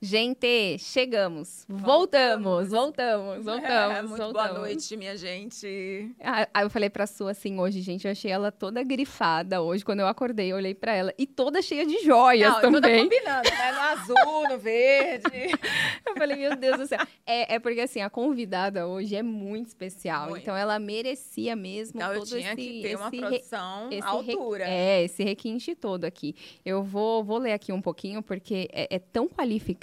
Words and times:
Gente, 0.00 0.78
chegamos. 0.78 1.64
Voltamos, 1.68 2.68
voltamos, 2.68 3.44
voltamos. 3.44 3.96
É, 3.96 4.02
muito 4.02 4.16
voltamos. 4.16 4.32
boa 4.32 4.52
noite, 4.60 4.96
minha 4.96 5.16
gente. 5.16 6.14
Ah, 6.22 6.46
Aí 6.54 6.64
eu 6.64 6.70
falei 6.70 6.88
pra 6.88 7.04
sua 7.04 7.32
assim 7.32 7.58
hoje, 7.58 7.80
gente, 7.80 8.04
eu 8.06 8.12
achei 8.12 8.30
ela 8.30 8.52
toda 8.52 8.80
grifada 8.84 9.60
hoje. 9.60 9.84
Quando 9.84 9.98
eu 9.98 10.06
acordei, 10.06 10.52
eu 10.52 10.56
olhei 10.56 10.72
pra 10.72 10.94
ela. 10.94 11.12
E 11.18 11.26
toda 11.26 11.60
cheia 11.60 11.84
de 11.84 11.98
joias 12.04 12.48
Não, 12.48 12.60
toda 12.60 12.80
também. 12.80 13.02
combinando, 13.08 13.50
né? 13.50 13.72
No 13.72 13.80
azul, 13.80 14.48
no 14.50 14.58
verde. 14.58 15.28
Eu 16.06 16.14
falei, 16.16 16.36
meu 16.36 16.56
Deus 16.56 16.78
do 16.78 16.86
céu. 16.86 16.98
É, 17.26 17.56
é 17.56 17.58
porque 17.58 17.80
assim, 17.80 18.00
a 18.00 18.08
convidada 18.08 18.86
hoje 18.88 19.14
é 19.14 19.22
muito 19.22 19.66
especial. 19.66 20.30
Muito. 20.30 20.42
Então 20.42 20.56
ela 20.56 20.78
merecia 20.78 21.54
mesmo 21.54 21.98
Então 22.00 22.12
eu 22.14 22.20
todo 22.20 22.28
tinha 22.30 22.52
esse, 22.54 22.56
que 22.56 22.82
ter 22.82 22.96
uma 22.96 23.10
re- 23.10 23.18
produção 23.20 23.90
à 24.02 24.06
altura. 24.08 24.64
re- 24.64 24.70
É, 24.70 25.02
esse 25.04 25.22
requinte 25.22 25.74
todo 25.74 26.04
aqui. 26.06 26.34
Eu 26.64 26.82
vou, 26.82 27.22
vou 27.22 27.36
ler 27.38 27.52
aqui 27.52 27.72
um 27.72 27.80
pouquinho, 27.82 28.22
porque 28.22 28.68
é, 28.72 28.96
é 28.96 28.98
tão 28.98 29.28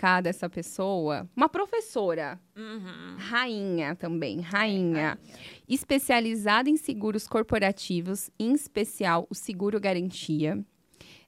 qualificada 0.06 0.30
essa 0.30 0.50
pessoa. 0.50 1.28
Uma 1.36 1.50
professora, 1.50 2.40
Uhum. 2.56 3.16
rainha 3.18 3.96
também, 3.96 4.40
rainha. 4.40 5.18
Especializada 5.68 6.70
em 6.70 6.78
seguros 6.78 7.28
corporativos, 7.28 8.30
em 8.40 8.54
especial 8.54 9.26
o 9.30 9.36
seguro 9.36 9.80
garantia. 9.80 10.64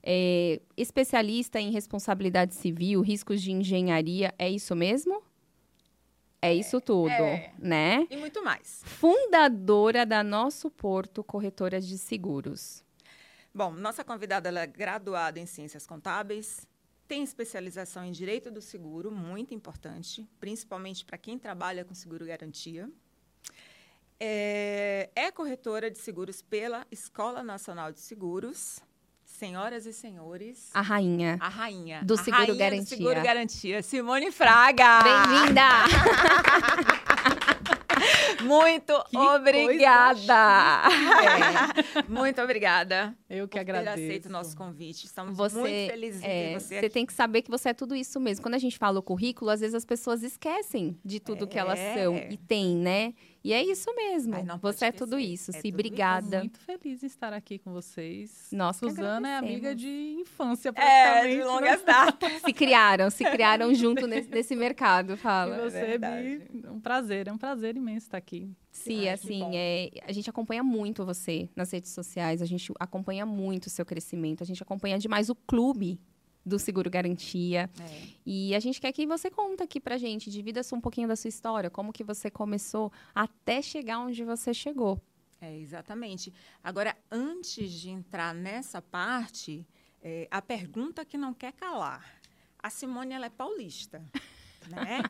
É, 0.04 0.62
especialista 0.78 1.60
em 1.60 1.72
responsabilidade 1.72 2.56
civil, 2.56 3.02
riscos 3.02 3.42
de 3.42 3.52
engenharia, 3.52 4.34
é 4.38 4.50
isso 4.50 4.76
mesmo? 4.76 5.22
É 6.42 6.54
isso 6.54 6.80
tudo, 6.80 7.10
é. 7.10 7.52
né? 7.58 8.08
E 8.10 8.16
muito 8.16 8.44
mais. 8.44 8.82
Fundadora 8.86 10.06
da 10.06 10.24
Nosso 10.24 10.70
Porto 10.70 11.24
Corretora 11.24 11.82
de 11.82 11.98
Seguros. 11.98 12.86
Bom, 13.54 13.72
nossa 13.72 14.04
convidada 14.04 14.48
ela 14.48 14.62
é 14.62 14.68
graduada 14.68 15.40
em 15.40 15.48
Ciências 15.48 15.88
Contábeis, 15.88 16.68
tem 17.08 17.24
especialização 17.24 18.04
em 18.04 18.12
Direito 18.12 18.52
do 18.52 18.62
Seguro, 18.62 19.10
muito 19.10 19.54
importante, 19.54 20.28
principalmente 20.40 21.06
para 21.06 21.18
quem 21.18 21.40
trabalha 21.40 21.86
com 21.86 21.94
seguro 21.94 22.26
garantia. 22.26 22.90
É, 24.20 25.10
é 25.16 25.32
corretora 25.32 25.90
de 25.90 26.00
seguros 26.00 26.42
pela 26.42 26.86
Escola 26.92 27.44
Nacional 27.44 27.92
de 27.92 28.00
Seguros. 28.00 28.80
Senhoras 29.24 29.86
e 29.86 29.92
senhores, 29.92 30.70
A 30.74 30.82
rainha. 30.82 31.38
a 31.42 31.50
rainha. 31.50 32.02
Do 32.04 32.14
a 32.14 32.18
Seguro 32.18 32.38
rainha 32.44 32.56
Garantia. 32.58 32.84
Do 32.98 33.04
seguro 33.04 33.22
Garantia, 33.22 33.84
Simone 33.84 34.32
Fraga. 34.32 35.04
Bem-vinda! 35.04 35.62
Muito 38.44 38.94
Que 39.10 39.18
obrigada. 39.18 40.34
É, 41.98 42.04
Muito 42.08 42.42
obrigada. 42.42 43.16
Eu 43.30 43.48
que 43.48 43.58
por 43.58 43.66
ter 43.66 43.72
agradeço. 43.72 44.04
aceito 44.06 44.26
o 44.28 44.32
nosso 44.32 44.56
convite. 44.56 45.06
Estamos 45.06 45.36
Você, 45.38 45.60
muito 45.60 45.92
felizes 45.92 46.22
em 46.24 46.26
é, 46.26 46.30
ter 46.54 46.54
você 46.60 46.68
você 46.68 46.76
aqui. 46.78 46.90
tem 46.90 47.06
que 47.06 47.14
saber 47.14 47.42
que 47.42 47.50
você 47.50 47.70
é 47.70 47.74
tudo 47.74 47.96
isso 47.96 48.20
mesmo. 48.20 48.44
Quando 48.44 48.56
a 48.56 48.60
gente 48.60 48.78
fala 48.78 49.00
o 49.00 49.04
currículo, 49.04 49.50
às 49.52 49.60
vezes 49.60 49.74
as 49.76 49.86
pessoas 49.86 50.24
esquecem 50.24 50.98
de 51.04 51.20
tudo 51.20 51.48
que 51.48 51.58
elas 51.58 51.80
É. 51.80 51.94
são 51.96 52.16
e 52.18 52.38
têm, 52.38 52.76
né? 52.76 53.14
E 53.48 53.54
é 53.54 53.64
isso 53.64 53.94
mesmo. 53.96 54.36
Ai, 54.36 54.46
você 54.62 54.86
é 54.88 54.92
tudo 54.92 55.18
isso. 55.18 55.52
É 55.52 55.54
Se 55.54 55.62
tudo 55.64 55.74
obrigada. 55.76 56.40
Muito 56.40 56.60
feliz 56.60 57.02
em 57.02 57.06
estar 57.06 57.32
aqui 57.32 57.58
com 57.58 57.72
vocês. 57.72 58.50
Que 58.50 58.74
Suzana 58.74 59.30
é 59.30 59.38
amiga 59.38 59.74
de 59.74 60.18
infância, 60.20 60.70
É, 60.70 60.72
praticamente. 60.74 61.32
de 61.32 61.38
né? 61.38 61.46
longas 61.46 61.82
datas. 61.86 62.42
Se 62.42 62.52
criaram, 62.52 63.10
se 63.10 63.24
criaram 63.24 63.74
junto 63.74 64.06
nesse, 64.06 64.30
nesse 64.30 64.56
mercado, 64.56 65.14
E 65.14 65.18
fala. 65.18 65.58
você, 65.70 65.80
verdade. 65.86 66.42
Bi, 66.52 66.68
um 66.68 66.80
prazer, 66.82 67.30
é 67.30 67.32
um 67.32 67.38
prazer 67.38 67.78
imenso 67.78 68.08
estar 68.08 68.18
aqui. 68.18 68.52
Sim, 68.70 69.08
assim, 69.10 69.56
é, 69.56 69.90
a 70.06 70.12
gente 70.12 70.30
acompanha 70.30 70.62
muito 70.62 71.04
você 71.06 71.50
nas 71.56 71.72
redes 71.72 71.92
sociais, 71.92 72.42
a 72.42 72.46
gente 72.46 72.72
acompanha 72.80 73.26
muito 73.26 73.68
o 73.68 73.70
seu 73.70 73.86
crescimento, 73.86 74.44
a 74.44 74.46
gente 74.46 74.62
acompanha 74.62 75.00
demais 75.00 75.30
o 75.30 75.36
clube 75.36 76.00
do 76.48 76.58
Seguro 76.58 76.90
Garantia. 76.90 77.70
É. 77.80 78.08
E 78.26 78.56
a 78.56 78.60
gente 78.60 78.80
quer 78.80 78.92
que 78.92 79.06
você 79.06 79.30
conta 79.30 79.66
aqui 79.66 79.80
pra 79.80 79.98
gente, 79.98 80.32
divida 80.32 80.62
um 80.74 80.82
pouquinho 80.82 81.08
da 81.08 81.16
sua 81.16 81.28
história, 81.28 81.70
como 81.70 81.94
que 81.94 82.04
você 82.04 82.32
começou 82.32 82.92
até 83.14 83.62
chegar 83.62 84.00
onde 84.00 84.24
você 84.24 84.54
chegou. 84.54 85.00
É, 85.40 85.56
exatamente. 85.58 86.34
Agora, 86.64 86.96
antes 87.12 87.72
de 87.72 87.90
entrar 87.90 88.34
nessa 88.34 88.82
parte, 88.82 89.68
é, 90.02 90.28
a 90.32 90.42
pergunta 90.42 91.06
que 91.06 91.18
não 91.18 91.34
quer 91.34 91.54
calar. 91.54 92.20
A 92.58 92.70
Simone, 92.70 93.14
ela 93.14 93.28
é 93.28 93.30
paulista, 93.30 94.04
né? 94.70 95.02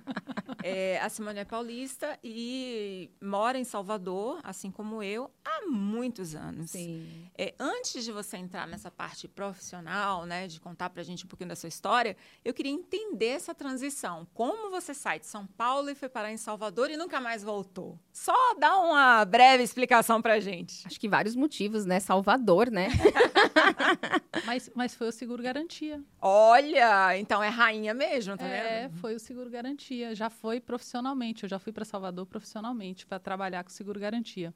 É, 0.63 0.99
a 1.01 1.09
Simone 1.09 1.39
é 1.39 1.45
paulista 1.45 2.17
e 2.23 3.09
mora 3.21 3.57
em 3.57 3.63
Salvador, 3.63 4.39
assim 4.43 4.69
como 4.71 5.01
eu, 5.03 5.29
há 5.45 5.65
muitos 5.67 6.35
anos. 6.35 6.71
Sim. 6.71 7.29
É, 7.37 7.53
antes 7.59 8.03
de 8.03 8.11
você 8.11 8.37
entrar 8.37 8.67
nessa 8.67 8.89
parte 8.91 9.27
profissional, 9.27 10.25
né, 10.25 10.47
de 10.47 10.59
contar 10.59 10.89
para 10.89 11.01
a 11.01 11.05
gente 11.05 11.25
um 11.25 11.27
pouquinho 11.27 11.49
da 11.49 11.55
sua 11.55 11.69
história, 11.69 12.17
eu 12.43 12.53
queria 12.53 12.71
entender 12.71 13.27
essa 13.27 13.53
transição. 13.53 14.27
Como 14.33 14.69
você 14.69 14.93
sai 14.93 15.19
de 15.19 15.25
São 15.27 15.45
Paulo 15.45 15.89
e 15.89 15.95
foi 15.95 16.09
parar 16.09 16.31
em 16.31 16.37
Salvador 16.37 16.89
e 16.89 16.97
nunca 16.97 17.19
mais 17.21 17.43
voltou? 17.43 17.97
Só 18.11 18.55
dá 18.59 18.77
uma 18.79 19.23
breve 19.25 19.63
explicação 19.63 20.21
para 20.21 20.33
a 20.33 20.39
gente. 20.39 20.85
Acho 20.87 20.99
que 20.99 21.07
vários 21.07 21.35
motivos, 21.35 21.85
né? 21.85 21.99
Salvador, 21.99 22.69
né? 22.71 22.87
Mas, 24.45 24.69
mas 24.73 24.95
foi 24.95 25.09
o 25.09 25.11
seguro 25.11 25.43
garantia. 25.43 26.01
Olha, 26.21 27.17
então 27.17 27.43
é 27.43 27.49
rainha 27.49 27.93
mesmo, 27.93 28.37
tá 28.37 28.45
É, 28.45 28.87
vendo? 28.87 28.97
foi 28.99 29.15
o 29.15 29.19
seguro 29.19 29.36
garantia. 29.49 30.15
Já 30.15 30.29
foi 30.29 30.59
profissionalmente. 30.59 31.43
Eu 31.43 31.49
já 31.49 31.59
fui 31.59 31.71
para 31.71 31.85
Salvador 31.85 32.25
profissionalmente 32.25 33.05
para 33.05 33.19
trabalhar 33.19 33.63
com 33.63 33.69
seguro 33.69 33.99
garantia. 33.99 34.53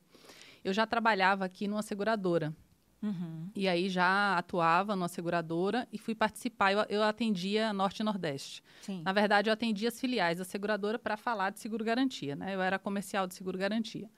Eu 0.63 0.73
já 0.73 0.85
trabalhava 0.87 1.45
aqui 1.45 1.67
numa 1.67 1.81
seguradora. 1.81 2.55
Uhum. 3.01 3.49
E 3.55 3.67
aí 3.67 3.89
já 3.89 4.37
atuava 4.37 4.95
numa 4.95 5.07
seguradora 5.07 5.87
e 5.91 5.97
fui 5.97 6.13
participar. 6.13 6.71
Eu, 6.71 6.85
eu 6.87 7.03
atendia 7.03 7.73
Norte 7.73 8.01
e 8.01 8.03
Nordeste. 8.03 8.63
Sim. 8.81 9.01
Na 9.03 9.11
verdade, 9.11 9.49
eu 9.49 9.53
atendia 9.53 9.89
as 9.89 9.99
filiais 9.99 10.37
da 10.37 10.45
seguradora 10.45 10.99
para 10.99 11.17
falar 11.17 11.49
de 11.49 11.59
seguro 11.59 11.83
garantia, 11.83 12.35
né? 12.35 12.53
Eu 12.53 12.61
era 12.61 12.77
comercial 12.77 13.25
de 13.25 13.33
seguro 13.33 13.57
garantia. 13.57 14.09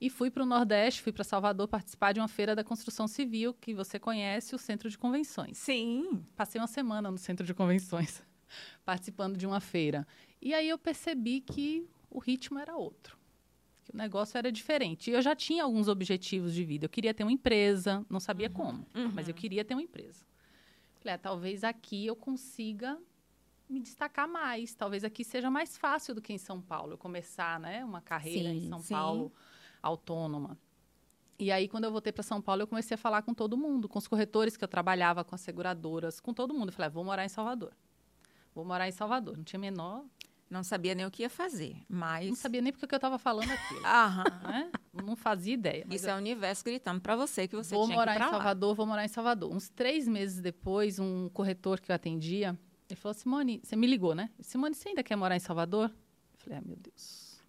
E 0.00 0.10
fui 0.10 0.32
para 0.32 0.42
o 0.42 0.46
Nordeste, 0.46 1.00
fui 1.00 1.12
para 1.12 1.22
Salvador 1.22 1.68
participar 1.68 2.12
de 2.12 2.18
uma 2.18 2.26
feira 2.26 2.56
da 2.56 2.64
construção 2.64 3.06
civil, 3.06 3.54
que 3.54 3.72
você 3.72 4.00
conhece, 4.00 4.52
o 4.52 4.58
Centro 4.58 4.90
de 4.90 4.98
Convenções. 4.98 5.58
Sim. 5.58 6.24
Passei 6.34 6.60
uma 6.60 6.66
semana 6.66 7.08
no 7.08 7.18
Centro 7.18 7.46
de 7.46 7.54
Convenções, 7.54 8.20
participando 8.84 9.36
de 9.36 9.46
uma 9.46 9.60
feira. 9.60 10.06
E 10.40 10.52
aí 10.54 10.68
eu 10.68 10.78
percebi 10.78 11.40
que 11.40 11.88
o 12.10 12.18
ritmo 12.18 12.58
era 12.58 12.76
outro, 12.76 13.16
que 13.84 13.92
o 13.92 13.96
negócio 13.96 14.36
era 14.36 14.50
diferente. 14.50 15.10
E 15.10 15.14
eu 15.14 15.22
já 15.22 15.34
tinha 15.34 15.64
alguns 15.64 15.88
objetivos 15.88 16.52
de 16.54 16.64
vida. 16.64 16.86
Eu 16.86 16.90
queria 16.90 17.14
ter 17.14 17.22
uma 17.22 17.32
empresa, 17.32 18.04
não 18.08 18.20
sabia 18.20 18.50
como, 18.50 18.86
mas 19.14 19.28
eu 19.28 19.34
queria 19.34 19.64
ter 19.64 19.74
uma 19.74 19.82
empresa. 19.82 20.24
Falei, 21.00 21.14
ah, 21.14 21.18
talvez 21.18 21.64
aqui 21.64 22.06
eu 22.06 22.14
consiga 22.14 22.98
me 23.68 23.80
destacar 23.80 24.28
mais. 24.28 24.74
Talvez 24.74 25.02
aqui 25.02 25.24
seja 25.24 25.50
mais 25.50 25.76
fácil 25.76 26.14
do 26.14 26.22
que 26.22 26.32
em 26.32 26.38
São 26.38 26.60
Paulo 26.60 26.92
eu 26.92 26.98
começar, 26.98 27.58
né, 27.58 27.84
uma 27.84 28.00
carreira 28.00 28.50
Sim, 28.50 28.56
em 28.56 28.68
São 28.68 28.78
sim. 28.80 28.94
Paulo 28.94 29.32
autônoma. 29.82 30.56
E 31.38 31.50
aí, 31.50 31.66
quando 31.66 31.84
eu 31.84 31.90
voltei 31.90 32.12
para 32.12 32.22
São 32.22 32.40
Paulo, 32.40 32.62
eu 32.62 32.66
comecei 32.68 32.94
a 32.94 32.98
falar 32.98 33.22
com 33.22 33.34
todo 33.34 33.56
mundo, 33.56 33.88
com 33.88 33.98
os 33.98 34.06
corretores 34.06 34.56
que 34.56 34.62
eu 34.62 34.68
trabalhava, 34.68 35.24
com 35.24 35.34
as 35.34 35.40
seguradoras, 35.40 36.20
com 36.20 36.32
todo 36.32 36.54
mundo. 36.54 36.68
Eu 36.68 36.72
falei, 36.72 36.86
ah, 36.86 36.90
vou 36.90 37.02
morar 37.02 37.24
em 37.24 37.28
Salvador. 37.28 37.72
Vou 38.54 38.64
morar 38.64 38.88
em 38.88 38.92
Salvador. 38.92 39.36
Não 39.36 39.44
tinha 39.44 39.58
menor, 39.58 40.04
Não 40.50 40.62
sabia 40.62 40.94
nem 40.94 41.06
o 41.06 41.10
que 41.10 41.22
ia 41.22 41.30
fazer, 41.30 41.76
mas. 41.88 42.28
não 42.28 42.36
sabia 42.36 42.60
nem 42.60 42.70
porque 42.72 42.86
que 42.86 42.94
eu 42.94 42.98
estava 42.98 43.18
falando 43.18 43.50
aquilo. 43.50 43.86
Aham. 43.86 44.24
né? 44.46 44.70
Não 44.92 45.16
fazia 45.16 45.54
ideia. 45.54 45.86
Isso 45.90 46.06
é 46.08 46.14
o 46.14 46.18
universo 46.18 46.62
gritando 46.62 47.00
para 47.00 47.16
você 47.16 47.48
que 47.48 47.56
você 47.56 47.74
vou 47.74 47.86
tinha 47.86 47.96
morar 47.96 48.12
que 48.12 48.18
ir 48.18 48.20
em 48.20 48.24
pra 48.24 48.26
lá. 48.26 48.32
Salvador, 48.34 48.74
vou 48.74 48.86
morar 48.86 49.04
em 49.04 49.08
Salvador. 49.08 49.50
Uns 49.50 49.70
três 49.70 50.06
meses 50.06 50.40
depois, 50.42 50.98
um 50.98 51.30
corretor 51.30 51.80
que 51.80 51.90
eu 51.90 51.96
atendia, 51.96 52.58
ele 52.90 53.00
falou, 53.00 53.14
Simone, 53.14 53.60
você 53.64 53.74
me 53.76 53.86
ligou, 53.86 54.14
né? 54.14 54.28
Simone, 54.40 54.74
você 54.74 54.90
ainda 54.90 55.02
quer 55.02 55.16
morar 55.16 55.36
em 55.36 55.40
Salvador? 55.40 55.88
Eu 55.88 56.38
falei, 56.38 56.58
ah, 56.58 56.62
meu 56.66 56.76
Deus. 56.76 57.40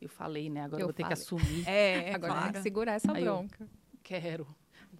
Eu 0.00 0.08
falei, 0.08 0.48
né? 0.48 0.62
Agora 0.62 0.80
Eu 0.80 0.84
eu 0.84 0.86
vou 0.86 0.94
ter 0.94 1.02
que 1.02 1.08
falei. 1.16 1.22
assumir. 1.22 1.68
É, 1.68 2.14
Agora 2.14 2.32
tem 2.32 2.40
claro. 2.40 2.52
que 2.52 2.62
segurar 2.62 2.92
essa 2.92 3.12
Aí 3.12 3.24
eu- 3.24 3.34
bronca. 3.36 3.68
Quero. 4.04 4.46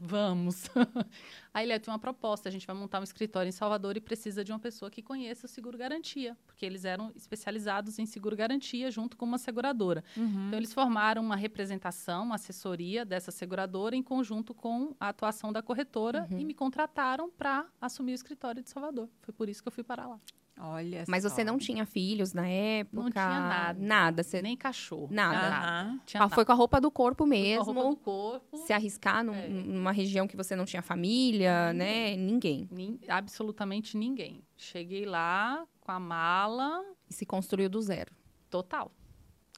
Vamos. 0.00 0.64
Aí 1.52 1.66
ele 1.68 1.78
tem 1.78 1.92
uma 1.92 1.98
proposta, 1.98 2.48
a 2.48 2.52
gente 2.52 2.66
vai 2.66 2.74
montar 2.74 3.00
um 3.00 3.02
escritório 3.02 3.48
em 3.48 3.52
Salvador 3.52 3.96
e 3.96 4.00
precisa 4.00 4.42
de 4.42 4.50
uma 4.50 4.58
pessoa 4.58 4.90
que 4.90 5.02
conheça 5.02 5.46
o 5.46 5.48
seguro 5.48 5.76
garantia, 5.76 6.36
porque 6.46 6.64
eles 6.64 6.84
eram 6.84 7.12
especializados 7.14 7.98
em 7.98 8.06
seguro 8.06 8.34
garantia 8.34 8.90
junto 8.90 9.16
com 9.16 9.26
uma 9.26 9.36
seguradora. 9.36 10.02
Uhum. 10.16 10.46
Então 10.46 10.58
eles 10.58 10.72
formaram 10.72 11.20
uma 11.22 11.36
representação, 11.36 12.22
uma 12.24 12.36
assessoria 12.36 13.04
dessa 13.04 13.30
seguradora 13.30 13.94
em 13.94 14.02
conjunto 14.02 14.54
com 14.54 14.94
a 14.98 15.08
atuação 15.08 15.52
da 15.52 15.60
corretora 15.62 16.26
Uhum. 16.30 16.38
e 16.38 16.44
me 16.44 16.54
contrataram 16.54 17.28
para 17.30 17.66
assumir 17.80 18.12
o 18.12 18.14
escritório 18.14 18.62
de 18.62 18.70
Salvador. 18.70 19.08
Foi 19.22 19.34
por 19.34 19.48
isso 19.48 19.62
que 19.62 19.68
eu 19.68 19.72
fui 19.72 19.84
para 19.84 20.06
lá. 20.06 20.18
Olha 20.62 21.04
Mas 21.08 21.22
só. 21.22 21.28
você 21.30 21.42
não 21.42 21.56
tinha 21.58 21.86
filhos 21.86 22.32
na 22.32 22.46
época? 22.46 23.02
Não 23.02 23.10
tinha 23.10 23.40
nada. 23.40 23.78
Nada. 23.80 24.22
Você 24.22 24.42
Nem 24.42 24.56
cachorro. 24.56 25.08
Nada. 25.10 25.98
Tinha 26.04 26.22
Ah, 26.24 26.28
foi 26.28 26.44
com 26.44 26.52
a 26.52 26.54
roupa 26.54 26.80
do 26.80 26.90
corpo 26.90 27.26
Fui 27.26 27.30
com 27.36 27.42
a 27.42 27.46
mesmo. 27.48 27.72
roupa 27.72 27.90
do 27.90 27.96
corpo. 27.96 28.56
Se 28.66 28.72
arriscar 28.72 29.24
num- 29.24 29.34
É. 29.34 29.48
numa 29.48 29.92
região 29.92 30.26
que 30.28 30.36
você 30.36 30.54
não 30.54 30.64
tinha 30.64 30.82
família, 30.82 31.72
né? 31.72 32.16
Ninguém. 32.16 32.68
Nin- 32.70 33.00
absolutamente 33.08 33.96
ninguém. 33.96 34.42
Cheguei 34.56 35.04
lá 35.06 35.64
com 35.80 35.92
a 35.92 35.98
mala 35.98 36.84
E 37.08 37.14
se 37.14 37.24
construiu 37.24 37.68
do 37.70 37.80
zero. 37.80 38.12
total. 38.50 38.92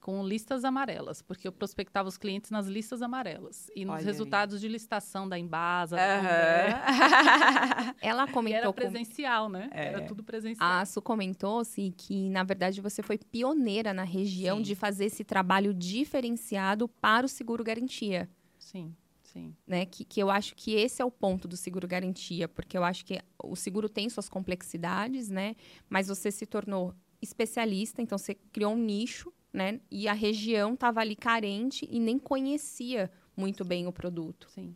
Com 0.02 0.26
listas 0.26 0.64
amarelas, 0.64 1.22
porque 1.22 1.46
eu 1.46 1.52
prospectava 1.52 2.08
os 2.08 2.18
clientes 2.18 2.50
nas 2.50 2.66
listas 2.66 3.02
amarelas 3.02 3.70
e 3.74 3.84
nos 3.84 3.94
Olha 3.94 4.04
resultados 4.04 4.60
de 4.60 4.66
licitação 4.66 5.28
da 5.28 5.38
Embasa, 5.38 5.94
da. 5.94 6.02
Ela 8.02 8.02
E 8.02 8.24
era 8.24 8.32
comentou 8.32 8.72
com 8.72 8.72
presencial, 8.72 9.48
né? 9.48 9.70
É. 9.72 9.86
Era 9.86 10.02
tudo 10.02 10.24
presencial. 10.24 10.68
A 10.68 10.84
Su 10.84 11.00
comentou-se 11.00 11.94
que, 11.96 12.28
na 12.30 12.42
verdade, 12.42 12.80
você 12.80 13.00
foi 13.00 13.16
pioneira 13.16 13.94
na 13.94 14.02
região 14.02 14.56
Sim. 14.56 14.62
de 14.64 14.74
fazer 14.74 15.04
esse 15.04 15.22
trabalho 15.22 15.72
diferenciado 15.72 16.88
para 16.88 17.24
o 17.24 17.28
seguro 17.28 17.62
garantia. 17.62 18.28
Sim, 18.58 18.96
sim. 19.22 19.54
Né? 19.64 19.86
Que, 19.86 20.04
que 20.04 20.20
eu 20.20 20.30
acho 20.30 20.56
que 20.56 20.74
esse 20.74 21.00
é 21.00 21.04
o 21.04 21.12
ponto 21.12 21.46
do 21.46 21.56
seguro 21.56 21.86
garantia, 21.86 22.48
porque 22.48 22.76
eu 22.76 22.82
acho 22.82 23.04
que 23.04 23.20
o 23.40 23.54
seguro 23.54 23.88
tem 23.88 24.08
suas 24.08 24.28
complexidades, 24.28 25.30
né? 25.30 25.54
Mas 25.88 26.08
você 26.08 26.32
se 26.32 26.44
tornou 26.44 26.92
especialista, 27.20 28.02
então 28.02 28.18
você 28.18 28.34
criou 28.34 28.72
um 28.72 28.78
nicho, 28.78 29.32
né? 29.52 29.80
E 29.90 30.08
a 30.08 30.12
região 30.12 30.74
estava 30.74 31.00
ali 31.00 31.14
carente 31.16 31.86
e 31.90 31.98
nem 32.00 32.18
conhecia 32.18 33.10
muito 33.36 33.64
bem 33.64 33.86
o 33.86 33.92
produto. 33.92 34.48
Sim. 34.50 34.74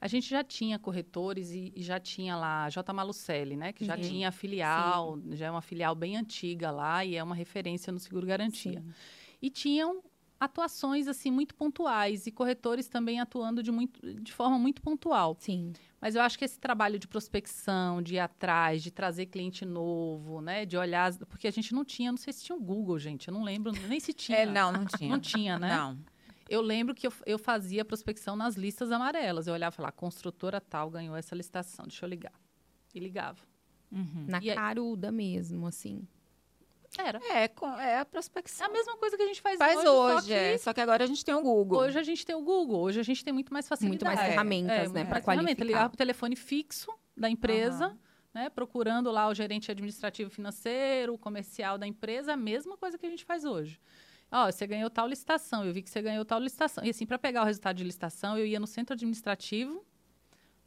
A 0.00 0.06
gente 0.06 0.28
já 0.28 0.44
tinha 0.44 0.78
corretores 0.78 1.50
e, 1.52 1.72
e 1.74 1.82
já 1.82 1.98
tinha 1.98 2.36
lá 2.36 2.64
a 2.64 2.70
J. 2.70 2.92
Malucelli, 2.92 3.56
né? 3.56 3.72
Que 3.72 3.84
já 3.84 3.94
Uhum. 3.96 4.02
tinha 4.02 4.30
filial, 4.32 5.18
já 5.32 5.46
é 5.46 5.50
uma 5.50 5.62
filial 5.62 5.94
bem 5.94 6.16
antiga 6.16 6.70
lá 6.70 7.04
e 7.04 7.14
é 7.16 7.22
uma 7.22 7.34
referência 7.34 7.90
no 7.92 7.98
seguro 7.98 8.26
garantia. 8.26 8.80
Sim. 8.80 8.92
E 9.40 9.48
tinham 9.50 10.02
atuações 10.38 11.08
assim 11.08 11.30
muito 11.30 11.54
pontuais 11.54 12.26
e 12.26 12.30
corretores 12.32 12.86
também 12.86 13.18
atuando 13.20 13.62
de, 13.62 13.70
muito, 13.70 13.98
de 14.20 14.32
forma 14.32 14.58
muito 14.58 14.82
pontual. 14.82 15.36
Sim. 15.40 15.72
Mas 16.04 16.14
eu 16.14 16.20
acho 16.20 16.38
que 16.38 16.44
esse 16.44 16.60
trabalho 16.60 16.98
de 16.98 17.08
prospecção, 17.08 18.02
de 18.02 18.16
ir 18.16 18.18
atrás, 18.18 18.82
de 18.82 18.90
trazer 18.90 19.24
cliente 19.24 19.64
novo, 19.64 20.42
né? 20.42 20.66
De 20.66 20.76
olhar, 20.76 21.10
porque 21.30 21.48
a 21.48 21.50
gente 21.50 21.72
não 21.72 21.82
tinha, 21.82 22.12
não 22.12 22.18
sei 22.18 22.30
se 22.30 22.44
tinha 22.44 22.54
o 22.54 22.60
Google, 22.60 22.98
gente, 22.98 23.28
eu 23.28 23.32
não 23.32 23.42
lembro 23.42 23.72
nem 23.88 23.98
se 23.98 24.12
tinha. 24.12 24.36
É, 24.36 24.44
não, 24.44 24.70
não 24.70 24.84
tinha. 24.98 25.08
Não 25.08 25.18
tinha, 25.18 25.58
né? 25.58 25.74
Não. 25.74 25.98
Eu 26.46 26.60
lembro 26.60 26.94
que 26.94 27.06
eu, 27.06 27.12
eu 27.24 27.38
fazia 27.38 27.86
prospecção 27.86 28.36
nas 28.36 28.54
listas 28.54 28.92
amarelas. 28.92 29.46
Eu 29.46 29.54
olhava 29.54 29.72
e 29.72 29.76
falava, 29.78 29.92
construtora 29.92 30.60
tal 30.60 30.90
ganhou 30.90 31.16
essa 31.16 31.34
licitação, 31.34 31.86
deixa 31.86 32.04
eu 32.04 32.10
ligar. 32.10 32.34
E 32.94 33.00
ligava. 33.00 33.40
Uhum. 33.90 34.26
Na 34.28 34.42
E 34.42 34.50
aí? 34.50 34.56
caruda 34.56 35.10
mesmo, 35.10 35.66
assim. 35.66 36.06
Era. 36.98 37.18
É, 37.24 37.44
é 37.44 37.96
a 37.96 38.00
É 38.00 38.04
prospecção. 38.04 38.66
a 38.66 38.70
mesma 38.70 38.96
coisa 38.96 39.16
que 39.16 39.22
a 39.22 39.26
gente 39.26 39.40
faz, 39.42 39.58
Faz 39.58 39.78
hoje, 39.78 39.88
hoje, 39.88 40.14
só 40.20 40.22
que 40.26 40.32
é. 40.32 40.58
Só 40.58 40.72
que 40.72 40.80
agora 40.80 41.04
a 41.04 41.06
gente 41.06 41.24
tem 41.24 41.34
o 41.34 41.42
Google. 41.42 41.78
hoje 41.80 41.98
a 41.98 42.02
gente 42.02 42.24
tem 42.24 42.34
o 42.36 42.42
Google, 42.42 42.80
hoje 42.82 43.00
a 43.00 43.02
gente 43.02 43.24
tem 43.24 43.32
muito 43.34 43.52
mais 43.52 43.66
facilidade. 43.68 44.04
Muito 44.04 44.16
mais 44.16 44.20
É, 44.28 44.30
ferramentas, 44.32 44.70
É, 44.76 44.78
né, 44.82 44.88
muito 45.00 45.08
para 45.08 45.20
qualificar. 45.20 45.64
Ligava 45.64 45.88
para 45.90 45.94
o 45.94 45.98
telefone 45.98 46.36
fixo 46.36 46.92
da 47.16 47.28
empresa, 47.28 47.86
Aham. 47.86 47.98
né, 48.32 48.48
procurando 48.50 49.10
lá 49.10 49.28
o 49.28 49.34
gerente 49.34 49.70
administrativo 49.70 50.30
financeiro, 50.30 51.14
o 51.14 51.18
comercial 51.18 51.76
da 51.78 51.86
empresa, 51.86 52.32
a 52.34 52.36
mesma 52.36 52.76
coisa 52.76 52.96
que 52.96 53.06
a 53.06 53.10
gente 53.10 53.24
faz 53.24 53.44
hoje. 53.44 53.80
Ó, 54.30 54.50
você 54.50 54.66
ganhou 54.66 54.90
tal 54.90 55.06
licitação, 55.06 55.64
eu 55.64 55.72
vi 55.72 55.82
que 55.82 55.90
você 55.90 56.02
ganhou 56.02 56.24
tal 56.24 56.40
licitação. 56.40 56.84
E 56.84 56.90
assim, 56.90 57.06
para 57.06 57.18
pegar 57.18 57.42
o 57.42 57.44
resultado 57.44 57.76
de 57.76 57.84
licitação, 57.84 58.36
eu 58.38 58.44
ia 58.46 58.58
no 58.58 58.66
centro 58.66 58.94
administrativo, 58.94 59.84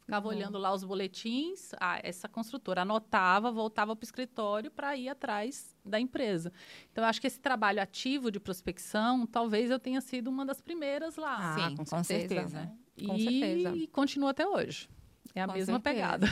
ficava 0.08 0.26
Uhum. 0.26 0.34
olhando 0.34 0.56
lá 0.56 0.72
os 0.72 0.82
boletins, 0.82 1.72
ah, 1.78 2.00
essa 2.02 2.26
construtora 2.26 2.80
anotava, 2.80 3.52
voltava 3.52 3.94
para 3.94 4.02
o 4.02 4.06
escritório 4.06 4.70
para 4.70 4.96
ir 4.96 5.10
atrás 5.10 5.76
da 5.84 6.00
empresa. 6.00 6.50
Então, 6.90 7.04
eu 7.04 7.08
acho 7.08 7.20
que 7.20 7.26
esse 7.26 7.38
trabalho 7.38 7.80
ativo 7.82 8.30
de 8.30 8.40
prospecção, 8.40 9.26
talvez 9.26 9.70
eu 9.70 9.78
tenha 9.78 10.00
sido 10.00 10.28
uma 10.28 10.46
das 10.46 10.62
primeiras 10.62 11.16
lá. 11.16 11.36
Ah, 11.38 11.68
Sim, 11.68 11.76
com 11.76 11.84
com 11.84 12.02
certeza. 12.02 12.34
certeza. 12.34 12.60
né? 12.62 12.72
Com 13.06 13.14
e, 13.16 13.22
certeza. 13.22 13.76
e 13.76 13.86
continua 13.88 14.30
até 14.30 14.46
hoje. 14.46 14.88
É 15.34 15.42
a 15.42 15.46
Com 15.46 15.52
mesma 15.52 15.74
certeza. 15.74 15.94
pegada. 15.94 16.26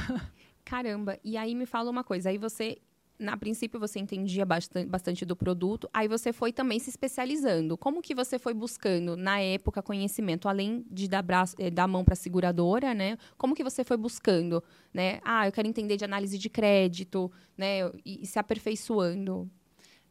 Caramba, 0.64 1.20
e 1.22 1.36
aí 1.36 1.54
me 1.54 1.66
fala 1.66 1.90
uma 1.90 2.02
coisa, 2.02 2.30
aí 2.30 2.38
você, 2.38 2.78
na 3.18 3.36
princípio 3.36 3.78
você 3.78 3.98
entendia 3.98 4.44
bastante, 4.44 4.88
bastante 4.88 5.24
do 5.24 5.36
produto, 5.36 5.88
aí 5.92 6.08
você 6.08 6.32
foi 6.32 6.52
também 6.52 6.78
se 6.78 6.90
especializando. 6.90 7.76
Como 7.76 8.02
que 8.02 8.14
você 8.14 8.38
foi 8.38 8.54
buscando, 8.54 9.16
na 9.16 9.40
época, 9.40 9.82
conhecimento, 9.82 10.48
além 10.48 10.84
de 10.90 11.08
dar, 11.08 11.22
braço, 11.22 11.54
eh, 11.58 11.70
dar 11.70 11.86
mão 11.86 12.04
para 12.04 12.14
a 12.14 12.16
seguradora, 12.16 12.94
né? 12.94 13.16
Como 13.36 13.54
que 13.54 13.64
você 13.64 13.84
foi 13.84 13.96
buscando, 13.96 14.62
né? 14.92 15.20
Ah, 15.24 15.46
eu 15.46 15.52
quero 15.52 15.68
entender 15.68 15.96
de 15.96 16.04
análise 16.04 16.38
de 16.38 16.48
crédito, 16.48 17.30
né? 17.56 17.80
E, 18.04 18.22
e 18.22 18.26
se 18.26 18.38
aperfeiçoando. 18.38 19.50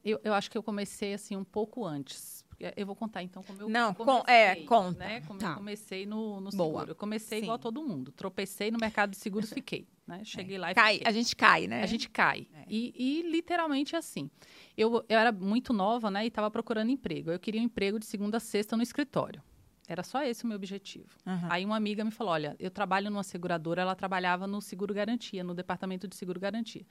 Eu, 0.04 0.20
eu 0.24 0.34
acho 0.34 0.52
que 0.52 0.58
eu 0.58 0.64
comecei 0.64 1.14
assim 1.14 1.36
um 1.36 1.44
pouco 1.44 1.84
antes. 1.84 2.45
Eu 2.76 2.86
vou 2.86 2.96
contar 2.96 3.22
então 3.24 3.44
como 3.44 3.62
eu 3.62 3.70
Não, 3.70 3.94
comecei, 3.94 4.24
com- 4.24 4.32
é, 4.32 4.56
conta. 4.64 5.00
Né? 5.00 5.22
Como 5.22 5.40
Tá. 5.40 5.52
eu 5.52 5.56
comecei 5.56 6.06
no, 6.06 6.40
no 6.40 6.50
Boa. 6.52 6.70
seguro. 6.80 6.92
Eu 6.92 6.96
comecei 6.96 7.40
Sim. 7.40 7.44
igual 7.46 7.60
todo 7.60 7.82
mundo. 7.84 8.12
Tropecei 8.12 8.72
no 8.72 8.78
mercado 8.80 9.12
de 9.12 9.18
seguros, 9.18 9.50
fiquei. 9.54 9.88
Né? 10.08 10.24
Cheguei 10.24 10.58
lá 10.58 10.72
e 10.72 10.76
Cai, 10.76 10.94
fiquei. 10.94 11.08
a 11.08 11.12
gente 11.12 11.36
cai, 11.36 11.68
né? 11.68 11.82
A 11.82 11.86
gente 11.86 12.10
cai. 12.10 12.48
É. 12.54 12.64
E, 12.68 12.94
e 12.96 13.22
literalmente 13.32 13.96
assim. 13.96 14.30
Eu, 14.78 15.04
eu 15.10 15.18
era 15.20 15.32
muito 15.32 15.74
nova, 15.74 16.10
né? 16.12 16.24
E 16.24 16.28
estava 16.28 16.50
procurando 16.52 16.90
emprego. 16.92 17.32
Eu 17.32 17.40
queria 17.40 17.60
um 17.60 17.64
emprego 17.66 18.00
de 18.00 18.06
segunda 18.06 18.38
a 18.38 18.40
sexta 18.40 18.78
no 18.78 18.84
escritório. 18.84 19.42
Era 19.88 20.02
só 20.02 20.24
esse 20.24 20.44
o 20.44 20.48
meu 20.48 20.56
objetivo. 20.56 21.10
Aham. 21.28 21.48
Aí 21.52 21.64
uma 21.66 21.76
amiga 21.76 22.04
me 22.04 22.10
falou: 22.12 22.34
olha, 22.34 22.56
eu 22.60 22.72
trabalho 22.72 23.10
numa 23.12 23.24
seguradora, 23.24 23.82
ela 23.84 23.96
trabalhava 23.96 24.48
no 24.48 24.60
seguro 24.62 24.94
garantia, 24.94 25.44
no 25.44 25.54
departamento 25.54 26.08
de 26.08 26.16
seguro 26.16 26.40
garantia. 26.40 26.86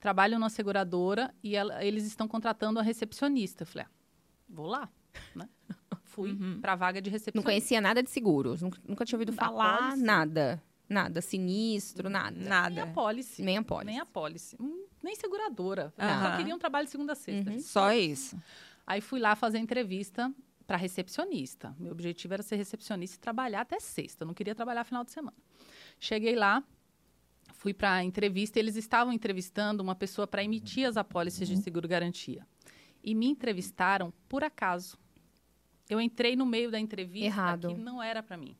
Trabalho 0.00 0.38
numa 0.38 0.50
seguradora 0.50 1.32
e 1.42 1.54
ela- 1.54 1.84
eles 1.84 2.04
estão 2.04 2.26
contratando 2.26 2.80
a 2.80 2.82
recepcionista. 2.82 3.62
Eu 3.62 3.66
falei, 3.66 3.86
ah, 3.86 3.90
vou 4.48 4.66
lá, 4.66 4.88
né? 5.34 5.48
Fui 6.04 6.30
Uhum. 6.32 6.60
para 6.60 6.72
a 6.72 6.76
vaga 6.76 7.00
de 7.00 7.08
Não 7.10 7.12
recepcionista. 7.12 7.48
conhecia 7.50 7.80
nada 7.80 8.02
de 8.02 8.10
seguros, 8.10 8.60
nunca, 8.60 8.78
nunca 8.86 9.04
tinha 9.04 9.16
ouvido 9.16 9.32
Da 9.34 9.44
falar 9.46 9.96
nada. 9.96 10.62
Nada, 10.88 11.22
sinistro, 11.22 12.10
nada. 12.10 12.36
Nem 12.36 12.46
a 12.46 12.50
Nada. 12.50 12.86
pólice. 12.88 13.40
Nem 13.42 13.56
a 13.56 13.62
pólice. 13.62 13.86
Nem 13.86 13.98
a 14.00 14.04
pólice. 14.04 14.56
Hum, 14.60 14.84
nem 15.02 15.16
seguradora. 15.16 15.90
Eu 15.96 16.04
Aham. 16.04 16.30
só 16.32 16.36
queria 16.36 16.54
um 16.54 16.58
trabalho 16.58 16.84
de 16.84 16.90
segunda 16.90 17.12
a 17.14 17.16
sexta. 17.16 17.50
Uhum. 17.50 17.60
Só 17.60 17.92
isso. 17.94 18.36
Aí 18.86 19.00
fui 19.00 19.18
lá 19.18 19.34
fazer 19.34 19.56
entrevista 19.58 20.30
para 20.66 20.76
recepcionista. 20.76 21.74
Meu 21.78 21.92
objetivo 21.92 22.34
era 22.34 22.42
ser 22.42 22.56
recepcionista 22.56 23.16
e 23.16 23.20
trabalhar 23.20 23.62
até 23.62 23.80
sexta. 23.80 24.24
Eu 24.24 24.26
não 24.26 24.34
queria 24.34 24.54
trabalhar 24.54 24.84
final 24.84 25.02
de 25.02 25.12
semana. 25.12 25.36
Cheguei 25.98 26.36
lá, 26.36 26.62
fui 27.54 27.72
para 27.72 27.94
a 27.94 28.04
entrevista. 28.04 28.58
Eles 28.58 28.76
estavam 28.76 29.14
entrevistando 29.14 29.82
uma 29.82 29.94
pessoa 29.94 30.26
para 30.26 30.44
emitir 30.44 30.86
as 30.86 30.98
apólices 30.98 31.48
de 31.48 31.56
seguro 31.56 31.88
garantia. 31.88 32.46
E 33.02 33.14
me 33.14 33.26
entrevistaram 33.26 34.12
por 34.28 34.44
acaso. 34.44 34.98
Eu 35.88 36.00
entrei 36.00 36.36
no 36.36 36.46
meio 36.46 36.70
da 36.70 36.78
entrevista 36.78 37.26
Errado. 37.26 37.68
que 37.68 37.74
não 37.74 38.02
era 38.02 38.22
para 38.22 38.36
mim. 38.36 38.56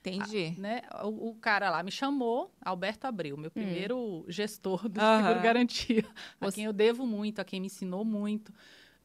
Entendi. 0.00 0.54
Né? 0.58 0.82
O, 1.02 1.30
o 1.30 1.34
cara 1.36 1.70
lá 1.70 1.82
me 1.82 1.90
chamou, 1.90 2.52
Alberto 2.60 3.06
Abreu, 3.06 3.38
meu 3.38 3.50
primeiro 3.50 4.24
gestor 4.28 4.86
do 4.86 5.00
Aham. 5.00 5.22
Seguro 5.22 5.42
Garantia, 5.42 6.04
a 6.40 6.52
quem 6.52 6.64
eu 6.64 6.72
devo 6.72 7.06
muito, 7.06 7.38
a 7.40 7.44
quem 7.44 7.58
me 7.60 7.66
ensinou 7.66 8.04
muito. 8.04 8.52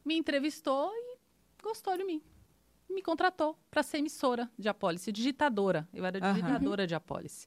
Me 0.04 0.14
entrevistou 0.14 0.90
e 0.92 1.16
gostou 1.62 1.96
de 1.96 2.04
mim. 2.04 2.20
Me 2.88 3.00
contratou 3.00 3.56
para 3.70 3.82
ser 3.82 3.98
emissora 3.98 4.50
de 4.58 4.68
apólice, 4.68 5.10
digitadora. 5.10 5.88
Eu 5.94 6.04
era 6.04 6.18
Aham. 6.18 6.34
digitadora 6.34 6.86
de 6.86 6.94
apólice. 6.94 7.46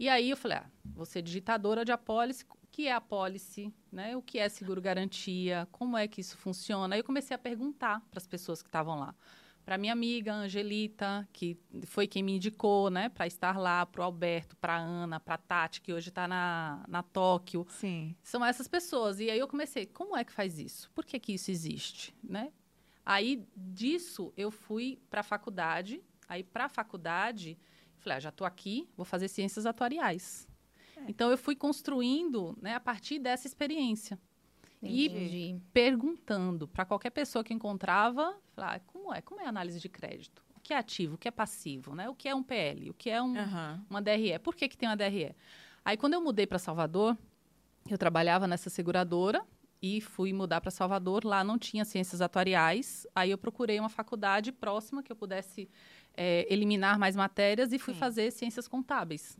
E 0.00 0.08
aí 0.08 0.30
eu 0.30 0.36
falei, 0.36 0.56
ah, 0.56 1.04
ser 1.04 1.20
digitadora 1.20 1.84
de 1.84 1.92
apólice, 1.92 2.42
o 2.48 2.66
que 2.72 2.86
é 2.86 2.92
apólice, 2.92 3.70
né? 3.92 4.16
O 4.16 4.22
que 4.22 4.38
é 4.38 4.48
seguro 4.48 4.80
garantia, 4.80 5.68
como 5.70 5.94
é 5.94 6.08
que 6.08 6.22
isso 6.22 6.38
funciona? 6.38 6.94
Aí 6.94 7.00
eu 7.00 7.04
comecei 7.04 7.34
a 7.34 7.38
perguntar 7.38 8.00
para 8.10 8.16
as 8.16 8.26
pessoas 8.26 8.62
que 8.62 8.68
estavam 8.68 8.98
lá. 8.98 9.14
Para 9.62 9.76
minha 9.76 9.92
amiga 9.92 10.32
Angelita, 10.32 11.28
que 11.34 11.54
foi 11.84 12.06
quem 12.06 12.22
me 12.22 12.36
indicou, 12.36 12.88
né, 12.88 13.10
para 13.10 13.26
estar 13.26 13.58
lá, 13.58 13.84
para 13.84 14.00
o 14.00 14.04
Alberto, 14.04 14.56
para 14.56 14.78
Ana, 14.78 15.20
para 15.20 15.36
Tati, 15.36 15.82
que 15.82 15.92
hoje 15.92 16.08
está 16.08 16.26
na, 16.26 16.82
na 16.88 17.02
Tóquio. 17.02 17.66
Sim. 17.68 18.16
São 18.22 18.42
essas 18.42 18.66
pessoas. 18.66 19.20
E 19.20 19.28
aí 19.28 19.38
eu 19.38 19.46
comecei, 19.46 19.84
como 19.84 20.16
é 20.16 20.24
que 20.24 20.32
faz 20.32 20.58
isso? 20.58 20.90
Por 20.94 21.04
que, 21.04 21.20
que 21.20 21.34
isso 21.34 21.50
existe? 21.50 22.16
Né? 22.24 22.50
Aí 23.04 23.46
disso 23.54 24.32
eu 24.34 24.50
fui 24.50 24.98
para 25.10 25.20
a 25.20 25.24
faculdade. 25.24 26.02
Aí 26.26 26.42
para 26.42 26.64
a 26.64 26.68
faculdade, 26.70 27.58
falei, 28.00 28.16
ah, 28.16 28.20
já 28.20 28.28
estou 28.30 28.46
aqui, 28.46 28.88
vou 28.96 29.04
fazer 29.04 29.28
ciências 29.28 29.66
atuariais. 29.66 30.48
Então 31.08 31.30
eu 31.30 31.38
fui 31.38 31.56
construindo 31.56 32.56
né, 32.60 32.74
a 32.74 32.80
partir 32.80 33.18
dessa 33.18 33.46
experiência. 33.46 34.18
E- 34.82 35.06
Entendi. 35.06 35.60
Perguntando 35.72 36.66
para 36.68 36.84
qualquer 36.84 37.10
pessoa 37.10 37.42
que 37.44 37.52
encontrava, 37.54 38.34
falar, 38.54 38.76
ah, 38.76 38.80
como 38.80 39.12
é? 39.14 39.20
Como 39.20 39.40
é 39.40 39.46
a 39.46 39.48
análise 39.48 39.80
de 39.80 39.88
crédito? 39.88 40.42
O 40.54 40.60
que 40.60 40.74
é 40.74 40.78
ativo? 40.78 41.14
O 41.14 41.18
que 41.18 41.26
é 41.28 41.30
passivo? 41.30 41.94
Né? 41.94 42.08
O 42.08 42.14
que 42.14 42.28
é 42.28 42.34
um 42.34 42.42
PL? 42.42 42.90
O 42.90 42.94
que 42.94 43.08
é 43.10 43.20
um, 43.22 43.36
Aham. 43.36 43.84
uma 43.88 44.00
DRE. 44.02 44.38
Por 44.38 44.54
que, 44.54 44.68
que 44.68 44.76
tem 44.76 44.88
uma 44.88 44.96
DRE? 44.96 45.34
Aí, 45.84 45.96
quando 45.96 46.14
eu 46.14 46.20
mudei 46.20 46.46
para 46.46 46.58
Salvador, 46.58 47.16
eu 47.88 47.96
trabalhava 47.96 48.46
nessa 48.46 48.68
seguradora 48.68 49.42
e 49.82 50.00
fui 50.02 50.32
mudar 50.34 50.60
para 50.60 50.70
Salvador. 50.70 51.24
Lá 51.24 51.42
não 51.42 51.58
tinha 51.58 51.84
ciências 51.84 52.20
atuariais. 52.20 53.06
Aí, 53.14 53.30
eu 53.30 53.38
procurei 53.38 53.80
uma 53.80 53.88
faculdade 53.88 54.52
próxima 54.52 55.02
que 55.02 55.10
eu 55.10 55.16
pudesse 55.16 55.68
eh, 56.16 56.46
eliminar 56.52 56.98
mais 56.98 57.14
matérias 57.16 57.72
e 57.72 57.78
fui 57.78 57.94
Sim. 57.94 58.00
fazer 58.00 58.30
ciências 58.30 58.66
contábeis. 58.68 59.38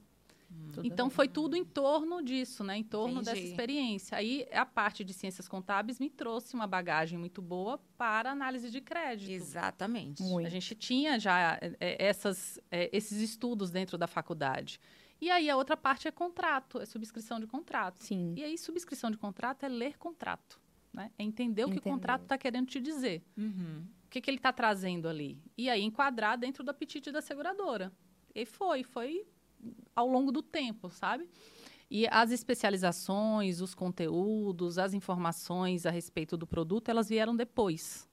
Tudo 0.73 0.87
Então, 0.87 1.09
bem. 1.09 1.15
foi 1.15 1.29
tudo 1.29 1.57
em 1.57 1.65
torno 1.65 2.23
disso, 2.23 2.62
né? 2.65 2.77
Em 2.77 2.83
torno 2.83 3.21
dessa 3.21 3.33
Entendi. 3.33 3.50
experiência. 3.50 4.19
Aí, 4.19 4.47
a 4.53 4.67
parte 4.67 5.05
de 5.05 5.12
ciências 5.12 5.47
contábeis 5.49 5.99
me 6.00 6.11
trouxe 6.11 6.55
uma 6.55 6.67
bagagem 6.67 7.19
muito 7.19 7.41
boa 7.41 7.79
para 7.97 8.31
análise 8.33 8.69
de 8.71 8.81
crédito. 8.81 9.31
Exatamente. 9.31 10.23
Muito. 10.23 10.47
A 10.47 10.50
gente 10.50 10.75
tinha 10.75 11.19
já 11.19 11.59
é, 11.61 11.77
é, 11.81 12.05
essas, 12.05 12.59
é, 12.71 12.89
esses 12.93 13.19
estudos 13.21 13.71
dentro 13.71 13.97
da 13.97 14.07
faculdade. 14.07 14.81
E 15.21 15.31
aí 15.31 15.50
a 15.50 15.57
outra 15.57 15.77
parte 15.77 16.09
é 16.09 16.11
contrato, 16.11 16.81
é 16.81 16.87
subscrição 16.87 17.39
de 17.39 17.47
contrato. 17.47 18.03
Sim. 18.03 18.35
E 18.37 18.43
aí 18.43 18.57
subscrição 18.57 19.11
de 19.11 19.19
contrato 19.19 19.65
é 19.65 19.69
ler 19.69 19.99
contrato, 19.99 20.59
né? 20.93 21.11
É 21.19 21.23
entender 21.23 21.65
o 21.65 21.71
que 21.71 21.79
o 21.79 21.83
contrato 21.83 22.23
está 22.23 22.39
querendo 22.39 22.67
te 22.67 22.81
dizer. 22.81 23.23
Uhum. 23.37 23.85
Que, 24.11 24.21
que 24.21 24.29
ele 24.29 24.38
está 24.38 24.52
trazendo 24.52 25.09
ali? 25.09 25.40
E 25.57 25.71
aí 25.71 25.83
enquadrar 25.83 26.37
dentro 26.37 26.64
do 26.64 26.71
apetite 26.71 27.12
da 27.12 27.23
seguradora. 27.23 27.93
E 28.35 28.45
foi, 28.45 28.83
foi 28.83 29.25
ao 29.95 30.09
longo 30.09 30.33
do 30.33 30.43
tempo, 30.43 30.90
sabe? 30.90 31.29
E 31.88 32.07
as 32.09 32.31
especializações, 32.31 33.61
os 33.61 33.75
conteúdos, 33.75 34.79
as 34.79 34.95
informações 34.95 35.87
a 35.87 35.90
respeito 35.90 36.37
do 36.37 36.47
produto, 36.47 36.88
elas 36.88 37.09
vieram 37.09 37.35
depois. 37.37 38.09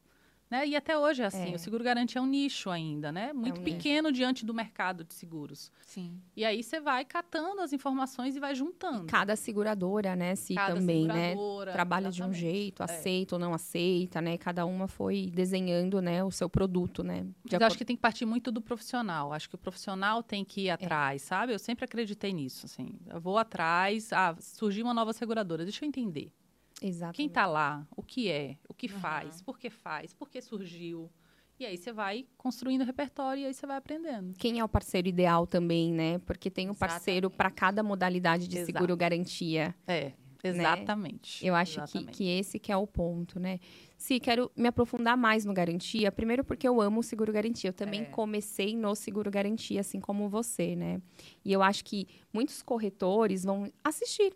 Né? 0.50 0.66
E 0.66 0.76
até 0.78 0.98
hoje 0.98 1.22
é 1.22 1.26
assim, 1.26 1.52
É. 1.52 1.56
o 1.56 1.60
seguro 1.60 1.84
garantia 1.84 2.20
é 2.20 2.22
um 2.22 2.26
nicho 2.26 2.70
ainda, 2.70 3.12
né? 3.12 3.34
Muito 3.34 3.60
um 3.60 3.64
pequeno 3.64 4.12
diante 4.14 4.46
do 4.46 4.54
mercado 4.54 5.04
de 5.04 5.14
seguros. 5.14 5.70
Sim. 5.86 6.22
E 6.38 6.46
aí 6.46 6.64
você 6.64 6.80
vai 6.80 7.04
catando 7.04 7.60
as 7.62 7.74
informações 7.74 8.34
e 8.36 8.40
vai 8.40 8.56
juntando. 8.56 9.06
Cada 9.08 9.36
seguradora, 9.36 10.16
né, 10.16 10.36
se 10.36 10.56
Cada 10.56 10.76
também, 10.76 11.06
né? 11.06 11.36
Trabalha 11.74 12.10
de 12.10 12.22
um 12.24 12.28
exatamente. 12.32 12.40
jeito, 12.40 12.82
É. 12.82 12.86
aceita 12.86 13.36
ou 13.36 13.40
não 13.40 13.54
aceita, 13.54 14.22
né? 14.22 14.38
Cada 14.38 14.66
uma 14.66 14.88
foi 14.88 15.30
desenhando, 15.36 16.02
né, 16.02 16.24
o 16.24 16.32
seu 16.32 16.50
produto, 16.50 17.04
né? 17.04 17.24
Mas 17.24 17.52
eu 17.52 17.58
acordo- 17.58 17.64
acho 17.64 17.78
que 17.78 17.84
tem 17.86 17.96
que 17.98 18.02
partir 18.02 18.26
muito 18.26 18.50
do 18.50 18.62
profissional. 18.62 19.34
Acho 19.34 19.50
que 19.50 19.56
o 19.56 19.58
profissional 19.58 20.24
tem 20.24 20.46
que 20.46 20.62
É. 20.62 20.64
ir 20.66 20.70
atrás, 20.70 21.24
sabe? 21.24 21.52
Eu 21.54 21.60
sempre 21.60 21.84
acreditei 21.84 22.32
nisso, 22.32 22.66
assim. 22.68 22.94
Eu 23.06 23.20
vou 23.20 23.38
atrás, 23.38 24.14
ah, 24.14 24.34
surgiu 24.40 24.86
uma 24.86 24.94
nova 24.94 25.12
seguradora, 25.12 25.64
deixa 25.66 25.84
eu 25.84 25.90
entender. 25.90 26.32
Exatamente. 26.82 27.16
Quem 27.16 27.28
está 27.28 27.46
lá, 27.48 27.88
o 27.96 28.04
que 28.04 28.30
é, 28.30 28.58
o 28.70 28.74
que 28.74 28.88
Uhum. 28.92 29.00
faz, 29.00 29.42
por 29.42 29.58
que 29.58 29.70
faz, 29.70 30.14
por 30.14 30.30
que 30.30 30.42
surgiu. 30.42 31.10
E 31.60 31.66
aí 31.66 31.76
você 31.76 31.92
vai 31.92 32.28
construindo 32.38 32.82
o 32.82 32.86
repertório 32.86 33.42
e 33.42 33.46
aí 33.48 33.54
você 33.54 33.66
vai 33.66 33.78
aprendendo. 33.78 34.36
Quem 34.38 34.60
é 34.60 34.64
o 34.64 34.70
parceiro 34.70 35.08
ideal 35.08 35.48
também, 35.48 35.92
né? 35.92 36.20
Porque 36.20 36.52
tem 36.52 36.70
um 36.70 36.76
parceiro 36.76 37.32
para 37.32 37.50
cada 37.50 37.82
modalidade 37.82 38.48
de 38.48 38.58
Exato. 38.60 38.74
seguro 38.74 38.96
garantia. 38.96 39.74
É, 39.88 40.14
exatamente. 40.44 41.44
Eu 41.44 41.56
acho 41.56 41.74
que, 41.74 41.80
Exatamente. 41.82 42.12
que 42.16 42.30
esse 42.30 42.60
que 42.60 42.72
é 42.72 42.78
o 42.78 42.86
ponto, 42.86 43.40
né? 43.40 43.60
Se 43.98 44.20
quero 44.20 44.52
me 44.56 44.68
aprofundar 44.68 45.18
mais 45.18 45.46
no 45.46 45.54
garantia, 45.54 46.12
primeiro 46.12 46.44
porque 46.44 46.68
eu 46.68 46.80
amo 46.80 47.00
o 47.00 47.04
seguro 47.04 47.34
garantia. 47.34 47.70
Eu 47.72 47.74
também 47.74 48.02
É. 48.02 48.06
comecei 48.06 48.76
no 48.76 48.94
seguro 48.94 49.32
garantia, 49.32 49.82
assim 49.82 50.00
como 50.00 50.30
você, 50.30 50.76
né? 50.76 51.02
E 51.44 51.52
eu 51.52 51.64
acho 51.64 51.84
que 51.84 52.08
muitos 52.32 52.62
corretores 52.62 53.44
vão 53.44 53.72
assistir 53.84 54.32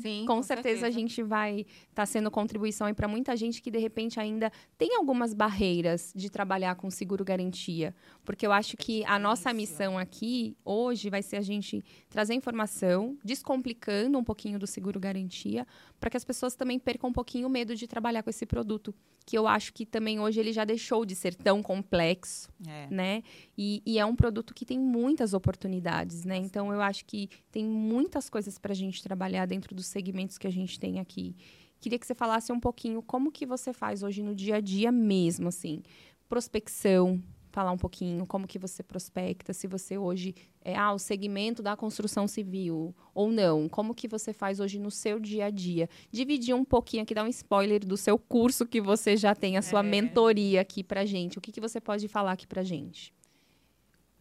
Sim. 0.00 0.24
com, 0.26 0.42
certeza, 0.42 0.86
a 0.86 0.90
gente 0.90 1.22
vai 1.22 1.66
estar 1.88 2.06
sendo 2.06 2.30
contribuição 2.30 2.92
para 2.94 3.08
muita 3.08 3.36
gente 3.36 3.60
que 3.60 3.70
de 3.70 3.78
repente 3.78 4.18
ainda 4.18 4.50
tem 4.78 4.96
algumas 4.96 5.34
barreiras 5.34 6.12
de 6.14 6.30
trabalhar 6.30 6.74
com 6.76 6.90
seguro 6.90 7.24
garantia, 7.24 7.94
porque 8.24 8.46
eu 8.46 8.52
acho 8.52 8.76
que 8.76 9.04
a 9.04 9.18
nossa 9.18 9.52
missão 9.52 9.98
aqui 9.98 10.56
hoje 10.64 11.10
vai 11.10 11.22
ser 11.22 11.36
a 11.36 11.42
gente 11.42 11.84
trazer 12.08 12.34
informação, 12.34 13.16
descomplicando 13.24 14.18
um 14.18 14.24
pouquinho 14.24 14.58
do 14.58 14.66
seguro 14.66 15.00
garantia, 15.00 15.66
para 16.02 16.10
que 16.10 16.16
as 16.16 16.24
pessoas 16.24 16.56
também 16.56 16.80
percam 16.80 17.10
um 17.10 17.12
pouquinho 17.12 17.46
o 17.46 17.50
medo 17.50 17.76
de 17.76 17.86
trabalhar 17.86 18.24
com 18.24 18.28
esse 18.28 18.44
produto, 18.44 18.92
que 19.24 19.38
eu 19.38 19.46
acho 19.46 19.72
que 19.72 19.86
também 19.86 20.18
hoje 20.18 20.40
ele 20.40 20.52
já 20.52 20.64
deixou 20.64 21.06
de 21.06 21.14
ser 21.14 21.32
tão 21.32 21.62
complexo 21.62 22.50
É. 22.66 22.88
né? 22.90 23.22
E, 23.56 23.80
e 23.86 24.00
é 24.00 24.04
um 24.04 24.16
produto 24.16 24.52
que 24.52 24.66
tem 24.66 24.80
muitas 24.80 25.32
oportunidades, 25.32 26.24
né? 26.24 26.36
Então 26.38 26.72
eu 26.72 26.82
acho 26.82 27.04
que 27.04 27.30
tem 27.52 27.64
muitas 27.64 28.28
coisas 28.28 28.58
para 28.58 28.72
a 28.72 28.74
gente 28.74 29.00
trabalhar 29.00 29.46
dentro 29.46 29.76
dos 29.76 29.86
segmentos 29.86 30.38
que 30.38 30.46
a 30.48 30.50
gente 30.50 30.76
tem 30.76 30.98
aqui. 30.98 31.36
Queria 31.78 32.00
que 32.00 32.06
você 32.06 32.16
falasse 32.16 32.50
um 32.50 32.58
pouquinho 32.58 33.00
como 33.00 33.30
que 33.30 33.46
você 33.46 33.72
faz 33.72 34.02
hoje 34.02 34.24
no 34.24 34.34
dia 34.34 34.56
a 34.56 34.60
dia 34.60 34.90
mesmo, 34.90 35.46
assim, 35.46 35.84
prospecção. 36.28 37.22
Falar 37.52 37.70
um 37.70 37.76
pouquinho 37.76 38.26
como 38.26 38.46
que 38.46 38.58
você 38.58 38.82
prospecta, 38.82 39.52
se 39.52 39.66
você 39.66 39.98
hoje 39.98 40.34
é 40.64 40.74
ah, 40.74 40.94
o 40.94 40.98
segmento 40.98 41.62
da 41.62 41.76
construção 41.76 42.26
civil 42.26 42.94
ou 43.14 43.30
não, 43.30 43.68
como 43.68 43.94
que 43.94 44.08
você 44.08 44.32
faz 44.32 44.58
hoje 44.58 44.78
no 44.78 44.90
seu 44.90 45.20
dia 45.20 45.44
a 45.44 45.50
dia. 45.50 45.86
Dividir 46.10 46.54
um 46.56 46.64
pouquinho 46.64 47.02
aqui, 47.02 47.12
dar 47.14 47.24
um 47.24 47.28
spoiler 47.28 47.84
do 47.84 47.94
seu 47.98 48.18
curso 48.18 48.64
que 48.66 48.80
você 48.80 49.18
já 49.18 49.34
tem, 49.34 49.58
a 49.58 49.62
sua 49.62 49.80
É. 49.80 49.82
mentoria 49.82 50.62
aqui 50.62 50.82
pra 50.82 51.04
gente. 51.04 51.36
O 51.36 51.42
que, 51.42 51.52
que 51.52 51.60
você 51.60 51.78
pode 51.78 52.08
falar 52.08 52.32
aqui 52.32 52.46
pra 52.46 52.62
gente? 52.62 53.12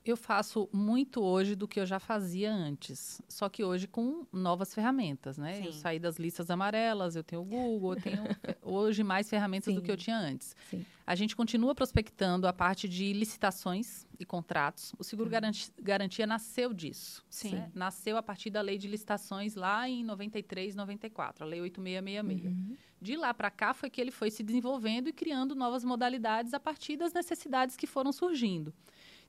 Eu 0.03 0.17
faço 0.17 0.67
muito 0.73 1.21
hoje 1.21 1.55
do 1.55 1.67
que 1.67 1.79
eu 1.79 1.85
já 1.85 1.99
fazia 1.99 2.51
antes, 2.51 3.21
só 3.29 3.47
que 3.47 3.63
hoje 3.63 3.87
com 3.87 4.25
novas 4.33 4.73
ferramentas, 4.73 5.37
né? 5.37 5.59
Eu 5.59 5.71
Sim. 5.71 5.79
saí 5.79 5.99
das 5.99 6.17
listas 6.17 6.49
amarelas, 6.49 7.15
eu 7.15 7.23
tenho 7.23 7.43
o 7.43 7.45
Google, 7.45 7.93
eu 7.93 8.01
tenho 8.01 8.23
hoje 8.63 9.03
mais 9.03 9.29
ferramentas 9.29 9.71
do 9.71 9.79
Sim. 9.79 9.85
que 9.85 9.91
eu 9.91 9.97
tinha 9.97 10.17
antes. 10.17 10.55
Sim. 10.71 10.83
A 11.05 11.13
gente 11.13 11.35
continua 11.35 11.75
prospectando 11.75 12.47
a 12.47 12.53
parte 12.53 12.89
de 12.89 13.13
licitações 13.13 14.07
e 14.19 14.25
contratos. 14.25 14.91
O 14.97 15.03
seguro 15.03 15.29
garanti- 15.29 15.71
garantia 15.79 16.25
nasceu 16.25 16.73
disso. 16.73 17.23
Sim. 17.29 17.51
né? 17.55 17.71
Nasceu 17.75 18.17
a 18.17 18.23
partir 18.23 18.49
da 18.49 18.61
lei 18.61 18.79
de 18.79 18.87
licitações 18.87 19.53
lá 19.53 19.87
em 19.87 20.03
93, 20.03 20.73
94, 20.73 21.43
a 21.43 21.47
lei 21.47 21.61
8666. 21.61 22.79
De 22.99 23.15
lá 23.17 23.33
para 23.35 23.51
cá 23.51 23.73
foi 23.75 23.89
que 23.89 24.01
ele 24.01 24.11
foi 24.11 24.31
se 24.31 24.41
desenvolvendo 24.41 25.09
e 25.09 25.13
criando 25.13 25.53
novas 25.55 25.83
modalidades 25.83 26.55
a 26.55 26.59
partir 26.59 26.97
das 26.97 27.13
necessidades 27.13 27.75
que 27.75 27.85
foram 27.85 28.11
surgindo. 28.11 28.73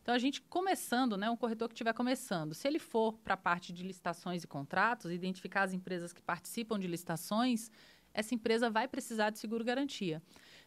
Então, 0.03 0.15
a 0.15 0.19
gente 0.19 0.43
começando, 0.43 1.17
né, 1.17 1.31
um 1.31 1.37
corretor 1.37 1.69
que 1.69 1.75
estiver 1.75 1.95
começando, 1.95 2.55
se 2.55 2.67
ele 2.67 2.81
for 2.81 3.13
para 3.19 3.35
a 3.35 3.37
parte 3.37 3.73
de 3.73 3.85
licitações 3.85 4.43
e 4.43 4.47
contratos, 4.49 5.13
identificar 5.13 5.63
as 5.63 5.73
empresas 5.73 6.13
que 6.13 6.21
participam 6.21 6.79
de 6.79 6.89
licitações, 6.89 7.71
essa 8.13 8.35
empresa 8.35 8.69
vai 8.69 8.89
precisar 8.89 9.31
de 9.31 9.39
seguro 9.39 9.65
garantia. 9.65 10.21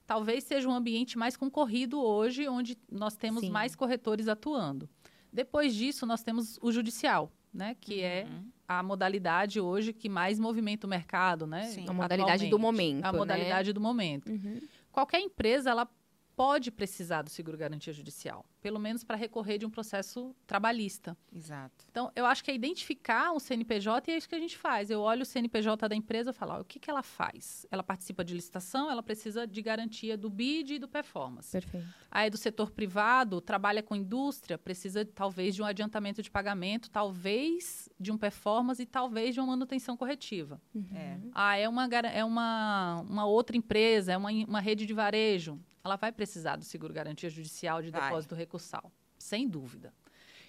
Talvez 0.07 0.45
seja 0.45 0.69
um 0.69 0.73
ambiente 0.73 1.17
mais 1.17 1.35
concorrido 1.35 2.01
hoje, 2.01 2.47
onde 2.47 2.77
nós 2.89 3.17
temos 3.17 3.41
Sim. 3.41 3.49
mais 3.49 3.75
corretores 3.75 4.27
atuando. 4.27 4.89
Depois 5.33 5.75
disso, 5.75 6.05
nós 6.05 6.23
temos 6.23 6.57
o 6.61 6.71
judicial, 6.71 7.29
né, 7.53 7.75
que 7.79 8.01
é 8.01 8.25
Uhum. 8.25 8.49
a 8.67 8.81
modalidade 8.81 9.59
hoje 9.59 9.91
que 9.91 10.07
mais 10.07 10.39
movimenta 10.39 10.87
o 10.87 10.89
mercado, 10.89 11.45
né? 11.45 11.63
Sim. 11.63 11.85
A 11.89 11.93
modalidade 11.93 12.49
do 12.49 12.57
momento. 12.57 13.03
A 13.03 13.11
né? 13.11 13.17
modalidade 13.17 13.73
do 13.73 13.81
momento. 13.81 14.29
Uhum. 14.31 14.61
Qualquer 14.91 15.19
empresa, 15.19 15.69
ela 15.69 15.89
pode 16.35 16.71
precisar 16.71 17.21
do 17.21 17.29
seguro 17.29 17.57
garantia 17.57 17.91
judicial, 17.93 18.45
pelo 18.65 18.79
menos 18.79 19.03
para 19.03 19.15
recorrer 19.15 19.59
de 19.59 19.65
um 19.67 19.69
processo 19.69 20.35
trabalhista. 20.47 21.15
Exato. 21.31 21.85
Então, 21.91 22.11
eu 22.15 22.25
acho 22.25 22.43
que 22.43 22.49
é 22.49 22.55
identificar 22.55 23.31
um 23.31 23.39
CNPJ 23.39 24.09
e 24.09 24.15
é 24.15 24.17
isso 24.17 24.27
que 24.27 24.33
a 24.33 24.39
gente 24.39 24.57
faz. 24.57 24.89
Eu 24.89 25.01
olho 25.01 25.21
o 25.21 25.25
CNPJ 25.25 25.87
da 25.87 25.95
empresa 25.95 26.31
e 26.31 26.33
falo, 26.33 26.53
ó, 26.53 26.61
o 26.61 26.65
que, 26.65 26.79
que 26.79 26.89
ela 26.89 27.03
faz? 27.03 27.67
Ela 27.69 27.83
participa 27.83 28.25
de 28.25 28.33
licitação, 28.33 28.89
ela 28.89 29.03
precisa 29.03 29.45
de 29.45 29.61
garantia 29.61 30.17
do 30.17 30.31
BID 30.31 30.71
e 30.71 30.79
do 30.79 30.87
performance. 30.87 31.51
Perfeito. 31.51 31.85
Aí 32.09 32.27
do 32.27 32.37
setor 32.37 32.71
privado, 32.71 33.39
trabalha 33.39 33.83
com 33.83 33.95
indústria, 33.95 34.57
precisa 34.57 35.05
talvez 35.05 35.53
de 35.53 35.61
um 35.61 35.65
adiantamento 35.65 36.23
de 36.23 36.31
pagamento, 36.31 36.89
talvez 36.89 37.87
de 37.99 38.11
um 38.11 38.17
performance 38.17 38.81
e 38.81 38.85
talvez 38.87 39.35
de 39.35 39.39
uma 39.39 39.49
manutenção 39.49 39.95
corretiva. 39.95 40.59
É. 40.91 41.19
Ah, 41.33 41.55
é 41.55 41.69
uma, 41.69 41.85
é 41.85 42.25
uma, 42.25 43.05
uma 43.07 43.25
outra 43.27 43.55
empresa, 43.55 44.13
é 44.13 44.17
uma, 44.17 44.31
uma 44.31 44.59
rede 44.59 44.87
de 44.87 44.93
varejo. 44.93 45.61
Ela 45.85 45.97
vai 45.97 46.11
precisar 46.11 46.55
do 46.55 46.65
seguro 46.65 46.91
garantia 46.91 47.29
judicial 47.29 47.79
de 47.79 47.91
Vai. 47.91 48.01
depósito 48.01 48.33
recursal, 48.55 48.91
sem 49.17 49.47
dúvida. 49.47 49.93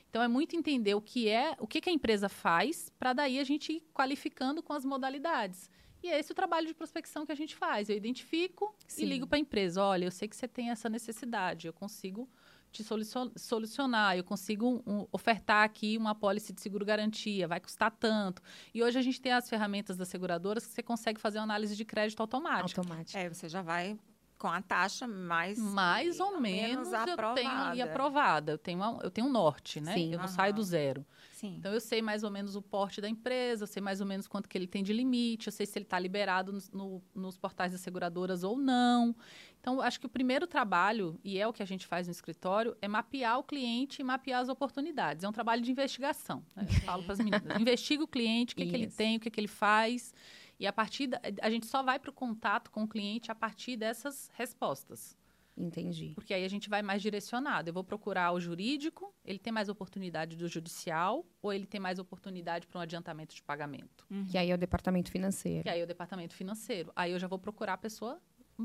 Então 0.09 0.23
é 0.23 0.29
muito 0.29 0.57
entender 0.57 0.95
o 0.95 1.01
que 1.01 1.29
é, 1.29 1.57
o 1.59 1.67
que, 1.67 1.81
que 1.81 1.91
a 1.91 1.93
empresa 1.93 2.29
faz, 2.29 2.91
para 2.99 3.13
daí 3.13 3.39
a 3.39 3.45
gente 3.45 3.73
ir 3.73 3.83
qualificando 3.93 4.63
com 4.63 4.73
as 4.73 4.85
modalidades. 4.85 5.69
E 6.03 6.09
é 6.09 6.19
esse 6.19 6.33
o 6.33 6.35
trabalho 6.35 6.67
de 6.67 6.75
prospecção 6.75 7.27
que 7.27 7.33
a 7.33 7.35
gente 7.35 7.57
faz. 7.57 7.89
Eu 7.89 7.97
identifico 7.97 8.75
Sim. 8.87 9.03
e 9.03 9.07
ligo 9.07 9.27
para 9.27 9.37
a 9.37 9.41
empresa. 9.41 9.83
Olha, 9.83 10.05
eu 10.05 10.11
sei 10.11 10.29
que 10.29 10.37
você 10.37 10.47
tem 10.47 10.71
essa 10.71 10.89
necessidade, 10.89 11.67
eu 11.67 11.73
consigo 11.73 12.29
te 12.71 12.85
solucion- 12.85 13.33
solucionar, 13.37 14.17
eu 14.17 14.23
consigo 14.25 14.83
um, 14.87 15.07
ofertar 15.11 15.65
aqui 15.65 15.97
uma 15.97 16.11
apólice 16.11 16.53
de 16.53 16.61
seguro 16.61 16.85
garantia, 16.85 17.49
vai 17.49 17.59
custar 17.59 17.91
tanto. 17.91 18.43
E 18.73 18.83
hoje 18.83 18.99
a 18.99 19.03
gente 19.03 19.21
tem 19.21 19.33
as 19.33 19.49
ferramentas 19.49 19.97
das 19.97 20.09
seguradoras 20.09 20.67
que 20.67 20.73
você 20.73 20.83
consegue 20.83 21.21
fazer 21.21 21.39
uma 21.39 21.45
análise 21.45 21.75
de 21.75 21.85
crédito 21.85 22.21
automática. 22.21 22.81
Automático. 22.81 23.19
É, 23.19 23.29
você 23.29 23.49
já 23.49 23.63
vai 23.63 23.99
com 24.39 24.49
a 24.49 24.61
taxa 24.61 25.07
mais 25.09 25.59
Mais 25.59 26.21
ou 26.21 26.41
menos, 26.41 26.89
eu 26.93 27.35
tenho 27.35 27.51
ali 27.51 27.81
aprovada. 27.83 28.53
Eu 28.53 28.59
tenho, 28.59 28.79
uma- 28.79 29.01
eu 29.03 29.11
tenho 29.11 29.27
um 29.27 29.31
norte, 29.31 29.81
né? 29.81 29.95
Sim. 29.95 30.13
Eu 30.13 30.19
não 30.19 30.27
Aham. 30.27 30.35
saio 30.35 30.55
do 30.55 30.63
zero. 30.63 31.07
Sim. 31.33 31.57
Então 31.59 31.73
eu 31.73 31.81
sei 31.81 32.01
mais 32.03 32.23
ou 32.23 32.31
menos 32.31 32.57
o 32.57 32.63
porte 32.63 33.01
da 33.01 33.09
empresa, 33.09 33.65
eu 33.65 33.67
sei 33.67 33.83
mais 33.83 34.01
ou 34.01 34.07
menos 34.07 34.27
quanto 34.27 34.49
que 34.49 34.57
ele 34.57 34.67
tem 34.67 34.83
de 34.83 34.93
limite, 34.93 35.49
eu 35.49 35.53
sei 35.53 35.67
se 35.67 35.79
ele 35.79 35.85
está 35.85 35.99
liberado 35.99 36.53
nos, 36.53 36.71
no- 36.71 37.03
nos 37.15 37.37
portais 37.37 37.73
das 37.73 37.81
seguradoras 37.81 38.43
ou 38.43 38.57
não. 38.57 39.15
Então, 39.61 39.81
acho 39.81 39.99
que 39.99 40.07
o 40.07 40.09
primeiro 40.09 40.47
trabalho, 40.47 41.19
e 41.25 41.39
é 41.39 41.47
o 41.47 41.53
que 41.53 41.63
a 41.63 41.67
gente 41.67 41.87
faz 41.87 42.07
no 42.07 42.13
escritório, 42.13 42.77
é 42.81 42.87
mapear 42.87 43.39
o 43.39 43.43
cliente 43.43 44.01
e 44.01 44.05
mapear 44.05 44.41
as 44.41 44.49
oportunidades. 44.49 45.25
É 45.25 45.29
um 45.29 45.33
trabalho 45.33 45.61
de 45.61 45.71
investigação. 45.71 46.43
né? 46.55 46.65
Eu 46.69 46.81
falo 46.83 47.03
para 47.03 47.15
as 47.15 47.19
meninas, 47.19 47.43
investiga 47.61 48.05
o 48.05 48.07
cliente, 48.09 48.55
o 48.55 48.57
que, 48.57 48.65
que 48.67 48.75
ele 48.77 48.87
tem, 48.87 49.17
o 49.17 49.21
que, 49.21 49.29
que 49.31 49.41
ele 49.41 49.49
faz. 49.49 50.15
E 50.59 50.67
a 50.67 50.73
partir 50.73 51.07
da, 51.09 51.21
a 51.43 51.51
gente 51.51 51.67
só 51.67 51.83
vai 51.83 51.99
para 51.99 52.11
o 52.11 52.13
contato 52.13 52.71
com 52.71 52.85
o 52.85 52.89
cliente 52.89 53.31
a 53.31 53.35
partir 53.35 53.77
dessas 53.77 54.31
respostas. 54.35 55.17
Entendi. 55.59 56.13
Porque 56.15 56.35
aí 56.35 56.45
a 56.45 56.49
gente 56.49 56.69
vai 56.69 56.83
mais 56.83 57.01
direcionado. 57.01 57.71
Eu 57.71 57.75
vou 57.75 57.83
procurar 57.83 58.31
o 58.33 58.39
jurídico, 58.41 59.15
ele 59.25 59.39
tem 59.39 59.51
mais 59.53 59.71
oportunidade 59.71 60.37
do 60.37 60.47
judicial 60.49 61.25
ou 61.41 61.51
ele 61.53 61.65
tem 61.67 61.81
mais 61.81 61.99
oportunidade 61.99 62.67
para 62.67 62.79
um 62.79 62.83
adiantamento 62.83 63.35
de 63.35 63.43
pagamento? 63.43 64.07
Que 64.31 64.37
aí 64.37 64.51
é 64.51 64.55
o 64.55 64.59
departamento 64.59 65.11
financeiro. 65.11 65.63
Que 65.63 65.71
aí 65.71 65.81
é 65.81 65.85
o 65.85 65.87
departamento 65.87 66.35
financeiro. 66.35 66.93
Aí 66.95 67.13
eu 67.13 67.19
já 67.19 67.27
vou 67.27 67.39
procurar 67.39 67.73
a 67.75 67.79
pessoa 67.79 68.21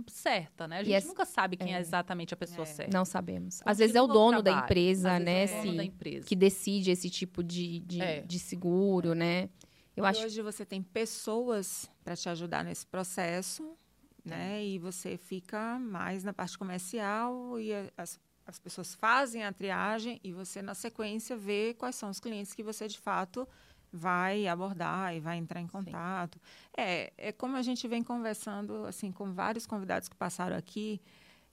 certa, 0.08 0.68
né? 0.68 0.80
A 0.80 0.84
gente 0.84 0.94
essa- 0.94 1.08
nunca 1.08 1.26
sabe 1.26 1.58
quem 1.58 1.74
é, 1.74 1.78
é. 1.78 1.80
exatamente 1.82 2.34
a 2.34 2.38
pessoa 2.38 2.64
É. 2.64 2.66
certa. 2.66 2.98
Não 2.98 3.04
sabemos. 3.06 3.62
Às 3.66 3.78
vezes 3.78 3.96
é 3.96 4.02
o 4.02 4.08
dono 4.08 4.38
da 4.42 4.52
trabalho. 4.52 4.66
empresa, 4.66 5.14
Às 5.16 5.24
né? 5.24 5.46
vezes 5.46 5.56
é 5.56 5.60
o 5.60 5.62
dono 5.64 5.72
se- 5.72 5.78
da 5.78 5.84
empresa. 5.86 6.28
que 6.28 6.36
decide 6.36 6.92
esse 6.92 7.10
tipo 7.10 7.44
de, 7.44 7.80
de, 7.82 8.02
É. 8.02 8.22
de 8.22 8.40
seguro, 8.40 9.14
né? 9.14 9.50
Eu 9.96 10.06
E 10.06 10.08
acho 10.08 10.24
hoje 10.24 10.42
você 10.42 10.66
tem 10.66 10.82
pessoas 10.82 11.90
para 12.04 12.16
te 12.16 12.30
ajudar 12.30 12.64
nesse 12.64 12.86
processo 12.86 13.78
né? 14.24 14.64
E 14.64 14.80
você 14.80 15.18
fica 15.18 15.80
mais 15.80 16.24
na 16.24 16.34
parte 16.34 16.58
comercial 16.58 17.60
e 17.60 17.72
as, 17.98 18.20
as 18.46 18.60
pessoas 18.60 18.94
fazem 18.94 19.44
a 19.44 19.52
triagem 19.52 20.20
e 20.24 20.32
você, 20.32 20.62
na 20.62 20.74
sequência, 20.74 21.36
vê 21.36 21.74
quais 21.74 21.96
são 21.96 22.10
os 22.10 22.20
clientes 22.20 22.54
que 22.54 22.64
você, 22.64 22.88
de 22.88 23.00
fato, 23.00 23.48
vai 23.92 24.48
abordar 24.48 25.16
e 25.16 25.20
vai 25.20 25.38
entrar 25.38 25.60
em 25.60 25.68
contato. 25.68 26.40
É, 26.78 27.12
é 27.18 27.32
como 27.32 27.58
a 27.58 27.62
gente 27.62 27.88
vem 27.88 28.04
conversando, 28.04 28.86
assim, 28.86 29.12
com 29.12 29.34
vários 29.34 29.66
convidados 29.66 30.08
que 30.08 30.16
passaram 30.16 30.56
aqui, 30.56 31.02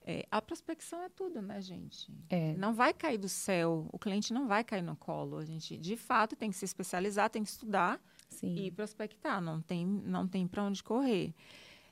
é, 0.01 0.25
a 0.31 0.41
prospecção 0.41 1.03
é 1.03 1.09
tudo, 1.09 1.41
né, 1.41 1.61
gente? 1.61 2.11
É. 2.29 2.53
Não 2.53 2.73
vai 2.73 2.93
cair 2.93 3.17
do 3.17 3.29
céu, 3.29 3.87
o 3.91 3.99
cliente 3.99 4.33
não 4.33 4.47
vai 4.47 4.63
cair 4.63 4.81
no 4.81 4.95
colo. 4.95 5.37
A 5.37 5.45
gente, 5.45 5.77
de 5.77 5.97
fato, 5.97 6.35
tem 6.35 6.49
que 6.49 6.55
se 6.55 6.65
especializar, 6.65 7.29
tem 7.29 7.43
que 7.43 7.49
estudar 7.49 7.99
Sim. 8.29 8.55
e 8.55 8.71
prospectar, 8.71 9.41
não 9.41 9.61
tem, 9.61 9.85
não 9.85 10.27
tem 10.27 10.47
para 10.47 10.63
onde 10.63 10.83
correr. 10.83 11.33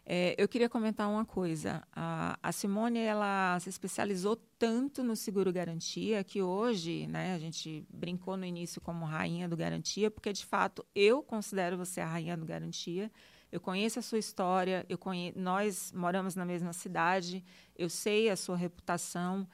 É, 0.10 0.34
eu 0.38 0.48
queria 0.48 0.70
comentar 0.70 1.10
uma 1.10 1.26
coisa. 1.26 1.84
A, 1.94 2.40
a, 2.42 2.52
Simone 2.54 2.98
ela 2.98 3.60
se 3.60 3.68
especializou 3.68 4.38
tanto 4.58 5.04
no 5.04 5.18
seguro 5.18 5.52
garantia 5.52 6.24
que 6.24 6.42
hoje, 6.42 7.06
né, 7.08 7.34
a 7.34 7.38
gente 7.38 7.86
brincou 7.90 8.38
no 8.38 8.46
início 8.46 8.80
como 8.80 9.04
rainha 9.04 9.50
do 9.50 9.58
garantia, 9.58 10.10
porque 10.10 10.32
de 10.32 10.46
fato 10.46 10.86
eu 10.96 11.22
considero 11.22 11.78
você 11.78 12.00
a 12.00 12.06
rainha 12.08 12.38
do 12.38 12.46
garantia. 12.46 13.12
Eu 13.52 13.60
conheço 13.60 14.00
a 14.00 14.02
sua 14.02 14.18
história, 14.18 14.86
eu 14.88 14.98
conhe... 14.98 15.34
nós 15.36 15.92
moramos 15.92 16.36
na 16.36 16.46
mesma 16.46 16.72
cidade, 16.72 17.44
eu 17.76 17.90
sei 17.90 18.30
a 18.30 18.38
sua 18.38 18.56
reputação 18.56 19.46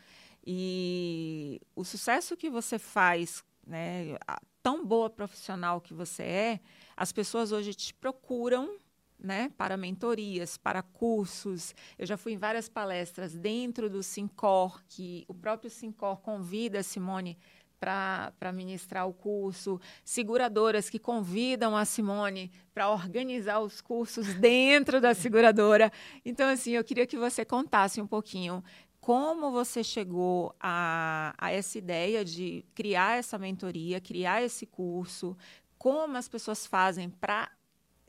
e 0.46 1.60
o 1.76 1.84
sucesso 1.84 2.38
que 2.38 2.52
você 2.52 2.78
faz, 2.78 3.44
né, 3.66 4.18
tão 4.64 4.86
boa 4.86 5.10
profissional 5.10 5.82
que 5.82 5.94
você 5.94 6.24
é, 6.24 6.60
as 6.96 7.12
pessoas 7.12 7.52
hoje 7.52 7.74
te 7.74 7.94
procuram 7.94 8.78
né, 9.20 9.52
para 9.58 9.78
mentorias, 9.78 10.58
para 10.58 10.82
cursos. 10.82 11.76
Eu 12.00 12.06
já 12.06 12.18
fui 12.18 12.34
em 12.34 12.38
várias 12.38 12.70
palestras 12.70 13.36
dentro 13.36 13.90
do 13.90 14.02
Sincor, 14.02 14.82
que 14.88 15.26
o 15.28 15.34
próprio 15.34 15.70
Sincor 15.70 16.22
convida 16.22 16.80
a 16.80 16.84
Simone 16.84 17.38
para 17.80 18.54
ministrar 18.54 19.06
o 19.08 19.14
curso, 19.14 19.80
seguradoras 20.06 20.90
que 20.90 20.98
convidam 20.98 21.76
a 21.76 21.84
Simone 21.84 22.50
para 22.74 22.90
organizar 22.90 23.60
os 23.60 23.82
cursos 23.82 24.34
dentro 24.36 25.02
da 25.02 25.14
seguradora. 25.14 25.92
Então, 26.24 26.48
assim, 26.48 26.72
eu 26.72 26.84
queria 26.84 27.06
que 27.06 27.18
você 27.18 27.44
contasse 27.44 28.02
um 28.02 28.08
pouquinho 28.08 28.64
como 29.04 29.52
você 29.52 29.84
chegou 29.84 30.56
a, 30.62 31.36
a 31.38 31.52
essa 31.52 31.78
ideia 31.78 32.24
de 32.24 32.64
criar 32.74 33.18
essa 33.18 33.38
mentoria, 33.38 34.00
criar 34.00 34.42
esse 34.42 34.66
curso, 34.66 35.36
como 35.78 36.16
as 36.16 36.30
pessoas 36.30 36.66
fazem 36.66 37.10
para 37.10 37.52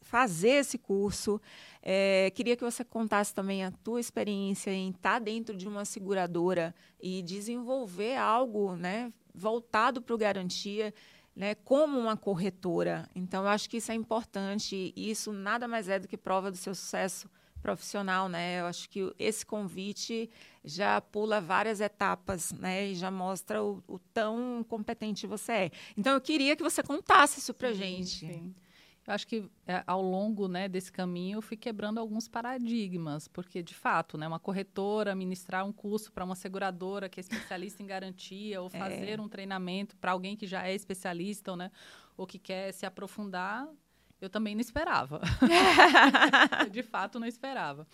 fazer 0.01 0.51
esse 0.51 0.79
curso. 0.79 1.41
É, 1.83 2.31
queria 2.31 2.57
que 2.57 2.63
você 2.63 2.85
contasse 2.85 3.35
também 3.35 3.65
a 3.65 3.73
tua 3.73 3.99
experiência 3.99 4.71
em 4.71 4.91
estar 4.91 5.15
tá 5.15 5.19
dentro 5.19 5.57
de 5.57 5.67
uma 5.67 5.85
seguradora 5.85 6.73
e 7.03 7.23
desenvolver 7.23 8.15
algo 8.15 8.77
né, 8.77 9.13
voltado 9.35 10.01
para 10.01 10.15
o 10.15 10.19
garantia, 10.19 10.95
né, 11.35 11.57
como 11.57 11.99
uma 11.99 12.17
corretora. 12.17 13.11
Então, 13.17 13.43
eu 13.43 13.49
acho 13.49 13.69
que 13.69 13.79
isso 13.79 13.91
é 13.91 13.97
importante 13.97 14.93
e 14.95 15.11
isso 15.11 15.33
nada 15.33 15.67
mais 15.67 15.89
é 15.89 15.99
do 15.99 16.07
que 16.07 16.17
prova 16.17 16.53
do 16.53 16.57
seu 16.57 16.73
sucesso 16.73 17.29
profissional, 17.65 18.29
né? 18.29 18.61
Eu 18.61 18.67
acho 18.67 18.91
que 18.91 19.11
esse 19.19 19.45
convite 19.45 20.29
já 20.63 21.01
pula 21.01 21.41
várias 21.41 21.81
etapas, 21.81 22.53
né? 22.53 22.89
E 22.89 22.95
já 22.95 23.11
mostra 23.11 23.65
o, 23.65 23.83
o 23.89 23.99
tão 23.99 24.63
competente 24.69 25.27
você 25.27 25.53
é. 25.53 25.71
Então, 25.97 26.13
eu 26.13 26.21
queria 26.21 26.55
que 26.55 26.63
você 26.63 26.83
contasse 26.83 27.41
isso 27.41 27.55
para 27.55 27.73
gente. 27.73 28.27
Sim. 28.27 28.55
Eu 29.07 29.15
acho 29.15 29.27
que 29.27 29.51
é, 29.67 29.83
ao 29.87 30.03
longo 30.03 30.47
né, 30.47 30.69
desse 30.69 30.93
caminho 30.93 31.39
eu 31.39 31.43
fui 31.43 31.57
quebrando 31.57 31.99
alguns 31.99 32.29
paradigmas, 32.29 33.29
porque 33.29 33.63
de 33.63 33.75
fato, 33.75 34.19
né, 34.19 34.29
uma 34.29 34.39
corretora 34.39 35.15
ministrar 35.15 35.67
um 35.67 35.73
curso 35.73 36.13
para 36.13 36.25
uma 36.25 36.35
seguradora 36.35 37.09
que 37.09 37.19
é 37.19 37.23
especialista 37.23 37.83
em 37.83 37.87
garantia 37.87 38.61
ou 38.61 38.69
é. 38.73 38.79
fazer 38.79 39.19
é. 39.19 39.23
um 39.23 39.29
treinamento 39.29 39.97
para 39.97 40.13
alguém 40.13 40.37
que 40.37 40.47
já 40.47 40.67
é 40.67 40.75
especialista 40.75 41.51
ou, 41.51 41.57
né, 41.57 41.71
ou 42.17 42.27
que 42.27 42.39
quer 42.39 42.73
se 42.73 42.87
aprofundar, 42.87 43.69
eu 44.25 44.31
também 44.31 44.55
não 44.55 44.61
esperava. 44.61 45.21
de 46.71 46.83
fato, 46.83 47.21
não 47.21 47.27
esperava. 47.27 47.87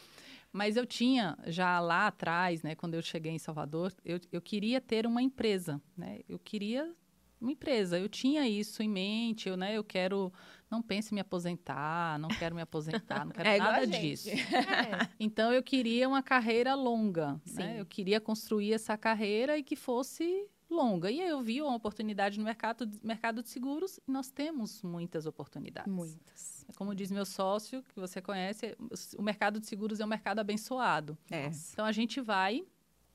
Mas 0.53 0.77
eu 0.77 0.85
tinha 0.85 1.39
já 1.47 1.79
lá 1.81 2.07
atrás, 2.09 2.63
né, 2.63 2.75
quando 2.75 2.95
eu 2.95 3.03
cheguei 3.03 3.33
em 3.33 3.39
Salvador, 3.39 3.93
eu, 4.05 4.21
eu 4.33 4.41
queria 4.41 4.81
ter 4.81 5.07
uma 5.07 5.23
empresa, 5.23 5.81
né? 5.97 6.21
Eu 6.29 6.39
queria 6.39 6.93
uma 7.41 7.53
empresa. 7.53 7.99
Eu 7.99 8.09
tinha 8.09 8.47
isso 8.47 8.83
em 8.83 8.89
mente, 8.89 9.49
eu, 9.49 9.57
né, 9.57 9.77
eu 9.77 9.85
quero 9.85 10.33
não 10.71 10.81
pense 10.81 11.13
em 11.13 11.17
me 11.17 11.21
aposentar, 11.21 12.17
não 12.19 12.29
quero 12.29 12.55
me 12.55 12.63
aposentar, 12.63 13.25
não 13.25 13.33
quero 13.35 13.49
é 13.49 13.59
nada 13.59 13.87
disso. 13.87 14.31
É. 14.31 15.09
Então 15.19 15.53
eu 15.53 15.63
queria 15.63 16.09
uma 16.09 16.23
carreira 16.23 16.75
longa, 16.75 17.41
né? 17.53 17.81
Eu 17.81 17.87
queria 17.87 18.21
construir 18.21 18.73
essa 18.73 18.97
carreira 18.97 19.59
e 19.59 19.65
que 19.65 19.75
fosse 19.75 20.47
longa. 20.71 21.11
E 21.11 21.21
aí 21.21 21.29
eu 21.29 21.43
vi 21.43 21.61
uma 21.61 21.75
oportunidade 21.75 22.39
no 22.39 22.45
mercado, 22.45 22.89
mercado 23.03 23.43
de 23.43 23.49
seguros 23.49 23.99
e 24.07 24.11
nós 24.11 24.31
temos 24.31 24.83
muitas 24.83 25.27
oportunidades. 25.27 25.93
Muitas. 25.93 26.65
Como 26.77 26.95
diz 26.95 27.11
meu 27.11 27.27
sócio, 27.27 27.83
que 27.83 27.99
você 27.99 28.23
conhece, 28.23 28.77
o 29.19 29.23
mercado 29.23 29.59
de 29.61 29.67
seguros 29.67 30.01
é 30.01 30.05
um 30.05 30.09
mercado 30.09 30.39
abençoado. 30.39 31.19
É. 31.31 31.51
Então 31.73 31.85
a 31.85 31.93
gente 31.93 32.21
vai 32.21 32.65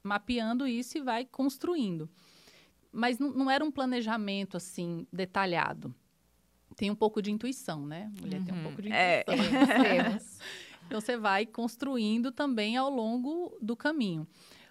mapeando 0.04 0.68
isso 0.68 0.98
e 0.98 1.02
vai 1.02 1.26
construindo. 1.26 2.10
Mas 2.92 3.20
não, 3.20 3.32
não 3.32 3.52
era 3.52 3.64
um 3.64 3.72
planejamento 3.72 4.58
assim 4.58 5.08
detalhado 5.12 5.94
tem 6.76 6.92
um 6.92 6.96
pouco 6.96 7.22
de 7.22 7.32
intuição, 7.32 7.86
né? 7.86 8.12
Mulher 8.20 8.40
uhum. 8.40 8.46
tem 8.46 8.54
um 8.54 8.64
pouco 8.64 8.82
de 8.82 8.92
é. 8.92 9.22
intuição. 9.22 9.86
É. 9.86 10.20
então 10.86 11.02
você 11.02 11.18
vai 11.18 11.46
construindo 11.46 12.32
também 12.32 12.78
ao 12.78 12.90
longo 12.90 13.58
do 13.62 13.76
caminho. 13.76 14.28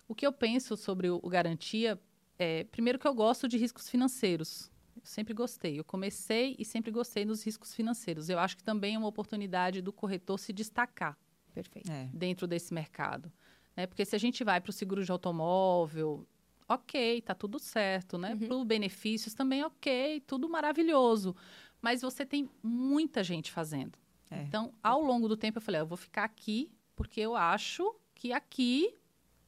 O 0.07 0.15
que 0.15 0.27
eu 0.27 0.33
penso 0.33 0.77
sobre 0.77 1.09
o 1.09 1.21
garantia 1.29 1.99
é, 2.39 2.65
primeiro 2.65 2.99
que 2.99 3.07
eu 3.07 3.15
gosto 3.15 3.49
de 3.49 3.57
riscos 3.57 3.89
financeiros. 3.89 4.71
Eu 4.97 5.03
sempre 5.05 5.35
gostei. 5.35 5.79
Eu 5.79 5.85
comecei 5.85 6.57
e 6.59 6.65
sempre 6.65 6.91
gostei 6.91 7.25
dos 7.25 7.45
riscos 7.45 7.75
financeiros. 7.75 8.29
Eu 8.29 8.39
acho 8.39 8.57
que 8.57 8.63
também 8.63 8.95
é 8.95 8.99
uma 8.99 9.09
oportunidade 9.09 9.81
do 9.83 9.93
corretor 9.93 10.39
se 10.39 10.53
destacar. 10.53 11.19
Perfeito. 11.53 11.91
É. 11.91 12.09
Dentro 12.13 12.47
desse 12.47 12.73
mercado. 12.73 13.33
Né? 13.77 13.87
Porque 13.87 14.05
se 14.05 14.15
a 14.15 14.19
gente 14.19 14.43
vai 14.45 14.61
para 14.61 14.71
o 14.71 14.73
seguro 14.73 15.05
de 15.05 15.11
automóvel, 15.11 16.27
ok, 16.69 17.21
tá 17.23 17.35
tudo 17.35 17.59
certo, 17.59 18.19
né? 18.19 18.35
Uhum. 18.35 18.49
Para 18.49 18.65
benefícios 18.65 19.35
também 19.35 19.65
ok, 19.65 20.21
tudo 20.27 20.49
maravilhoso 20.49 21.35
mas 21.85 22.01
você 22.01 22.25
tem 22.25 22.49
muita 22.63 23.23
gente 23.23 23.53
fazendo. 23.53 23.99
É. 24.31 24.41
Então, 24.41 24.73
ao 24.83 25.03
longo 25.03 25.29
do 25.29 25.37
tempo, 25.37 25.59
eu 25.59 25.63
falei, 25.63 25.83
ah, 25.83 25.83
eu 25.83 25.87
vou 25.87 25.99
ficar 25.99 26.25
aqui 26.25 26.73
porque 26.97 27.21
eu 27.21 27.37
acho 27.37 27.95
que 28.15 28.33
aqui 28.33 28.95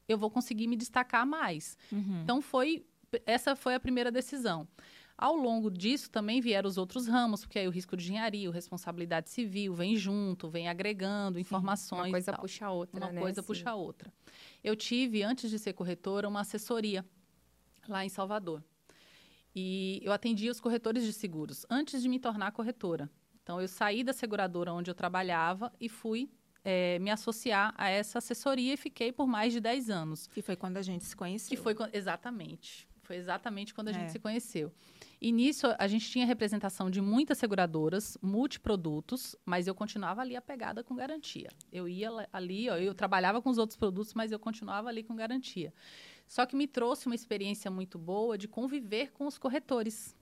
eu 0.09 0.19
vou 0.19 0.31
conseguir 0.31 0.67
me 0.67 0.77
destacar 0.77 1.27
mais. 1.27 1.77
Uhum. 1.91 2.23
Então, 2.23 2.41
foi 2.41 2.85
essa 3.25 3.55
foi 3.55 3.75
a 3.75 3.81
primeira 3.81 4.11
decisão. 4.11 4.67
Ao 5.19 5.35
longo 5.35 5.71
disso, 5.71 6.11
também 6.11 6.43
vieram 6.43 6.69
os 6.69 6.77
outros 6.77 7.07
ramos, 7.07 7.41
porque 7.41 7.59
aí 7.59 7.67
o 7.67 7.71
risco 7.71 7.97
de 7.97 8.05
engenharia, 8.05 8.51
responsabilidade 8.51 9.31
civil, 9.31 9.73
vem 9.75 9.97
junto, 9.97 10.49
vem 10.49 10.69
agregando 10.69 11.39
informações. 11.39 12.03
Sim, 12.03 12.09
uma 12.09 12.11
coisa 12.11 12.33
puxa 12.35 12.67
a 12.67 12.71
outra. 12.71 13.01
Uma 13.01 13.13
né? 13.13 13.21
coisa 13.21 13.41
Sim. 13.41 13.47
puxa 13.47 13.71
a 13.71 13.75
outra. 13.75 14.13
Eu 14.63 14.77
tive, 14.77 15.23
antes 15.23 15.51
de 15.51 15.59
ser 15.59 15.73
corretora, 15.73 16.29
uma 16.29 16.41
assessoria 16.41 17.05
lá 17.89 18.05
em 18.05 18.11
Salvador. 18.11 18.63
E 19.55 20.01
eu 20.03 20.13
atendia 20.13 20.51
os 20.51 20.61
corretores 20.61 21.03
de 21.03 21.15
seguros 21.15 21.65
antes 21.71 22.03
de 22.03 22.11
me 22.11 22.19
tornar 22.19 22.53
corretora. 22.53 23.09
Então, 23.43 23.59
eu 23.59 23.69
saí 23.69 24.05
da 24.05 24.13
seguradora 24.13 24.75
onde 24.75 24.91
eu 24.91 24.95
trabalhava 24.95 25.73
e 25.81 25.89
fui 25.89 26.29
é, 26.69 26.99
me 26.99 27.13
associar 27.13 27.73
a 27.79 27.89
essa 27.89 28.19
assessoria 28.19 28.75
e 28.75 28.77
fiquei 28.77 29.13
por 29.13 29.29
mais 29.29 29.53
de 29.53 29.61
10 29.61 29.89
anos. 29.89 30.27
Que 30.27 30.43
foi 30.43 30.57
quando 30.57 30.79
a 30.79 30.83
gente 30.83 31.05
se 31.05 31.15
conheceu. 31.15 31.57
Que 31.57 31.63
foi 31.63 31.77
exatamente. 31.93 32.89
Foi 33.05 33.15
exatamente 33.15 33.73
quando 33.73 33.87
a 33.87 33.91
é. 33.93 33.95
gente 33.95 34.11
se 34.11 34.19
conheceu. 34.19 34.73
E 35.21 35.31
nisso 35.31 35.69
a 35.79 35.87
gente 35.87 36.11
tinha 36.11 36.27
representação 36.27 36.91
de 36.91 37.01
muitas 37.01 37.39
seguradoras, 37.39 38.19
multiprodutos, 38.21 39.37
mas 39.45 39.69
eu 39.69 39.77
continuava 39.77 40.23
ali 40.23 40.35
apegada 40.35 40.83
com 40.83 40.97
garantia. 40.97 41.49
Eu 41.73 41.89
ia 41.89 42.11
ali, 42.33 42.69
ó, 42.69 42.77
eu 42.77 42.93
trabalhava 42.93 43.41
com 43.41 43.49
os 43.49 43.59
outros 43.59 43.77
produtos, 43.77 44.13
mas 44.13 44.33
eu 44.33 44.39
continuava 44.41 44.89
ali 44.89 45.05
com 45.05 45.15
garantia. 45.15 45.73
Só 46.27 46.45
que 46.45 46.57
me 46.57 46.67
trouxe 46.67 47.07
uma 47.07 47.15
experiência 47.15 47.71
muito 47.71 47.97
boa 47.97 48.37
de 48.37 48.49
conviver 48.49 49.13
com 49.13 49.29
os 49.29 49.39
corretores. 49.39 50.17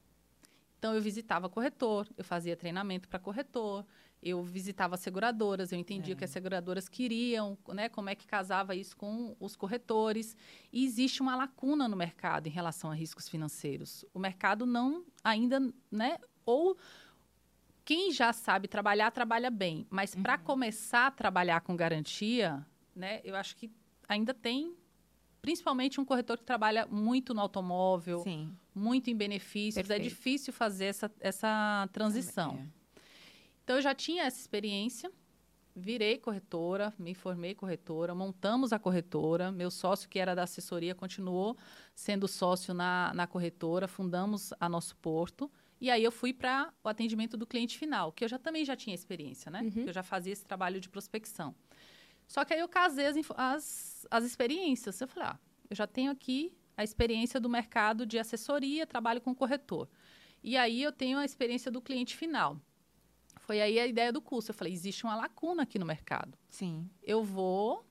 Então, 0.84 0.94
eu 0.94 1.00
visitava 1.00 1.48
corretor, 1.48 2.06
eu 2.14 2.22
fazia 2.22 2.54
treinamento 2.54 3.08
para 3.08 3.18
corretor, 3.18 3.86
eu 4.22 4.42
visitava 4.42 4.98
seguradoras, 4.98 5.72
eu 5.72 5.78
entendia 5.78 6.12
é. 6.12 6.14
o 6.14 6.18
que 6.18 6.24
as 6.24 6.30
seguradoras 6.30 6.90
queriam, 6.90 7.56
né, 7.68 7.88
como 7.88 8.10
é 8.10 8.14
que 8.14 8.26
casava 8.26 8.74
isso 8.74 8.94
com 8.94 9.34
os 9.40 9.56
corretores. 9.56 10.36
E 10.70 10.84
existe 10.84 11.22
uma 11.22 11.36
lacuna 11.36 11.88
no 11.88 11.96
mercado 11.96 12.48
em 12.48 12.50
relação 12.50 12.90
a 12.90 12.94
riscos 12.94 13.30
financeiros. 13.30 14.04
O 14.12 14.18
mercado 14.18 14.66
não 14.66 15.06
ainda, 15.24 15.58
né, 15.90 16.18
ou 16.44 16.76
quem 17.82 18.12
já 18.12 18.30
sabe 18.34 18.68
trabalhar, 18.68 19.10
trabalha 19.10 19.50
bem. 19.50 19.86
Mas 19.88 20.12
uhum. 20.12 20.22
para 20.22 20.36
começar 20.36 21.06
a 21.06 21.10
trabalhar 21.10 21.62
com 21.62 21.74
garantia, 21.74 22.62
né, 22.94 23.22
eu 23.24 23.34
acho 23.34 23.56
que 23.56 23.70
ainda 24.06 24.34
tem 24.34 24.76
principalmente 25.44 26.00
um 26.00 26.04
corretor 26.04 26.38
que 26.38 26.44
trabalha 26.44 26.86
muito 26.86 27.34
no 27.34 27.40
automóvel, 27.40 28.20
Sim. 28.20 28.56
muito 28.74 29.10
em 29.10 29.16
benefícios, 29.16 29.76
é 29.76 29.82
Perfeito. 29.82 30.06
é 30.06 30.08
difícil 30.08 30.52
fazer 30.52 30.86
essa, 30.86 31.10
essa 31.20 31.88
transição. 31.92 32.58
É. 32.58 33.00
Então, 33.62 33.76
eu 33.76 33.82
já 33.82 33.94
tinha 33.94 34.24
essa 34.24 34.40
experiência 34.40 35.10
virei 35.74 36.18
corretora, 36.18 36.94
me 36.98 37.14
formei 37.14 37.54
corretora, 37.54 38.14
montamos 38.14 38.72
a 38.72 38.78
corretora. 38.78 39.50
Meu 39.50 39.70
sócio, 39.70 40.08
que 40.08 40.18
era 40.18 40.34
da 40.34 40.44
assessoria, 40.44 40.94
continuou 40.94 41.56
sendo 41.94 42.28
sócio 42.28 42.72
na, 42.72 43.12
na 43.14 43.26
corretora, 43.26 43.88
fundamos 43.88 44.52
a 44.60 44.68
Nosso 44.68 44.96
Porto. 44.96 45.50
E 45.80 45.90
aí 45.90 46.04
eu 46.04 46.12
fui 46.12 46.32
para 46.32 46.72
o 46.82 46.88
atendimento 46.88 47.36
do 47.36 47.46
cliente 47.46 47.76
final, 47.76 48.12
que 48.12 48.24
eu 48.24 48.28
já 48.28 48.38
também 48.38 48.64
já 48.64 48.76
tinha 48.76 48.94
experiência, 48.94 49.50
né? 49.50 49.62
Uhum. 49.62 49.84
Eu 49.86 49.92
já 49.92 50.02
fazia 50.02 50.32
esse 50.32 50.44
trabalho 50.44 50.80
de 50.80 50.88
prospecção. 50.88 51.54
Só 52.34 52.44
que 52.44 52.52
aí 52.52 52.58
eu 52.58 52.68
casei 52.68 53.06
as, 53.06 53.16
as, 53.36 54.06
as 54.10 54.24
experiências. 54.24 55.00
Eu 55.00 55.06
falei, 55.06 55.28
ah, 55.28 55.38
eu 55.70 55.76
já 55.76 55.86
tenho 55.86 56.10
aqui 56.10 56.52
a 56.76 56.82
experiência 56.82 57.38
do 57.38 57.48
mercado 57.48 58.04
de 58.04 58.18
assessoria, 58.18 58.84
trabalho 58.88 59.20
com 59.20 59.32
corretor. 59.32 59.88
E 60.42 60.56
aí 60.56 60.82
eu 60.82 60.90
tenho 60.90 61.16
a 61.18 61.24
experiência 61.24 61.70
do 61.70 61.80
cliente 61.80 62.16
final. 62.16 62.60
Foi 63.36 63.60
aí 63.60 63.78
a 63.78 63.86
ideia 63.86 64.12
do 64.12 64.20
curso. 64.20 64.50
Eu 64.50 64.54
falei, 64.56 64.72
existe 64.72 65.04
uma 65.04 65.14
lacuna 65.14 65.62
aqui 65.62 65.78
no 65.78 65.86
mercado. 65.86 66.36
Sim. 66.48 66.90
Eu 67.04 67.22
vou 67.22 67.86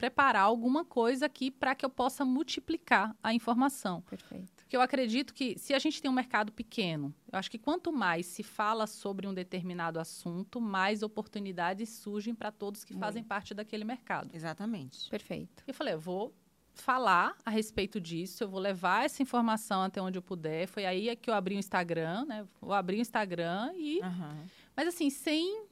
preparar 0.00 0.44
alguma 0.44 0.82
coisa 0.82 1.26
aqui 1.26 1.50
para 1.50 1.74
que 1.74 1.84
eu 1.84 1.90
possa 1.90 2.24
multiplicar 2.24 3.14
a 3.22 3.34
informação. 3.34 4.00
Perfeito. 4.00 4.50
Porque 4.56 4.74
eu 4.74 4.80
acredito 4.80 5.34
que 5.34 5.58
se 5.58 5.74
a 5.74 5.78
gente 5.78 6.00
tem 6.00 6.10
um 6.10 6.14
mercado 6.14 6.50
pequeno, 6.50 7.14
eu 7.30 7.38
acho 7.38 7.50
que 7.50 7.58
quanto 7.58 7.92
mais 7.92 8.24
se 8.24 8.42
fala 8.42 8.86
sobre 8.86 9.26
um 9.26 9.34
determinado 9.34 10.00
assunto, 10.00 10.58
mais 10.58 11.02
oportunidades 11.02 11.90
surgem 11.90 12.34
para 12.34 12.50
todos 12.50 12.82
que 12.82 12.94
Muito. 12.94 13.04
fazem 13.04 13.22
parte 13.22 13.52
daquele 13.52 13.84
mercado. 13.84 14.30
Exatamente. 14.32 15.10
Perfeito. 15.10 15.62
Eu 15.66 15.74
falei, 15.74 15.92
eu 15.92 16.00
vou 16.00 16.34
falar 16.72 17.36
a 17.44 17.50
respeito 17.50 18.00
disso, 18.00 18.42
eu 18.42 18.48
vou 18.48 18.58
levar 18.58 19.04
essa 19.04 19.22
informação 19.22 19.82
até 19.82 20.00
onde 20.00 20.16
eu 20.16 20.22
puder. 20.22 20.66
Foi 20.66 20.86
aí 20.86 21.14
que 21.14 21.28
eu 21.28 21.34
abri 21.34 21.56
o 21.56 21.58
Instagram, 21.58 22.24
né? 22.24 22.48
Vou 22.58 22.72
abrir 22.72 22.96
o 22.96 23.00
Instagram 23.02 23.74
e 23.76 24.00
Aham. 24.00 24.46
mas 24.74 24.88
assim, 24.88 25.10
sem 25.10 25.66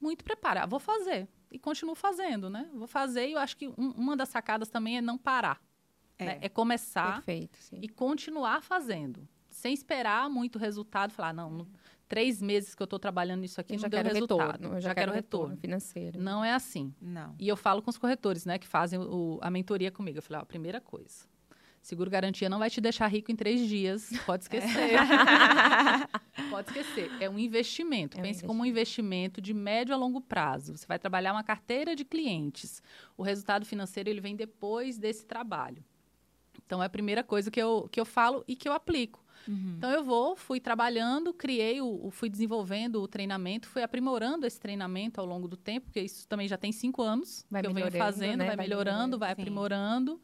muito 0.00 0.24
preparar. 0.24 0.66
Vou 0.66 0.80
fazer. 0.80 1.28
E 1.54 1.58
continuo 1.58 1.94
fazendo, 1.94 2.50
né? 2.50 2.68
Vou 2.74 2.88
fazer 2.88 3.28
e 3.28 3.32
eu 3.32 3.38
acho 3.38 3.56
que 3.56 3.68
um- 3.68 3.92
uma 3.96 4.16
das 4.16 4.28
sacadas 4.28 4.68
também 4.68 4.98
é 4.98 5.00
não 5.00 5.16
parar. 5.16 5.60
É. 6.16 6.24
né? 6.26 6.38
É 6.42 6.48
começar 6.48 7.14
Perfeito, 7.24 7.58
e 7.72 7.88
continuar 7.88 8.62
fazendo. 8.62 9.26
Sem 9.50 9.74
esperar 9.74 10.30
muito 10.30 10.60
resultado. 10.60 11.12
Falar, 11.12 11.32
não, 11.32 11.50
no- 11.50 11.68
três 12.08 12.40
meses 12.40 12.72
que 12.74 12.80
eu 12.80 12.84
estou 12.84 13.00
trabalhando 13.00 13.40
nisso 13.40 13.60
aqui 13.60 13.72
Eu 13.72 13.76
não 13.76 13.82
já 13.82 13.88
deu 13.88 13.98
quero 13.98 14.14
resultado. 14.14 14.52
retorno. 14.52 14.76
Eu 14.76 14.80
já, 14.80 14.94
quero 14.94 15.12
retorno 15.12 15.56
financeiro. 15.56 16.20
Não 16.20 16.44
é 16.44 16.52
assim. 16.52 16.94
Não. 17.00 17.34
E 17.38 17.48
eu 17.48 17.56
falo 17.56 17.82
com 17.82 17.90
os 17.90 17.98
corretores, 17.98 18.44
né, 18.46 18.58
que 18.60 18.66
fazem 18.66 18.98
o- 19.00 19.38
a 19.42 19.50
mentoria 19.50 19.90
comigo. 19.90 20.18
Eu 20.18 20.22
falei, 20.22 20.40
ó, 20.42 20.44
primeira 20.44 20.80
coisa, 20.80 21.26
seguro 21.84 22.10
garantia 22.10 22.48
não 22.48 22.58
vai 22.58 22.70
te 22.70 22.80
deixar 22.80 23.06
rico 23.06 23.30
em 23.30 23.36
três 23.36 23.68
dias. 23.68 24.10
Pode 24.24 24.44
esquecer. 24.44 24.98
Pode 26.50 26.68
esquecer. 26.68 27.10
É 27.20 27.28
um 27.28 27.38
investimento. 27.38 28.16
É 28.16 28.20
um 28.20 28.22
Pense 28.22 28.42
como 28.42 28.62
um 28.62 28.66
investimento 28.66 29.40
de 29.40 29.52
médio 29.52 29.94
a 29.94 29.98
longo 29.98 30.20
prazo. 30.20 30.76
Você 30.76 30.86
vai 30.86 30.98
trabalhar 30.98 31.32
uma 31.32 31.44
carteira 31.44 31.94
de 31.94 32.04
clientes. 32.04 32.82
O 33.16 33.22
resultado 33.22 33.66
financeiro 33.66 34.08
ele 34.08 34.20
vem 34.20 34.34
depois 34.34 34.98
desse 34.98 35.26
trabalho. 35.26 35.84
Então 36.64 36.82
é 36.82 36.86
a 36.86 36.90
primeira 36.90 37.22
coisa 37.22 37.50
que 37.50 37.60
eu, 37.60 37.88
que 37.92 38.00
eu 38.00 38.06
falo 38.06 38.42
e 38.48 38.56
que 38.56 38.68
eu 38.68 38.72
aplico. 38.72 39.22
Uhum. 39.46 39.74
Então 39.76 39.90
eu 39.90 40.02
vou, 40.02 40.34
fui 40.34 40.58
trabalhando, 40.58 41.34
criei, 41.34 41.82
o, 41.82 42.10
fui 42.10 42.30
desenvolvendo 42.30 43.02
o 43.02 43.06
treinamento, 43.06 43.68
fui 43.68 43.82
aprimorando 43.82 44.46
esse 44.46 44.58
treinamento 44.58 45.20
ao 45.20 45.26
longo 45.26 45.46
do 45.46 45.56
tempo, 45.56 45.86
porque 45.86 46.00
isso 46.00 46.26
também 46.26 46.48
já 46.48 46.56
tem 46.56 46.72
cinco 46.72 47.02
anos 47.02 47.44
Vai 47.50 47.60
que 47.60 47.68
eu 47.68 47.74
venho 47.74 47.90
fazendo, 47.90 48.38
né? 48.38 48.46
vai 48.46 48.56
Vai 48.56 48.64
melhorando, 48.64 48.94
melhorando, 48.94 49.18
vai 49.18 49.34
sim. 49.34 49.42
aprimorando. 49.42 50.20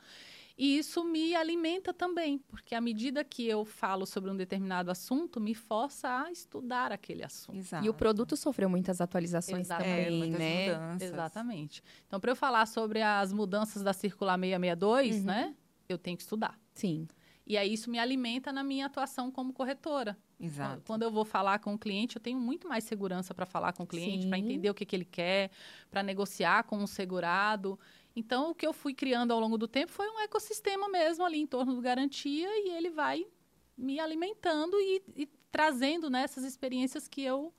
E 0.62 0.77
isso 0.77 1.03
me 1.03 1.35
alimenta 1.35 1.90
também, 1.90 2.37
porque 2.37 2.75
à 2.75 2.83
medida 2.83 3.25
que 3.25 3.49
eu 3.49 3.64
falo 3.64 4.05
sobre 4.05 4.31
um 4.31 4.37
determinado 4.37 4.90
assunto, 4.90 5.40
me 5.40 5.55
força 5.55 6.25
a 6.25 6.31
estudar 6.31 6.92
aquele 6.92 7.25
assunto. 7.25 7.57
Exato. 7.57 7.87
E 7.87 7.88
o 7.88 7.94
produto 7.94 8.37
sofreu 8.37 8.68
muitas 8.68 9.01
atualizações 9.01 9.68
Exatamente. 9.68 9.99
É, 9.99 10.05
também, 10.05 10.18
muitas 10.18 10.38
né? 10.38 10.66
mudanças. 10.75 11.09
Exatamente. 11.09 11.83
Então, 12.07 12.20
para 12.20 12.33
eu 12.33 12.37
falar 12.37 12.66
sobre 12.66 13.01
as 13.01 13.33
mudanças 13.33 13.83
da 13.83 13.94
Circular 13.94 14.38
662, 14.38 15.16
Uhum. 15.16 15.23
né, 15.25 15.55
eu 15.88 15.96
tenho 15.96 16.14
que 16.18 16.23
estudar. 16.25 16.61
Sim. 16.75 17.09
E 17.46 17.57
aí 17.57 17.73
isso 17.73 17.90
me 17.90 17.99
alimenta 17.99 18.53
na 18.53 18.62
minha 18.62 18.85
atuação 18.85 19.31
como 19.31 19.55
corretora. 19.55 20.16
Exato. 20.38 20.83
Quando 20.87 21.03
eu 21.03 21.11
vou 21.11 21.25
falar 21.25 21.59
com 21.59 21.75
o 21.75 21.79
cliente, 21.79 22.16
eu 22.16 22.23
tenho 22.23 22.38
muito 22.38 22.68
mais 22.68 22.85
segurança 22.85 23.35
para 23.35 23.44
falar 23.44 23.73
com 23.73 23.83
o 23.83 23.87
cliente, 23.87 24.27
para 24.29 24.38
entender 24.38 24.70
o 24.70 24.75
que, 24.75 24.87
que 24.87 24.94
ele 24.94 25.05
quer, 25.05 25.51
para 25.90 26.03
negociar 26.03 26.64
com 26.64 26.83
o 26.83 26.87
segurado. 26.87 27.79
Então, 28.14 28.51
o 28.51 28.55
que 28.55 28.66
eu 28.66 28.73
fui 28.73 28.92
criando 28.94 29.33
ao 29.33 29.40
longo 29.40 29.57
do 29.57 29.68
tempo 29.68 29.92
foi 29.92 30.09
um 30.09 30.18
ecossistema 30.20 30.88
mesmo 30.88 31.25
ali 31.25 31.38
em 31.40 31.46
torno 31.46 31.75
do 31.75 31.81
garantia 31.81 32.49
e 32.66 32.70
ele 32.70 32.90
vai 32.90 33.27
me 33.77 33.99
alimentando 34.01 34.77
e, 34.81 35.03
e 35.16 35.27
trazendo 35.51 36.11
nessas 36.11 36.44
experiências 36.44 37.07
que 37.09 37.23
eu, 37.23 37.53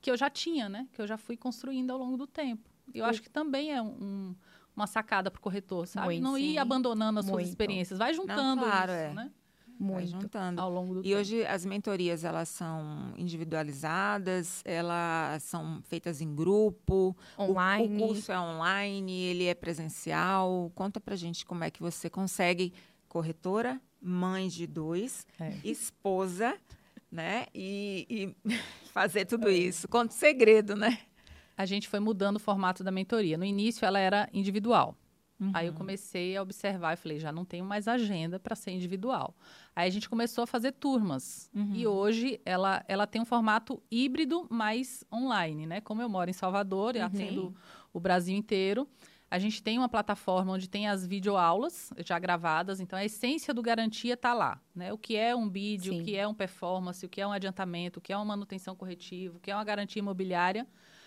que 0.00 0.10
eu 0.10 0.16
já 0.16 0.28
tinha, 0.30 0.68
né? 0.68 0.88
Que 0.92 1.00
eu 1.00 1.06
já 1.06 1.16
fui 1.16 1.36
construindo 1.36 1.90
ao 1.90 1.98
longo 1.98 2.16
do 2.16 2.26
tempo. 2.26 2.68
Eu 2.92 3.04
acho 3.06 3.22
que 3.22 3.30
também 3.30 3.72
é 3.72 3.80
um- 3.82 4.34
uma 4.76 4.86
sacada 4.86 5.30
para 5.30 5.38
o 5.38 5.42
corretor, 5.42 5.86
sabe? 5.86 6.06
Muito, 6.06 6.22
Não 6.22 6.36
ir 6.36 6.52
sim. 6.52 6.58
abandonando 6.58 7.18
as 7.20 7.24
suas 7.26 7.36
Muito. 7.36 7.48
experiências. 7.48 7.98
Vai 7.98 8.12
juntando 8.12 8.62
claro, 8.62 8.92
isso, 8.92 9.00
é. 9.00 9.14
né? 9.14 9.32
Vai 9.78 10.02
Muito. 10.04 10.10
juntando. 10.22 10.60
Ao 10.60 10.70
longo 10.70 10.94
do 10.94 11.00
E 11.00 11.04
tempo. 11.04 11.16
hoje 11.18 11.44
as 11.46 11.64
mentorias 11.64 12.22
elas 12.24 12.48
são 12.48 13.12
individualizadas, 13.16 14.62
elas 14.64 15.42
são 15.42 15.80
feitas 15.82 16.20
em 16.20 16.34
grupo, 16.34 17.16
o- 17.36 17.42
Online. 17.42 18.02
O, 18.02 18.06
curso 18.08 18.30
é 18.32 18.38
online, 18.38 19.12
ele 19.12 19.44
é 19.46 19.54
presencial. 19.54 20.70
Conta 20.74 21.00
pra 21.00 21.16
gente 21.16 21.44
como 21.44 21.64
é 21.64 21.70
que 21.70 21.80
você 21.80 22.08
consegue 22.08 22.72
corretora, 23.08 23.80
mãe 24.00 24.48
de 24.48 24.66
dois, 24.66 25.26
É. 25.40 25.52
esposa, 25.64 26.56
né? 27.10 27.46
E, 27.54 28.06
e 28.44 28.50
fazer 28.92 29.24
tudo 29.24 29.48
É. 29.48 29.52
isso. 29.52 29.88
Conta 29.88 30.12
o 30.12 30.16
segredo, 30.16 30.74
né? 30.76 30.98
a 31.56 31.64
gente 31.66 31.88
foi 31.88 32.00
mudando 32.00 32.34
o 32.34 32.40
formato 32.40 32.82
da 32.82 32.90
mentoria. 32.90 33.38
No 33.38 33.44
início, 33.44 33.86
ela 33.86 34.00
era 34.00 34.28
individual. 34.32 34.96
Aí 35.52 35.66
eu 35.66 35.72
Uhum. 35.72 35.78
comecei 35.78 36.36
a 36.36 36.42
observar 36.42 36.94
e 36.94 36.96
falei, 36.96 37.18
já 37.18 37.32
não 37.32 37.44
tenho 37.44 37.64
mais 37.64 37.88
agenda 37.88 38.38
para 38.38 38.54
ser 38.54 38.70
individual. 38.70 39.36
Aí 39.74 39.88
a 39.88 39.90
gente 39.90 40.08
começou 40.08 40.44
a 40.44 40.46
fazer 40.46 40.72
turmas. 40.72 41.50
Uhum. 41.54 41.72
E 41.74 41.86
hoje 41.86 42.40
ela, 42.44 42.84
ela 42.88 43.06
tem 43.06 43.20
um 43.20 43.24
formato 43.24 43.82
híbrido, 43.90 44.46
mas 44.48 45.04
online, 45.12 45.66
né? 45.66 45.80
Como 45.80 46.00
eu 46.00 46.08
moro 46.08 46.30
em 46.30 46.32
Salvador 46.32 46.94
e 46.96 47.00
Uhum. 47.00 47.04
atendo 47.06 47.54
o 47.92 47.98
Brasil 48.00 48.34
inteiro, 48.36 48.88
a 49.30 49.38
gente 49.38 49.60
tem 49.60 49.76
uma 49.76 49.88
plataforma 49.88 50.52
onde 50.52 50.68
tem 50.68 50.86
as 50.86 51.04
videoaulas 51.04 51.92
já 52.06 52.16
gravadas, 52.20 52.78
então 52.78 52.96
a 52.96 53.04
essência 53.04 53.52
do 53.52 53.60
garantia 53.60 54.14
está 54.14 54.32
lá, 54.32 54.60
né? 54.74 54.92
O 54.92 54.98
que 54.98 55.16
é 55.16 55.34
um 55.34 55.48
bid, 55.48 55.88
Sim. 55.88 56.00
o 56.00 56.04
que 56.04 56.14
é 56.16 56.26
um 56.28 56.34
performance, 56.34 57.04
o 57.04 57.08
que 57.08 57.20
é 57.20 57.26
um 57.26 57.32
adiantamento, 57.32 57.98
o 57.98 58.00
que 58.02 58.12
é 58.12 58.16
uma 58.16 58.24
manutenção 58.24 58.76
corretiva, 58.76 59.36
o 59.36 59.40
que 59.40 59.50
é 59.50 59.54
uma 59.54 59.64
garantia 59.64 59.98
imobiliária, 59.98 60.64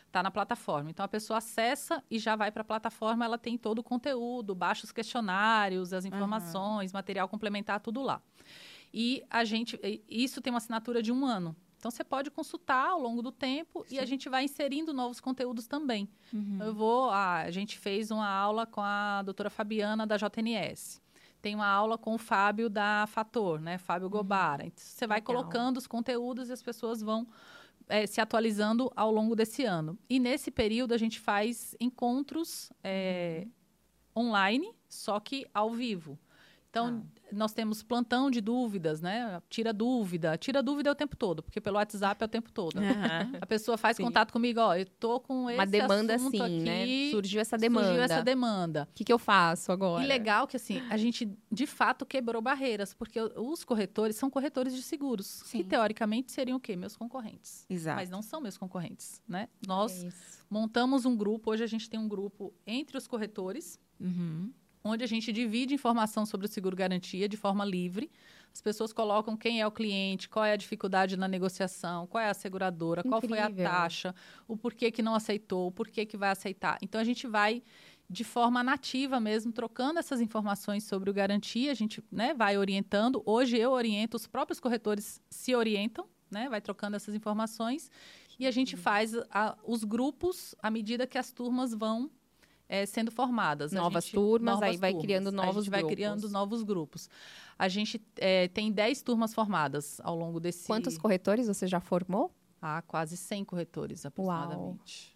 está 0.07 0.23
na 0.23 0.31
plataforma. 0.31 0.89
Então 0.89 1.05
a 1.05 1.07
pessoa 1.07 1.37
acessa 1.37 2.03
e 2.09 2.17
já 2.17 2.35
vai 2.35 2.51
para 2.51 2.61
a 2.61 2.65
plataforma, 2.65 3.23
ela 3.23 3.37
tem 3.37 3.57
todo 3.57 3.79
o 3.79 3.83
conteúdo, 3.83 4.55
baixa 4.55 4.85
os 4.85 4.91
questionários, 4.91 5.93
as 5.93 6.05
informações, 6.05 6.91
material 6.91 7.27
complementar, 7.27 7.79
tudo 7.79 8.01
lá. 8.01 8.21
E 8.93 9.23
a 9.29 9.43
gente, 9.43 9.79
isso 10.09 10.41
tem 10.41 10.51
uma 10.51 10.57
assinatura 10.57 11.01
de 11.03 11.11
um 11.11 11.25
ano. 11.25 11.55
Então 11.77 11.91
você 11.91 12.03
pode 12.03 12.31
consultar 12.31 12.89
ao 12.89 12.99
longo 12.99 13.21
do 13.21 13.31
tempo 13.31 13.85
e 13.89 13.99
a 13.99 14.05
gente 14.05 14.27
vai 14.27 14.43
inserindo 14.43 14.93
novos 14.93 15.19
conteúdos 15.19 15.67
também. 15.67 16.09
Uhum. 16.33 16.57
Eu 16.59 16.73
vou, 16.73 17.11
ah, 17.11 17.41
a 17.41 17.51
gente 17.51 17.77
fez 17.77 18.09
uma 18.09 18.27
aula 18.27 18.65
com 18.65 18.81
a 18.81 19.21
doutora 19.21 19.49
Fabiana 19.49 20.07
da 20.07 20.17
JNS. 20.17 20.99
Tem 21.39 21.53
uma 21.53 21.67
aula 21.67 21.97
com 21.97 22.15
o 22.15 22.17
Fábio 22.17 22.67
da 22.67 23.05
Fator, 23.07 23.61
né? 23.61 23.77
Fábio 23.77 24.09
Gobara. 24.09 24.65
Então, 24.65 24.83
você 24.83 25.05
vai 25.05 25.19
Legal. 25.19 25.35
colocando 25.35 25.77
os 25.77 25.85
conteúdos 25.85 26.49
e 26.49 26.53
as 26.53 26.63
pessoas 26.63 27.01
vão 27.01 27.27
eh, 27.89 28.05
se 28.07 28.21
atualizando 28.21 28.91
ao 28.95 29.11
longo 29.11 29.35
desse 29.35 29.63
ano. 29.63 29.97
E 30.09 30.19
nesse 30.19 30.51
período 30.51 30.93
a 30.93 30.97
gente 30.97 31.19
faz 31.19 31.75
encontros 31.79 32.71
eh, 32.83 33.47
online, 34.15 34.73
só 34.87 35.19
que 35.19 35.45
ao 35.53 35.71
vivo. 35.71 36.17
Então, 36.69 37.05
nós 37.31 37.53
temos 37.53 37.81
plantão 37.81 38.29
de 38.29 38.39
dúvidas, 38.39 39.01
né? 39.01 39.41
Tira 39.49 39.73
dúvida. 39.73 40.37
Tira 40.37 40.61
dúvida 40.61 40.91
o 40.91 40.95
tempo 40.95 41.15
todo, 41.15 41.41
porque 41.41 41.59
pelo 41.59 41.77
WhatsApp 41.77 42.21
é 42.21 42.25
o 42.25 42.27
tempo 42.27 42.51
todo. 42.51 42.79
A 43.41 43.45
pessoa 43.45 43.77
faz 43.77 43.97
Sim. 43.97 44.03
contato 44.03 44.31
comigo, 44.31 44.59
ó, 44.59 44.75
eu 44.75 44.85
tô 44.85 45.19
com 45.19 45.49
esse 45.49 45.57
Uma 45.59 45.65
demanda 45.65 46.15
assim, 46.15 46.59
né? 46.61 46.83
aqui, 46.83 47.11
Surgiu 47.11 47.41
essa 47.41 47.57
demanda. 47.57 47.87
Surgiu 47.87 48.03
essa 48.03 48.21
demanda. 48.21 48.87
O 48.91 48.93
que, 48.93 49.03
que 49.03 49.11
eu 49.11 49.17
faço 49.19 49.71
agora? 49.71 50.03
E 50.03 50.07
legal 50.07 50.45
que, 50.47 50.55
assim, 50.55 50.81
a 50.89 50.97
gente, 50.97 51.27
de 51.51 51.65
fato, 51.65 52.05
quebrou 52.05 52.41
barreiras, 52.41 52.93
porque 52.93 53.19
os 53.19 53.63
corretores 53.63 54.15
são 54.15 54.29
corretores 54.29 54.73
de 54.75 54.81
seguros, 54.83 55.25
Sim. 55.45 55.59
que, 55.59 55.63
teoricamente, 55.63 56.31
seriam 56.31 56.57
o 56.57 56.59
quê? 56.59 56.75
Meus 56.75 56.95
concorrentes. 56.95 57.65
Exato. 57.69 57.95
Mas 57.95 58.09
não 58.09 58.21
são 58.21 58.39
meus 58.39 58.57
concorrentes, 58.57 59.21
né? 59.27 59.49
Nós 59.65 60.03
É 60.03 60.09
montamos 60.49 61.05
um 61.05 61.15
grupo, 61.15 61.51
hoje 61.51 61.63
a 61.63 61.67
gente 61.67 61.89
tem 61.89 61.99
um 61.99 62.07
grupo 62.07 62.53
entre 62.65 62.97
os 62.97 63.07
corretores, 63.07 63.79
Uhum. 63.99 64.51
Onde 64.89 65.03
a 65.03 65.07
gente 65.07 65.31
divide 65.31 65.73
informação 65.73 66.25
sobre 66.25 66.45
o 66.47 66.49
seguro 66.49 66.75
garantia 66.75 67.27
de 67.27 67.37
forma 67.37 67.63
livre. 67.65 68.09
As 68.53 68.61
pessoas 68.61 68.91
colocam 68.91 69.37
quem 69.37 69.61
é 69.61 69.67
o 69.67 69.71
cliente, 69.71 70.27
qual 70.27 70.43
é 70.43 70.53
a 70.53 70.55
dificuldade 70.55 71.15
na 71.15 71.27
negociação, 71.27 72.07
qual 72.07 72.23
é 72.23 72.29
a 72.29 72.33
seguradora, 72.33 73.03
qual 73.03 73.21
foi 73.21 73.37
a 73.39 73.43
Incrível. 73.43 73.65
taxa, 73.71 74.15
o 74.47 74.57
porquê 74.57 74.89
que 74.89 75.01
não 75.03 75.13
aceitou, 75.13 75.67
o 75.67 75.71
porquê 75.71 76.05
que 76.05 76.17
vai 76.17 76.29
aceitar. 76.31 76.77
Então 76.81 76.99
a 76.99 77.03
gente 77.03 77.27
vai 77.27 77.61
de 78.09 78.23
forma 78.23 78.63
nativa 78.63 79.19
mesmo, 79.19 79.51
trocando 79.51 79.99
essas 79.99 80.21
informações 80.21 80.85
sobre 80.85 81.09
o 81.09 81.13
garantia, 81.13 81.71
a 81.71 81.75
gente 81.75 82.01
né, 82.11 82.33
vai 82.33 82.57
orientando. 82.57 83.21
Hoje 83.25 83.57
eu 83.57 83.71
oriento, 83.71 84.15
os 84.17 84.25
próprios 84.25 84.59
corretores 84.61 85.21
se 85.29 85.53
orientam, 85.53 86.07
né, 86.31 86.47
vai 86.49 86.61
trocando 86.61 86.95
essas 86.95 87.13
informações. 87.13 87.91
E 88.39 88.47
a 88.47 88.51
gente 88.51 88.77
faz 88.77 89.13
a- 89.29 89.57
os 89.63 89.83
grupos 89.83 90.55
à 90.63 90.71
medida 90.71 91.05
que 91.05 91.17
as 91.17 91.31
turmas 91.31 91.73
vão 91.73 92.09
é, 92.69 92.85
sendo 92.85 93.11
formadas. 93.11 93.73
A 93.73 93.77
Novas 93.77 94.05
gente- 94.05 94.13
turmas, 94.13 94.61
aí 94.61 94.77
vai 94.77 94.93
criando 94.93 95.29
A 95.29 95.31
novos 95.31 95.65
gente 95.65 95.69
vai 95.71 95.79
grupos. 95.81 95.95
criando 95.95 96.29
novos 96.29 96.63
grupos. 96.63 97.09
A 97.57 97.67
gente 97.67 98.01
é, 98.17 98.47
tem 98.49 98.71
10 98.71 99.01
turmas 99.01 99.33
formadas 99.33 99.99
ao 100.03 100.15
longo 100.15 100.39
desse... 100.39 100.67
Quantos 100.67 100.97
corretores 100.97 101.47
você 101.47 101.65
já 101.67 101.79
formou? 101.79 102.31
Ah, 102.61 102.81
quase 102.85 103.15
100 103.17 103.43
corretores, 103.45 104.05
aproximadamente. 104.05 105.15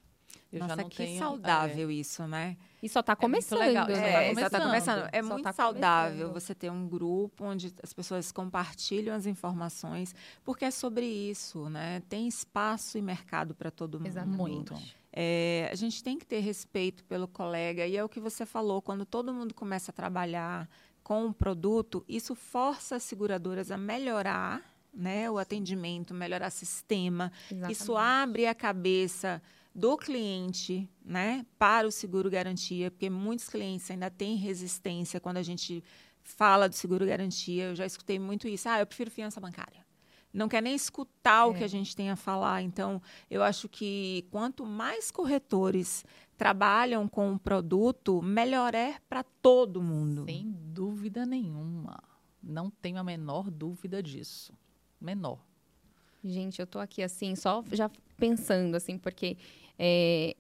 Eu 0.52 0.60
Nossa, 0.60 0.76
já 0.76 0.82
não 0.82 0.90
que 0.90 0.98
tenho, 0.98 1.18
saudável 1.20 1.90
isso, 1.92 2.28
né? 2.28 2.58
E 2.84 2.90
só 2.90 3.00
está 3.00 3.14
É 3.22 3.56
legal, 3.56 3.88
né? 3.88 3.94
só 3.96 4.00
tá 4.00 4.04
É, 4.22 4.30
começando. 4.30 4.44
só 4.44 4.50
tá 4.50 4.62
começando. 4.66 5.10
É 5.14 5.24
Só 5.24 5.30
muito 5.30 5.44
tá 5.44 5.54
saudável 5.54 6.12
começando. 6.28 6.34
você 6.34 6.56
ter 6.56 6.70
um 6.70 6.88
grupo 6.88 7.46
onde 7.46 7.74
as 7.82 7.94
pessoas 7.94 8.32
compartilham 8.32 9.16
as 9.16 9.26
informações, 9.26 10.14
porque 10.44 10.66
é 10.66 10.72
sobre 10.72 11.06
isso, 11.06 11.70
né? 11.70 12.02
Tem 12.10 12.28
espaço 12.28 12.98
e 12.98 13.02
mercado 13.02 13.54
para 13.56 13.72
todo 13.72 13.98
mundo. 13.98 14.08
Exatamente. 14.08 14.38
Muito. 14.38 14.76
É, 15.14 15.70
a 15.72 15.76
gente 15.76 16.04
tem 16.04 16.18
que 16.18 16.26
ter 16.26 16.40
respeito 16.40 17.04
pelo 17.04 17.28
colega, 17.28 17.86
e 17.86 17.98
é 17.98 18.04
o 18.04 18.10
que 18.10 18.20
você 18.20 18.46
falou, 18.46 18.82
quando 18.82 19.06
todo 19.06 19.34
mundo 19.34 19.54
começa 19.54 19.92
a 19.92 19.94
trabalhar 19.94 20.70
com 21.04 21.26
o 21.26 21.34
produto, 21.34 22.06
isso 22.08 22.36
força 22.36 22.96
as 22.96 23.04
seguradoras 23.04 23.72
a 23.72 23.78
melhorar 23.78 24.62
né, 24.94 25.30
o 25.30 25.38
atendimento, 25.38 26.14
melhorar 26.14 26.50
sistema. 26.50 27.32
Exatamente. 27.50 27.72
Isso 27.72 27.98
abre 27.98 28.46
a 28.46 28.56
cabeça 28.56 29.42
do 29.74 29.98
cliente 29.98 30.90
né, 31.04 31.46
para 31.58 31.88
o 31.88 31.92
seguro 31.92 32.30
garantia, 32.30 32.92
porque 32.92 33.10
muitos 33.10 33.48
clientes 33.48 33.90
ainda 33.90 34.10
têm 34.10 34.36
resistência 34.36 35.20
quando 35.20 35.38
a 35.38 35.44
gente 35.44 35.84
fala 36.24 36.68
do 36.68 36.76
seguro 36.76 37.06
garantia. 37.06 37.66
Eu 37.66 37.76
já 37.76 37.86
escutei 37.86 38.20
muito 38.20 38.48
isso. 38.48 38.68
Ah, 38.68 38.80
eu 38.80 38.86
prefiro 38.86 39.10
fiança 39.10 39.40
bancária. 39.40 39.86
Não 40.34 40.48
quer 40.48 40.62
nem 40.62 40.74
escutar 40.76 41.46
o 41.48 41.52
É. 41.52 41.58
que 41.58 41.64
a 41.64 41.68
gente 41.68 41.96
tem 41.96 42.10
a 42.10 42.16
falar. 42.16 42.62
Então, 42.62 43.02
eu 43.30 43.44
acho 43.44 43.68
que 43.68 44.26
quanto 44.32 44.66
mais 44.66 45.12
corretores 45.12 46.06
trabalham 46.38 47.08
com 47.08 47.34
o 47.34 47.40
produto, 47.40 48.22
melhor 48.22 48.74
é 48.74 48.98
para 49.10 49.24
todo 49.24 49.82
mundo. 49.82 50.26
Sem 50.26 50.50
dúvida 50.52 51.26
nenhuma. 51.26 52.00
Não 52.42 52.70
tenho 52.70 52.98
a 52.98 53.04
menor 53.04 53.52
dúvida 53.52 54.02
disso. 54.02 54.54
Menor. 55.00 55.40
Gente, 56.24 56.60
eu 56.60 56.68
tô 56.68 56.80
aqui 56.80 57.04
assim, 57.04 57.36
só 57.36 57.64
já 57.72 57.90
pensando, 58.18 58.76
assim, 58.76 58.98
porque 58.98 59.38
é, 59.78 60.36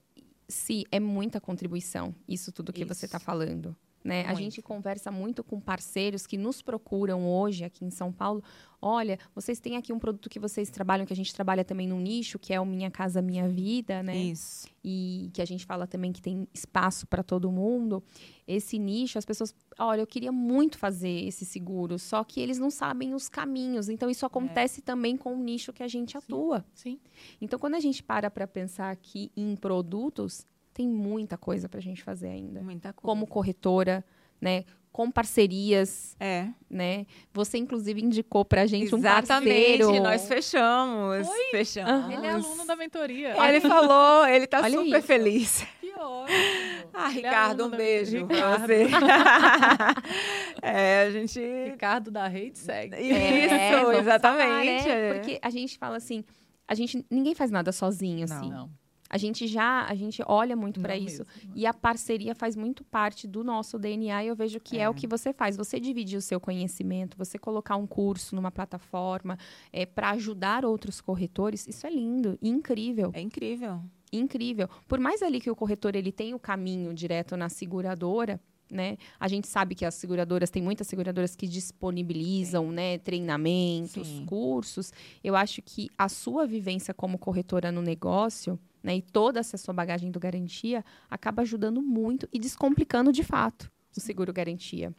se 0.47 0.85
é 0.91 0.99
muita 0.99 1.41
contribuição, 1.41 2.13
isso 2.27 2.51
tudo 2.51 2.71
que 2.71 2.85
você 2.85 3.05
Isso. 3.05 3.05
está 3.05 3.19
falando. 3.19 3.75
Né? 4.03 4.25
A 4.25 4.33
gente 4.33 4.61
conversa 4.61 5.11
muito 5.11 5.43
com 5.43 5.59
parceiros 5.59 6.25
que 6.25 6.37
nos 6.37 6.61
procuram 6.61 7.27
hoje 7.27 7.63
aqui 7.63 7.85
em 7.85 7.91
São 7.91 8.11
Paulo. 8.11 8.43
Olha, 8.81 9.19
vocês 9.35 9.59
têm 9.59 9.77
aqui 9.77 9.93
um 9.93 9.99
produto 9.99 10.27
que 10.27 10.39
vocês 10.39 10.71
trabalham, 10.71 11.05
que 11.05 11.13
a 11.13 11.15
gente 11.15 11.31
trabalha 11.33 11.63
também 11.63 11.87
no 11.87 11.99
nicho, 11.99 12.39
que 12.39 12.51
é 12.51 12.59
o 12.59 12.65
Minha 12.65 12.89
Casa 12.89 13.21
Minha 13.21 13.47
Vida, 13.47 14.01
né? 14.01 14.17
Isso. 14.17 14.67
e 14.83 15.29
que 15.33 15.41
a 15.41 15.45
gente 15.45 15.65
fala 15.65 15.85
também 15.85 16.11
que 16.11 16.21
tem 16.21 16.47
espaço 16.51 17.05
para 17.05 17.21
todo 17.21 17.51
mundo, 17.51 18.03
esse 18.47 18.79
nicho, 18.79 19.19
as 19.19 19.25
pessoas, 19.25 19.53
olha, 19.77 20.01
eu 20.01 20.07
queria 20.07 20.31
muito 20.31 20.79
fazer 20.79 21.27
esse 21.27 21.45
seguro, 21.45 21.99
só 21.99 22.23
que 22.23 22.39
eles 22.39 22.57
não 22.57 22.71
sabem 22.71 23.13
os 23.13 23.29
caminhos. 23.29 23.87
Então 23.87 24.09
isso 24.09 24.25
acontece 24.25 24.81
também 24.81 25.15
com 25.15 25.35
o 25.35 25.43
nicho 25.43 25.71
que 25.71 25.83
a 25.83 25.87
gente 25.87 26.17
atua. 26.17 26.65
Sim. 26.73 26.99
Então 27.39 27.59
quando 27.59 27.75
a 27.75 27.79
gente 27.79 28.01
para 28.01 28.31
para 28.31 28.47
pensar 28.47 28.89
aqui 28.89 29.31
em 29.37 29.55
produtos, 29.55 30.45
tem 30.73 30.87
muita 30.87 31.37
coisa 31.37 31.67
para 31.69 31.79
a 31.79 31.83
gente 31.83 32.01
fazer 32.03 32.27
ainda. 32.29 32.61
Muita 32.61 32.93
coisa. 32.93 33.01
Como 33.05 33.27
corretora, 33.27 34.03
né? 34.39 34.63
Com 34.91 35.09
parcerias, 35.09 36.17
É. 36.19 36.47
né? 36.69 37.05
Você 37.33 37.57
inclusive 37.57 38.01
indicou 38.01 38.43
pra 38.43 38.65
gente 38.65 38.93
um 38.93 38.97
Exatamente. 38.97 39.77
parceiro. 39.79 40.03
Nós 40.03 40.27
fechamos. 40.27 41.27
Fechamos. 41.51 41.89
Aham. 41.91 42.11
Ele 42.13 42.25
é 42.27 42.29
aluno 42.31 42.65
da 42.65 42.75
mentoria. 42.75 43.35
Ele 43.47 43.61
falou, 43.61 44.27
ele 44.27 44.47
tá 44.47 44.59
Olha 44.61 44.77
super 44.79 44.97
isso. 44.97 45.07
feliz. 45.07 45.65
Que 45.79 45.93
ótimo. 45.93 46.89
Ah, 46.93 47.09
Ele 47.09 47.19
é 47.21 47.29
Ricardo, 47.29 47.65
um 47.67 47.69
beijo 47.69 48.25
pra 48.27 48.35
Ricardo. 48.35 48.67
você. 48.67 48.87
é, 50.61 51.03
a 51.03 51.11
gente. 51.11 51.39
Ricardo 51.71 52.11
da 52.11 52.27
Rede 52.27 52.57
segue. 52.59 52.95
Isso, 52.97 53.53
É, 53.53 53.97
exatamente. 53.99 54.47
falar, 54.47 54.65
é, 54.65 55.09
é. 55.09 55.13
Porque 55.13 55.39
a 55.41 55.49
gente 55.49 55.77
fala 55.77 55.97
assim, 55.97 56.23
a 56.67 56.75
gente 56.75 57.05
ninguém 57.09 57.33
faz 57.35 57.49
nada 57.51 57.71
sozinho, 57.71 58.25
Não. 58.27 58.37
assim. 58.37 58.49
Não. 58.49 58.69
A 59.13 59.17
gente 59.17 59.45
já, 59.45 59.85
a 59.85 59.93
gente 59.93 60.23
olha 60.25 60.55
muito 60.55 60.79
para 60.79 60.95
isso. 60.95 61.25
mesmo. 61.35 61.51
E 61.53 61.65
a 61.65 61.73
parceria 61.73 62.33
faz 62.33 62.55
muito 62.55 62.81
parte 62.85 63.27
do 63.27 63.43
nosso 63.43 63.77
DNA 63.77 64.23
e 64.23 64.27
eu 64.27 64.35
vejo 64.37 64.57
que 64.61 64.77
é. 64.77 64.83
É. 64.83 64.89
o 64.89 64.93
que 64.93 65.05
você 65.05 65.33
faz. 65.33 65.57
Você 65.57 65.81
dividir 65.81 66.17
o 66.17 66.21
seu 66.21 66.39
conhecimento, 66.39 67.17
você 67.17 67.37
colocar 67.37 67.75
um 67.75 67.85
curso 67.85 68.33
numa 68.35 68.49
plataforma 68.51 69.37
é, 69.73 69.85
para 69.85 70.11
ajudar 70.11 70.63
outros 70.63 71.01
corretores, 71.01 71.67
isso 71.67 71.85
é 71.85 71.89
lindo, 71.89 72.39
incrível, 72.41 73.11
É 73.13 73.19
incrível. 73.19 73.81
incrível. 74.13 74.69
Por 74.87 74.97
mais 74.97 75.21
ali 75.21 75.41
que 75.41 75.51
o 75.51 75.55
corretor 75.57 75.93
ele 75.93 76.11
tenha 76.13 76.33
o 76.33 76.39
caminho 76.39 76.93
direto 76.93 77.35
na 77.35 77.49
seguradora, 77.49 78.39
né? 78.71 78.95
A 79.19 79.27
gente 79.27 79.47
sabe 79.49 79.75
que 79.75 79.83
as 79.83 79.95
seguradoras, 79.95 80.49
tem 80.49 80.63
muitas 80.63 80.87
seguradoras 80.87 81.35
que 81.35 81.45
disponibilizam, 81.45 82.71
né, 82.71 82.97
treinamentos, 82.99 84.07
Sim. 84.07 84.25
cursos. 84.25 84.93
Eu 85.21 85.35
acho 85.35 85.61
que 85.61 85.89
a 85.97 86.07
sua 86.07 86.47
vivência 86.47 86.93
como 86.93 87.17
corretora 87.17 87.69
no 87.71 87.81
negócio, 87.81 88.57
né, 88.83 88.95
e 88.97 89.01
toda 89.01 89.39
essa 89.39 89.57
sua 89.57 89.73
bagagem 89.73 90.09
do 90.11 90.19
garantia 90.19 90.83
acaba 91.09 91.41
ajudando 91.41 91.81
muito 91.81 92.27
e 92.33 92.39
descomplicando 92.39 93.11
de 93.11 93.23
fato 93.23 93.71
o 93.95 93.99
seguro 93.99 94.31
garantia. 94.33 94.93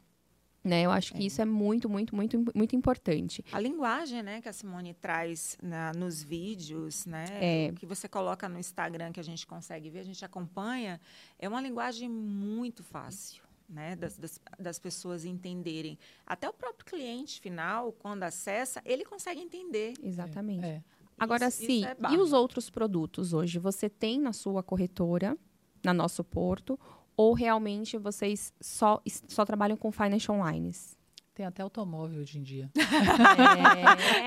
Né? 0.65 0.83
Eu 0.83 0.93
acho 0.93 1.13
que 1.15 1.27
isso 1.27 1.43
é 1.43 1.45
muito, 1.45 1.89
muito, 1.89 2.15
muito, 2.15 2.45
muito 2.55 2.77
importante. 2.77 3.45
A 3.51 3.59
linguagem, 3.59 4.23
né, 4.23 4.41
que 4.41 4.49
a 4.49 4.53
Simone 4.53 4.95
traz 4.95 5.57
na- 5.61 5.91
nos 5.93 6.23
vídeos, 6.23 7.05
né, 7.05 7.25
É. 7.41 7.71
o 7.73 7.75
que 7.75 7.85
você 7.85 8.09
coloca 8.09 8.49
no 8.49 8.57
Instagram 8.61 9.11
que 9.11 9.19
a 9.19 9.25
gente 9.25 9.45
consegue 9.45 9.91
ver, 9.91 9.99
a 10.01 10.05
gente 10.05 10.25
acompanha, 10.25 11.01
é 11.37 11.49
uma 11.49 11.61
linguagem 11.61 12.09
muito 12.09 12.85
fácil, 12.85 13.43
né, 13.69 13.97
das, 13.97 14.17
das, 14.17 14.41
das 14.57 14.79
pessoas 14.79 15.25
entenderem. 15.25 15.99
Até 16.25 16.49
o 16.49 16.53
próprio 16.53 16.85
cliente 16.87 17.41
final, 17.41 17.91
quando 17.95 18.23
acessa, 18.23 18.81
ele 18.85 19.05
consegue 19.05 19.41
entender. 19.41 19.95
Exatamente. 20.01 20.65
É. 20.65 20.81
Agora, 21.23 21.49
Isso- 21.49 21.59
sim, 21.59 21.79
isso 21.79 21.87
é 21.87 22.13
e 22.15 22.19
os 22.19 22.33
outros 22.33 22.69
produtos 22.71 23.33
hoje? 23.33 23.59
Você 23.59 23.89
tem 23.89 24.21
na 24.21 24.33
sua 24.33 24.63
corretora, 24.63 25.37
na 25.85 25.93
nosso 25.95 26.25
porto, 26.25 26.79
ou 27.17 27.33
realmente 27.35 27.97
vocês 27.99 28.53
só, 28.61 29.01
só 29.29 29.45
trabalham 29.45 29.77
com 29.77 29.93
financial 29.93 30.37
lines? 30.51 30.97
Tem 31.35 31.47
até 31.47 31.63
automóvel 31.63 32.21
hoje 32.21 32.39
em 32.39 32.43
dia. 32.43 32.71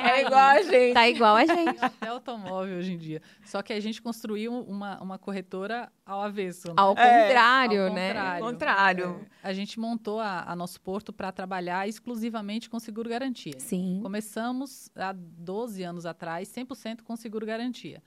É 0.05 0.21
igual 0.21 0.39
a 0.39 0.61
gente. 0.61 0.93
Tá 0.93 1.07
igual 1.09 1.35
a 1.35 1.45
gente. 1.45 1.77
até 1.83 2.07
automóvel 2.07 2.77
hoje 2.77 2.93
em 2.93 2.97
dia. 2.97 3.21
Só 3.45 3.61
que 3.61 3.73
a 3.73 3.79
gente 3.79 4.01
construiu 4.01 4.51
uma, 4.61 5.01
uma 5.01 5.17
corretora 5.19 5.91
ao 6.05 6.21
avesso. 6.21 6.69
né? 6.69 6.73
Ao 6.77 6.93
É, 6.97 7.23
contrário, 7.27 7.87
Ao 7.87 7.93
né? 7.93 8.07
contrário. 8.09 8.43
Contrário. 8.45 9.27
É, 9.43 9.47
a 9.49 9.53
gente 9.53 9.79
montou 9.79 10.19
a, 10.19 10.43
a 10.49 10.55
nosso 10.55 10.81
porto 10.81 11.13
para 11.13 11.31
trabalhar 11.31 11.87
exclusivamente 11.87 12.69
com 12.69 12.79
seguro 12.79 13.09
garantia. 13.09 13.59
Sim. 13.59 13.99
Começamos 14.01 14.89
há 14.95 15.13
12 15.13 15.83
anos 15.83 16.05
atrás, 16.05 16.49
100% 16.49 17.01
com 17.03 17.15
seguro 17.15 17.45
garantia. 17.45 18.01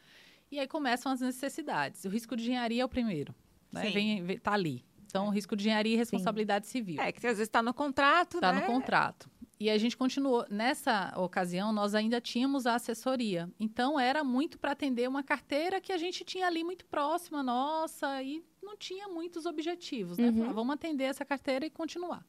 E 0.51 0.59
aí 0.59 0.67
começam 0.67 1.13
as 1.13 1.21
necessidades. 1.21 2.05
O 2.05 2.09
risco 2.09 2.37
de 2.37 2.43
engenharia 2.45 2.83
é 2.83 2.85
o 2.85 2.89
primeiro. 2.89 3.35
Né? 3.71 3.83
Sim. 3.87 3.93
Vem, 3.93 4.25
vem- 4.25 4.39
tá 4.39 4.53
ali. 4.53 4.85
Então, 5.09 5.31
risco 5.31 5.57
de 5.57 5.63
engenharia 5.65 5.95
e 5.95 5.97
responsabilidade 5.97 6.67
civil. 6.67 7.01
É, 7.01 7.11
que 7.11 7.19
às 7.27 7.39
vezes 7.39 7.49
está 7.49 7.63
no 7.63 7.73
contrato, 7.73 8.37
Está 8.37 8.53
né? 8.53 8.61
no 8.61 8.67
contrato. 8.67 9.31
E 9.59 9.69
a 9.69 9.79
gente 9.79 9.97
continuou. 9.97 10.47
Nessa 10.49 11.13
ocasião, 11.17 11.73
nós 11.73 11.95
ainda 11.95 12.21
tínhamos 12.21 12.67
a 12.67 12.75
assessoria. 12.75 13.51
Então, 13.59 13.99
era 13.99 14.23
muito 14.23 14.59
para 14.59 14.73
atender 14.73 15.09
uma 15.09 15.23
carteira 15.23 15.81
que 15.81 15.93
a 15.93 15.99
gente 15.99 16.25
tinha 16.25 16.47
ali 16.47 16.63
muito 16.63 16.85
próxima 16.85 17.43
nossa 17.43 18.23
e 18.23 18.45
não 18.63 18.77
tinha 18.77 19.09
muitos 19.09 19.47
objetivos. 19.47 20.19
Né? 20.19 20.29
Uhum. 20.29 20.39
Falar, 20.39 20.53
vamos 20.53 20.75
atender 20.75 21.05
essa 21.05 21.25
carteira 21.25 21.67
e 21.67 21.71
continuar. 21.71 22.25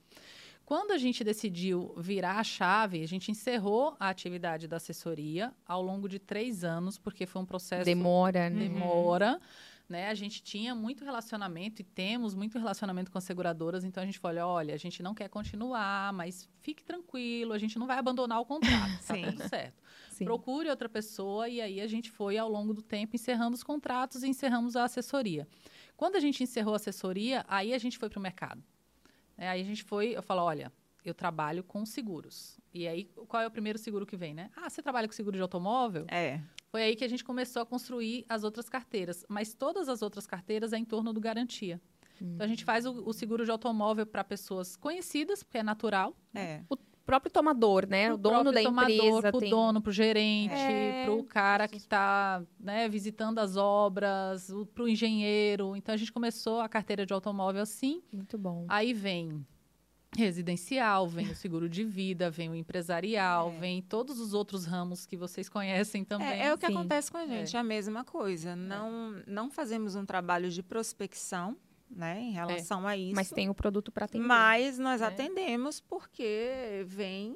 Quando 0.66 0.92
a 0.92 0.98
gente 0.98 1.24
decidiu 1.24 1.94
virar 1.98 2.40
a 2.40 2.44
chave, 2.44 3.04
a 3.04 3.08
gente 3.08 3.32
encerrou 3.32 3.96
a 4.00 4.10
atividade 4.10 4.68
da 4.68 4.78
assessoria 4.78 5.52
ao 5.68 5.82
longo 5.82 6.08
de 6.08 6.20
três 6.20 6.64
anos, 6.64 6.98
porque 6.98 7.26
foi 7.26 7.42
um 7.42 7.46
processo 7.46 7.86
Demora, 7.86 8.50
né? 8.50 8.68
demora. 8.68 9.42
Né? 9.90 10.08
A 10.08 10.14
gente 10.14 10.44
tinha 10.44 10.76
muito 10.76 11.04
relacionamento 11.04 11.82
e 11.82 11.84
temos 11.84 12.36
muito 12.36 12.60
relacionamento 12.60 13.12
com 13.12 13.18
as 13.18 13.24
seguradoras, 13.24 13.84
então 13.84 14.04
a 14.04 14.06
gente 14.06 14.20
falou: 14.20 14.44
olha, 14.44 14.76
a 14.76 14.78
gente 14.78 15.02
não 15.02 15.16
quer 15.16 15.28
continuar, 15.30 16.14
mas 16.14 16.48
fique 16.62 16.84
tranquilo, 16.84 17.54
a 17.54 17.58
gente 17.58 17.80
não 17.80 17.88
vai 17.88 17.98
abandonar 17.98 18.40
o 18.40 18.46
contrato, 18.46 18.92
tá 19.08 19.16
Sim. 19.16 19.24
tudo 19.24 19.50
certo. 19.50 19.82
Sim. 20.12 20.26
Procure 20.26 20.70
outra 20.70 20.88
pessoa, 20.88 21.50
e 21.50 21.60
aí 21.60 21.82
a 21.82 21.88
gente 21.88 22.12
foi 22.12 22.38
ao 22.38 22.48
longo 22.48 22.72
do 22.72 22.84
tempo 22.84 23.16
encerrando 23.16 23.56
os 23.56 23.64
contratos 23.64 24.22
e 24.22 24.28
encerramos 24.28 24.76
a 24.76 24.84
assessoria. 24.84 25.48
Quando 25.98 26.18
a 26.18 26.20
gente 26.20 26.44
encerrou 26.44 26.74
a 26.74 26.76
assessoria, 26.76 27.44
aí 27.48 27.74
a 27.74 27.78
gente 27.80 27.98
foi 27.98 28.10
para 28.10 28.20
o 28.20 28.22
mercado. 28.22 28.64
É, 29.36 29.50
aí 29.50 29.62
a 29.62 29.66
gente 29.66 29.84
foi, 29.84 30.16
eu 30.16 30.22
falo, 30.22 30.44
olha, 30.44 30.72
eu 31.04 31.16
trabalho 31.16 31.64
com 31.64 31.84
seguros. 31.84 32.59
E 32.74 32.88
aí, 32.88 33.06
qual 33.28 33.42
é 33.42 33.48
o 33.48 33.52
primeiro 33.52 33.80
seguro 33.80 34.06
que 34.06 34.16
vem, 34.16 34.34
né? 34.34 34.50
Ah, 34.56 34.70
você 34.70 34.82
trabalha 34.82 35.08
com 35.08 35.14
seguro 35.14 35.36
de 35.36 35.42
automóvel? 35.42 36.06
É. 36.08 36.40
Foi 36.72 36.84
aí 36.84 36.96
que 36.96 37.04
a 37.04 37.08
gente 37.08 37.24
começou 37.24 37.62
a 37.62 37.66
construir 37.66 38.26
as 38.30 38.44
outras 38.44 38.70
carteiras. 38.70 39.26
Mas 39.28 39.54
todas 39.54 39.90
as 39.90 40.02
outras 40.04 40.28
carteiras 40.28 40.72
é 40.72 40.78
em 40.78 40.86
torno 40.86 41.12
do 41.12 41.20
garantia. 41.20 41.82
Então, 42.22 42.46
a 42.46 42.48
gente 42.50 42.64
faz 42.66 42.86
o, 42.86 42.92
o 43.08 43.14
seguro 43.14 43.46
de 43.46 43.50
automóvel 43.52 44.06
para 44.06 44.24
pessoas 44.24 44.76
conhecidas, 44.76 45.42
porque 45.42 45.58
é 45.58 45.64
natural. 45.64 46.16
É. 46.36 46.62
O 46.70 46.76
próprio 47.06 47.32
tomador, 47.32 47.88
né? 47.88 48.14
O 48.14 48.18
dono 48.18 48.52
da 48.52 48.62
tomador, 48.62 48.92
empresa. 48.92 49.32
Pro 49.32 49.40
tem... 49.40 49.50
dono, 49.50 49.82
pro 49.82 49.92
gerente, 49.92 50.54
É. 50.54 51.06
pro 51.06 51.24
cara 51.24 51.68
que 51.68 51.78
está 51.78 52.44
né, 52.60 52.88
visitando 52.90 53.40
as 53.40 53.56
obras, 53.56 54.50
o- 54.50 54.66
pro 54.66 54.88
engenheiro. 54.88 55.76
Então 55.76 55.96
a 55.96 55.98
gente 55.98 56.12
começou 56.12 56.60
a 56.60 56.70
carteira 56.70 57.04
de 57.06 57.14
automóvel 57.14 57.62
assim. 57.64 58.04
Muito 58.14 58.38
bom. 58.38 58.66
Aí 58.68 58.94
vem 58.94 59.44
residencial, 60.20 61.08
vem 61.08 61.30
o 61.32 61.36
seguro 61.36 61.68
de 61.70 61.84
vida, 61.84 62.30
vem 62.30 62.50
o 62.50 62.56
empresarial, 62.56 63.52
É. 63.56 63.60
vem 63.60 63.82
todos 63.82 64.20
os 64.20 64.34
outros 64.34 64.66
ramos 64.66 65.06
que 65.06 65.18
vocês 65.18 65.50
conhecem 65.50 66.04
também. 66.04 66.28
É, 66.28 66.48
é 66.48 66.54
o 66.54 66.58
que 66.58 66.68
sim. 66.68 66.74
acontece 66.74 67.12
com 67.12 67.18
a 67.18 67.26
gente, 67.26 67.56
é 67.56 67.60
a 67.60 67.64
mesma 67.64 68.04
coisa. 68.04 68.56
Não, 68.56 69.22
não 69.26 69.50
fazemos 69.50 69.96
um 69.96 70.06
trabalho 70.06 70.50
de 70.50 70.62
prospecção, 70.62 71.58
né, 71.90 72.20
em 72.22 72.32
relação 72.32 72.88
a 72.88 72.96
isso. 72.96 73.16
Mas 73.16 73.32
tem 73.32 73.50
o 73.50 73.54
produto 73.56 73.92
para 73.92 74.06
atender. 74.06 74.24
Mas 74.26 74.78
nós 74.78 75.02
É. 75.02 75.06
atendemos 75.06 75.80
porque 75.80 76.84
vem 76.86 77.36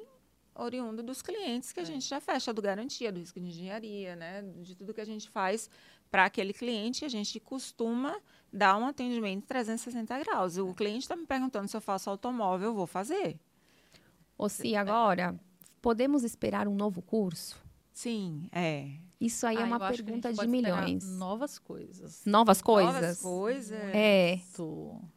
oriundo 0.54 1.02
dos 1.02 1.20
clientes 1.20 1.72
que 1.72 1.80
a 1.80 1.82
É. 1.82 1.86
gente 1.86 2.06
já 2.08 2.20
fecha 2.20 2.52
do 2.52 2.62
garantia, 2.62 3.10
do 3.10 3.18
risco 3.18 3.40
de 3.40 3.46
engenharia, 3.48 4.14
né? 4.14 4.42
De 4.62 4.76
tudo 4.76 4.94
que 4.94 5.00
a 5.00 5.04
gente 5.04 5.28
faz 5.28 5.68
para 6.14 6.26
aquele 6.26 6.52
cliente, 6.52 7.04
a 7.04 7.08
gente 7.08 7.40
costuma 7.40 8.16
dar 8.52 8.78
um 8.78 8.86
atendimento 8.86 9.46
360 9.46 10.16
graus. 10.20 10.56
O 10.56 10.72
cliente 10.72 11.00
está 11.00 11.16
me 11.16 11.26
perguntando 11.26 11.66
se 11.66 11.76
eu 11.76 11.80
faço 11.80 12.08
automóvel, 12.08 12.68
eu 12.68 12.74
vou 12.74 12.86
fazer. 12.86 13.36
Ô, 14.38 14.48
Si, 14.48 14.76
agora, 14.76 15.34
podemos 15.82 16.22
esperar 16.22 16.68
um 16.68 16.74
novo 16.76 17.02
curso? 17.02 17.60
Sim, 17.92 18.48
é. 18.52 18.92
Isso 19.24 19.46
aí 19.46 19.56
Ah, 19.56 19.60
é 19.62 19.64
uma 19.64 19.76
eu 19.76 19.88
pergunta 19.96 20.32
de 20.32 20.46
milhões. 20.46 21.04
Novas 21.16 21.58
coisas. 21.58 22.22
Novas 22.26 22.60
coisas? 22.60 22.94
Novas 22.94 23.20
coisas. 23.22 23.78
É. 23.94 24.38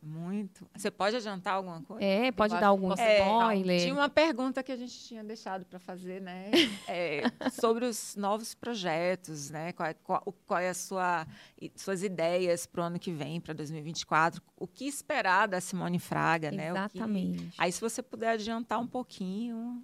Muito. 0.02 0.66
Você 0.76 0.90
pode 0.90 1.16
adiantar 1.16 1.56
alguma 1.56 1.82
coisa? 1.82 2.04
É, 2.06 2.32
pode 2.32 2.54
acho 2.54 2.62
dar 2.62 2.68
algum 2.68 2.92
É, 2.94 3.20
spoiler. 3.20 3.82
Tinha 3.82 3.94
uma 3.94 4.10
pergunta 4.10 4.64
que 4.64 4.72
a 4.72 4.76
gente 4.78 4.98
tinha 5.04 5.24
deixado 5.24 5.66
para 5.66 5.80
fazer, 5.80 6.22
né? 6.22 6.52
É, 6.88 7.24
sobre 7.52 7.86
os 7.86 8.16
novos 8.16 8.54
projetos, 8.54 9.50
né? 9.50 9.74
Qual, 9.74 9.90
é- 9.90 9.94
qual, 9.94 10.24
o- 10.26 10.32
qual 10.32 10.60
é 10.60 10.70
a 10.70 10.74
sua, 10.74 11.28
suas 11.76 12.02
ideias 12.02 12.66
para 12.66 12.82
o 12.82 12.84
ano 12.86 12.98
que 13.00 13.12
vem, 13.12 13.42
para 13.42 13.54
2024? 13.54 14.42
O 14.56 14.66
que 14.66 14.86
esperar 14.86 15.48
da 15.48 15.60
Simone 15.60 16.00
Fraga, 16.00 16.50
né? 16.50 16.72
O 16.72 16.76
que- 16.90 16.98
Exatamente. 16.98 17.54
Aí, 17.58 17.72
se 17.72 17.82
você 17.82 18.02
puder 18.02 18.30
adiantar 18.32 18.80
um 18.80 18.88
pouquinho, 18.88 19.84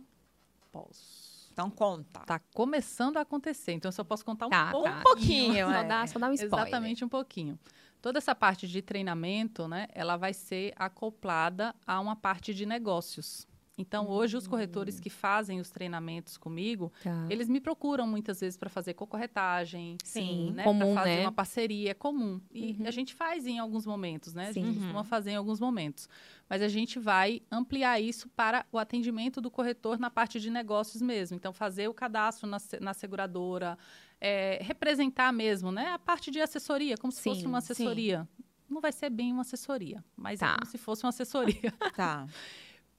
Posso. 0.72 1.23
Então 1.54 1.70
conta. 1.70 2.20
Tá 2.22 2.39
começando 2.54 3.18
a 3.18 3.22
acontecer, 3.22 3.72
então 3.74 3.88
eu 3.89 3.94
só 3.94 4.04
posso 4.04 4.26
contar 4.26 4.48
um 4.48 4.50
Tá, 4.50 4.72
pouco. 4.72 4.89
tá. 4.89 5.02
pouquinho, 5.04 5.68
Só 5.68 5.74
é. 5.74 5.84
dá, 5.86 6.08
só 6.08 6.20
dá 6.20 6.30
um 6.30 6.34
spoiler. 6.34 6.60
Exatamente 6.68 7.06
um 7.06 7.10
pouquinho. 7.10 7.58
Toda 8.02 8.18
essa 8.18 8.36
parte 8.36 8.68
de 8.68 8.82
treinamento, 8.82 9.68
né, 9.68 9.88
ela 9.94 10.18
vai 10.18 10.34
ser 10.34 10.74
acoplada 10.76 11.74
a 11.88 12.00
uma 12.02 12.16
parte 12.16 12.54
de 12.54 12.66
negócios. 12.66 13.48
Então, 13.76 14.08
hoje, 14.08 14.38
os 14.38 14.46
corretores 14.46 15.00
que 15.00 15.10
fazem 15.10 15.60
os 15.60 15.72
treinamentos 15.72 16.38
comigo, 16.38 16.94
Tá. 17.04 17.26
eles 17.28 17.50
me 17.50 17.60
procuram 17.60 18.06
muitas 18.06 18.40
vezes 18.40 18.56
para 18.56 18.70
fazer 18.70 18.94
cocorretagem, 18.94 19.98
Sim, 20.04 20.52
né, 20.52 20.64
comum, 20.64 20.94
fazer 20.94 21.16
né? 21.16 21.22
uma 21.22 21.32
parceria, 21.32 21.90
é 21.90 21.94
comum. 21.96 22.40
E 22.52 22.78
Uhum. 22.80 22.88
a 22.88 22.92
gente 22.92 23.16
faz 23.16 23.48
em 23.48 23.58
alguns 23.58 23.86
momentos, 23.86 24.34
né? 24.36 24.50
A 24.50 24.54
Sim. 24.54 24.62
gente 24.66 24.76
costuma 24.80 25.04
fazer 25.04 25.32
em 25.32 25.36
alguns 25.36 25.60
momentos. 25.60 26.08
Mas 26.48 26.62
a 26.62 26.68
gente 26.68 27.00
vai 27.00 27.42
ampliar 27.52 28.00
isso 28.00 28.30
para 28.30 28.64
o 28.72 28.78
atendimento 28.78 29.42
do 29.42 29.50
corretor 29.50 29.98
na 29.98 30.12
parte 30.12 30.40
de 30.40 30.52
negócios 30.52 31.02
mesmo. 31.02 31.36
Então, 31.36 31.52
fazer 31.52 31.88
o 31.88 31.94
cadastro 31.96 32.48
na, 32.48 32.58
na 32.80 32.94
seguradora, 32.94 33.76
é, 34.22 34.60
representar 34.62 35.34
mesmo, 35.34 35.72
né? 35.72 35.88
A 35.88 35.98
parte 36.00 36.30
de 36.30 36.40
assessoria, 36.40 36.96
como 36.96 37.12
se 37.12 37.24
fosse 37.24 37.42
Sim, 37.42 37.48
uma 37.48 37.60
sim. 37.60 37.72
assessoria. 37.74 38.28
Não 38.70 38.80
vai 38.80 38.92
ser 38.92 39.10
bem 39.10 39.32
uma 39.34 39.42
assessoria, 39.42 40.04
mas 40.16 40.40
Tá. 40.40 40.48
é 40.48 40.54
como 40.54 40.66
se 40.68 40.78
fosse 40.78 41.04
uma 41.04 41.10
assessoria 41.10 41.74
Tá. 41.96 42.28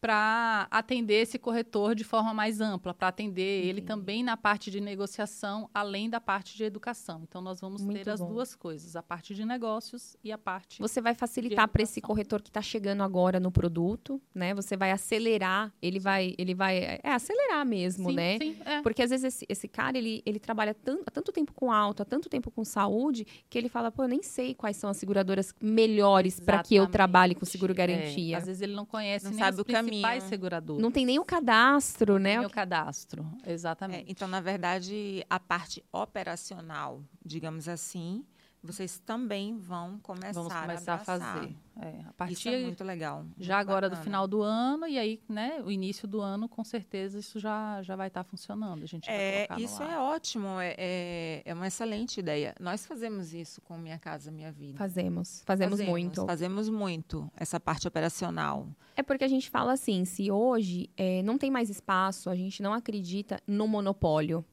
para 0.05 0.69
atender 0.71 1.23
esse 1.23 1.39
corretor 1.39 1.95
de 1.95 2.05
forma 2.05 2.35
mais 2.35 2.61
ampla, 2.61 2.93
para 2.93 3.09
atender 3.09 3.41
ele 3.63 3.81
Entendi. 3.81 3.87
também 3.87 4.23
na 4.23 4.37
parte 4.37 4.71
de 4.71 4.79
negociação, 4.79 5.71
além 5.73 6.11
da 6.11 6.21
parte 6.21 6.59
de 6.59 6.63
educação. 6.63 7.23
Então, 7.27 7.41
nós 7.41 7.59
vamos 7.59 7.81
Muito 7.81 8.05
ter 8.05 8.11
as 8.11 8.21
bom. 8.21 8.29
duas 8.29 8.55
coisas, 8.55 8.97
a 8.97 9.03
parte 9.03 9.35
de 9.35 9.47
negócios 9.47 10.15
e 10.23 10.31
a 10.31 10.37
parte. 10.37 10.79
Você 10.79 11.01
vai 11.01 11.15
facilitar 11.15 11.67
para 11.69 11.83
esse 11.83 12.03
corretor 12.03 12.43
que 12.43 12.51
está 12.51 12.61
chegando 12.61 13.03
agora 13.03 13.41
no 13.41 13.51
produto, 13.51 14.21
né? 14.35 14.53
Você 14.53 14.77
vai 14.77 14.91
acelerar, 14.91 15.73
ele 15.81 15.99
vai, 15.99 16.35
ele 16.37 16.55
vai, 16.55 16.99
é 17.03 17.11
acelerar 17.11 17.65
mesmo, 17.65 18.11
sim, 18.11 18.15
né? 18.17 18.37
Sim, 18.39 18.57
é. 18.63 18.83
Porque 18.83 19.03
às 19.03 19.09
vezes 19.09 19.25
esse, 19.25 19.47
esse 19.49 19.67
cara, 19.67 19.97
ele, 19.97 20.23
ele 20.27 20.39
trabalha 20.39 20.75
tan- 20.75 21.01
há 21.07 21.11
tanto 21.11 21.33
tempo 21.33 21.55
com 21.55 21.73
auto, 21.73 22.03
há 22.03 22.05
tanto 22.05 22.29
tempo 22.29 22.51
com 22.51 22.63
saúde, 22.63 23.27
que 23.49 23.57
ele 23.57 23.71
fala, 23.71 23.91
pô, 23.91 24.03
eu 24.05 24.09
nem 24.09 24.23
sei 24.23 24.55
quais 24.55 24.77
são 24.77 24.91
as 24.91 24.99
seguradoras 24.99 25.55
melhores 25.63 26.39
para 26.41 26.63
que 26.63 26.75
eu 26.75 26.87
trabalhe 26.87 27.35
com 27.35 27.47
seguro 27.47 27.73
É, 27.73 27.75
garantia. 27.75 28.37
às 28.37 28.45
vezes 28.45 28.61
ele 28.61 28.75
não 28.75 28.85
conhece 28.85 29.25
Não 29.25 29.33
nem 29.33 29.41
sabe 29.41 29.63
o 29.63 29.65
caminho. 29.65 29.94
Principais 30.03 30.25
seguradoras. 30.25 30.83
Não 30.83 30.91
tem 30.91 31.07
nem 31.07 31.19
o 31.19 31.25
cadastro, 31.25 32.19
né? 32.19 32.37
nem 32.37 32.47
o 32.47 32.51
cadastro. 32.51 33.27
É, 33.45 33.53
Exatamente. 33.53 34.05
então, 34.11 34.29
na 34.29 34.41
verdade, 34.41 35.25
a 35.29 35.39
parte 35.39 35.85
operacional, 35.93 37.03
digamos 37.25 37.69
assim, 37.69 38.25
vocês 38.65 38.99
também 38.99 39.57
vão 39.59 39.99
começar, 40.01 40.33
Vamos 40.33 40.53
começar 40.53 40.93
a, 40.93 40.95
abraçar. 40.95 41.05
fazer. 41.05 41.55
É, 41.77 41.89
a 41.89 41.91
Isso 41.99 42.13
partir 42.17 42.49
é 42.51 42.63
muito 42.63 42.85
legal. 42.85 43.27
já 43.37 43.57
muito 43.57 43.69
agora 43.69 43.89
do 43.89 43.93
bacana. 43.93 44.05
final 44.05 44.29
do 44.29 44.43
ano 44.43 44.87
e 44.87 44.97
aí, 44.97 45.21
né, 45.29 45.61
o 45.65 45.71
início 45.73 46.07
do 46.07 46.21
ano, 46.21 46.49
com 46.49 46.63
certeza 46.65 47.19
isso 47.19 47.39
já 47.41 47.83
já 47.83 47.97
vai 47.97 48.07
estar 48.09 48.23
funcionando. 48.25 48.83
A 48.85 48.87
gente 48.87 49.07
vai 49.07 49.15
É, 49.17 49.47
colocar 49.47 49.55
no 49.59 49.61
isso 49.65 49.83
ar. 49.83 49.91
é 49.91 49.99
ótimo, 49.99 50.61
é, 50.61 50.75
é, 50.79 51.43
é 51.45 51.53
uma 51.55 51.67
excelente 51.67 52.21
ideia. 52.21 52.55
Nós 52.61 52.87
fazemos 52.87 53.35
isso 53.35 53.61
com 53.61 53.77
Minha 53.77 53.99
Casa 53.99 54.31
Minha 54.31 54.53
Vida. 54.53 54.79
Fazemos, 54.79 55.43
fazemos, 55.45 55.81
muito. 55.81 56.25
Fazemos 56.25 56.69
muito 56.69 57.31
essa 57.37 57.59
parte 57.61 57.87
operacional. 57.89 58.69
É 58.97 59.03
porque 59.03 59.25
a 59.25 59.29
gente 59.29 59.51
fala 59.51 59.73
assim, 59.73 60.05
se 60.05 60.31
hoje 60.31 60.89
é, 60.97 61.23
não 61.23 61.37
tem 61.37 61.51
mais 61.51 61.69
espaço, 61.69 62.31
a 62.31 62.37
gente 62.37 62.63
não 62.63 62.73
acredita 62.73 63.41
no 63.47 63.67
monopólio 63.67 64.45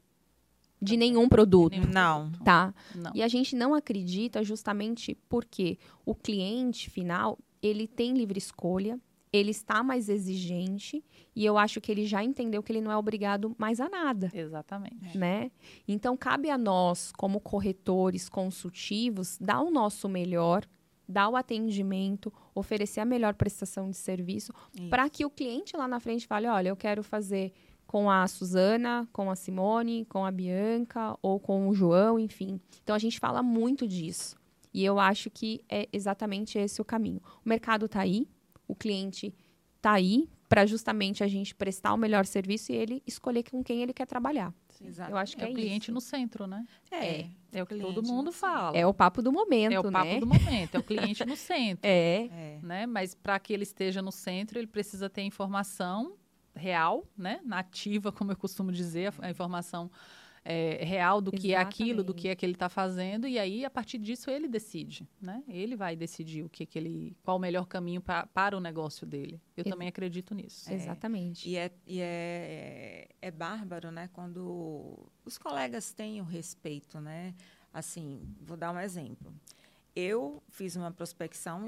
de 0.81 0.97
nenhum 0.97 1.29
produto, 1.29 1.77
Não. 1.87 2.31
tá? 2.43 2.73
Não. 2.95 3.11
E 3.13 3.21
a 3.21 3.27
gente 3.27 3.55
não 3.55 3.73
acredita 3.73 4.43
justamente 4.43 5.15
porque 5.29 5.77
o 6.05 6.15
cliente 6.15 6.89
final, 6.89 7.37
ele 7.61 7.87
tem 7.87 8.13
livre 8.13 8.39
escolha, 8.39 8.99
ele 9.31 9.51
está 9.51 9.81
mais 9.83 10.09
exigente 10.09 11.03
e 11.35 11.45
eu 11.45 11.57
acho 11.57 11.79
que 11.79 11.91
ele 11.91 12.05
já 12.05 12.23
entendeu 12.23 12.61
que 12.61 12.71
ele 12.71 12.81
não 12.81 12.91
é 12.91 12.97
obrigado 12.97 13.55
mais 13.57 13.79
a 13.79 13.87
nada. 13.87 14.29
Exatamente. 14.33 15.17
Né? 15.17 15.51
Então, 15.87 16.17
cabe 16.17 16.49
a 16.49 16.57
nós, 16.57 17.11
como 17.15 17.39
corretores 17.39 18.27
consultivos, 18.27 19.37
dar 19.39 19.61
o 19.61 19.71
nosso 19.71 20.09
melhor, 20.09 20.65
dar 21.07 21.29
o 21.29 21.35
atendimento, 21.35 22.33
oferecer 22.53 22.99
a 22.99 23.05
melhor 23.05 23.33
prestação 23.35 23.89
de 23.89 23.97
serviço, 23.97 24.53
para 24.89 25.09
que 25.09 25.25
o 25.25 25.29
cliente 25.29 25.77
lá 25.77 25.87
na 25.87 25.99
frente 25.99 26.27
fale: 26.27 26.47
olha, 26.47 26.69
eu 26.69 26.75
quero 26.75 27.03
fazer 27.03 27.53
com 27.91 28.09
a 28.09 28.25
Suzana, 28.25 29.05
com 29.11 29.29
a 29.29 29.35
Simone, 29.35 30.05
com 30.05 30.23
a 30.23 30.31
Bianca 30.31 31.13
ou 31.21 31.41
com 31.41 31.67
o 31.67 31.73
João, 31.73 32.17
enfim. 32.17 32.57
Então, 32.81 32.95
a 32.95 32.99
gente 32.99 33.19
fala 33.19 33.43
muito 33.43 33.85
disso. 33.85 34.37
E 34.73 34.81
eu 34.85 34.97
acho 34.97 35.29
que 35.29 35.59
é 35.67 35.89
exatamente 35.91 36.57
esse 36.57 36.81
o 36.81 36.85
caminho. 36.85 37.21
O 37.45 37.49
mercado 37.49 37.87
está 37.87 37.99
aí, 37.99 38.29
o 38.65 38.73
cliente 38.73 39.35
está 39.75 39.91
aí 39.91 40.29
para 40.47 40.65
justamente 40.65 41.21
a 41.21 41.27
gente 41.27 41.53
prestar 41.53 41.93
o 41.93 41.97
melhor 41.97 42.25
serviço 42.25 42.71
e 42.71 42.75
ele 42.75 43.03
escolher 43.05 43.43
com 43.43 43.61
quem 43.61 43.81
ele 43.81 43.91
quer 43.91 44.05
trabalhar. 44.05 44.53
Exato. 44.81 45.11
Eu 45.11 45.17
acho 45.17 45.35
que 45.35 45.43
É 45.43 45.49
é, 45.49 45.51
o 45.51 45.53
cliente 45.53 45.83
isso. 45.83 45.91
no 45.91 45.99
centro, 45.99 46.47
né? 46.47 46.65
É, 46.89 47.25
É 47.51 47.61
o 47.61 47.65
que 47.65 47.75
todo 47.75 48.01
mundo 48.01 48.31
fala. 48.31 48.77
É 48.77 48.87
o 48.87 48.93
papo 48.93 49.21
do 49.21 49.33
momento, 49.33 49.73
É 49.73 49.79
o 49.81 49.91
papo 49.91 50.05
né? 50.13 50.19
do 50.21 50.27
momento, 50.27 50.75
é 50.75 50.79
o 50.79 50.83
cliente 50.83 51.25
no 51.25 51.35
centro. 51.35 51.81
É, 51.83 52.29
é. 52.31 52.59
né? 52.63 52.85
Mas 52.85 53.13
para 53.13 53.37
que 53.37 53.51
ele 53.51 53.63
esteja 53.63 54.01
no 54.01 54.13
centro, 54.13 54.57
ele 54.57 54.67
precisa 54.67 55.09
ter 55.09 55.23
informação 55.23 56.15
real, 56.55 57.05
né? 57.17 57.39
Nativa, 57.43 58.11
como 58.11 58.31
eu 58.31 58.37
costumo 58.37 58.71
dizer, 58.71 59.07
a- 59.21 59.27
a 59.27 59.29
informação 59.29 59.89
é, 60.43 60.83
real 60.83 61.21
do 61.21 61.31
que 61.31 61.53
é 61.53 61.57
aquilo, 61.57 62.03
do 62.03 62.15
que 62.15 62.27
é 62.27 62.35
que 62.35 62.43
ele 62.43 62.53
está 62.53 62.67
fazendo, 62.67 63.27
e 63.27 63.37
aí, 63.37 63.63
a 63.63 63.69
partir 63.69 63.99
disso, 63.99 64.27
ele 64.31 64.47
decide, 64.47 65.07
né? 65.21 65.43
Ele 65.47 65.75
vai 65.75 65.95
decidir 65.95 66.43
o 66.43 66.49
que, 66.49 66.65
que 66.65 66.79
ele, 66.79 67.15
qual 67.23 67.37
o 67.37 67.39
melhor 67.39 67.67
caminho 67.67 68.01
pra, 68.01 68.25
para 68.25 68.57
o 68.57 68.59
negócio 68.59 69.05
dele. 69.05 69.39
Eu 69.55 69.63
Ex- 69.63 69.71
também 69.71 69.87
acredito 69.87 70.33
nisso. 70.33 70.67
É. 70.71 70.73
exatamente. 70.73 71.47
E, 71.47 71.57
é, 71.57 71.71
e 71.85 71.99
é, 72.01 73.07
é 73.21 73.29
bárbaro, 73.29 73.91
né? 73.91 74.09
Quando 74.13 74.97
os 75.23 75.37
colegas 75.37 75.93
têm 75.93 76.19
o 76.21 76.23
respeito, 76.25 76.99
né? 76.99 77.35
Assim, 77.71 78.21
vou 78.41 78.57
dar 78.57 78.71
um 78.71 78.79
exemplo. 78.79 79.31
Eu 79.95 80.41
fiz 80.49 80.75
uma 80.75 80.91
prospecção, 80.91 81.67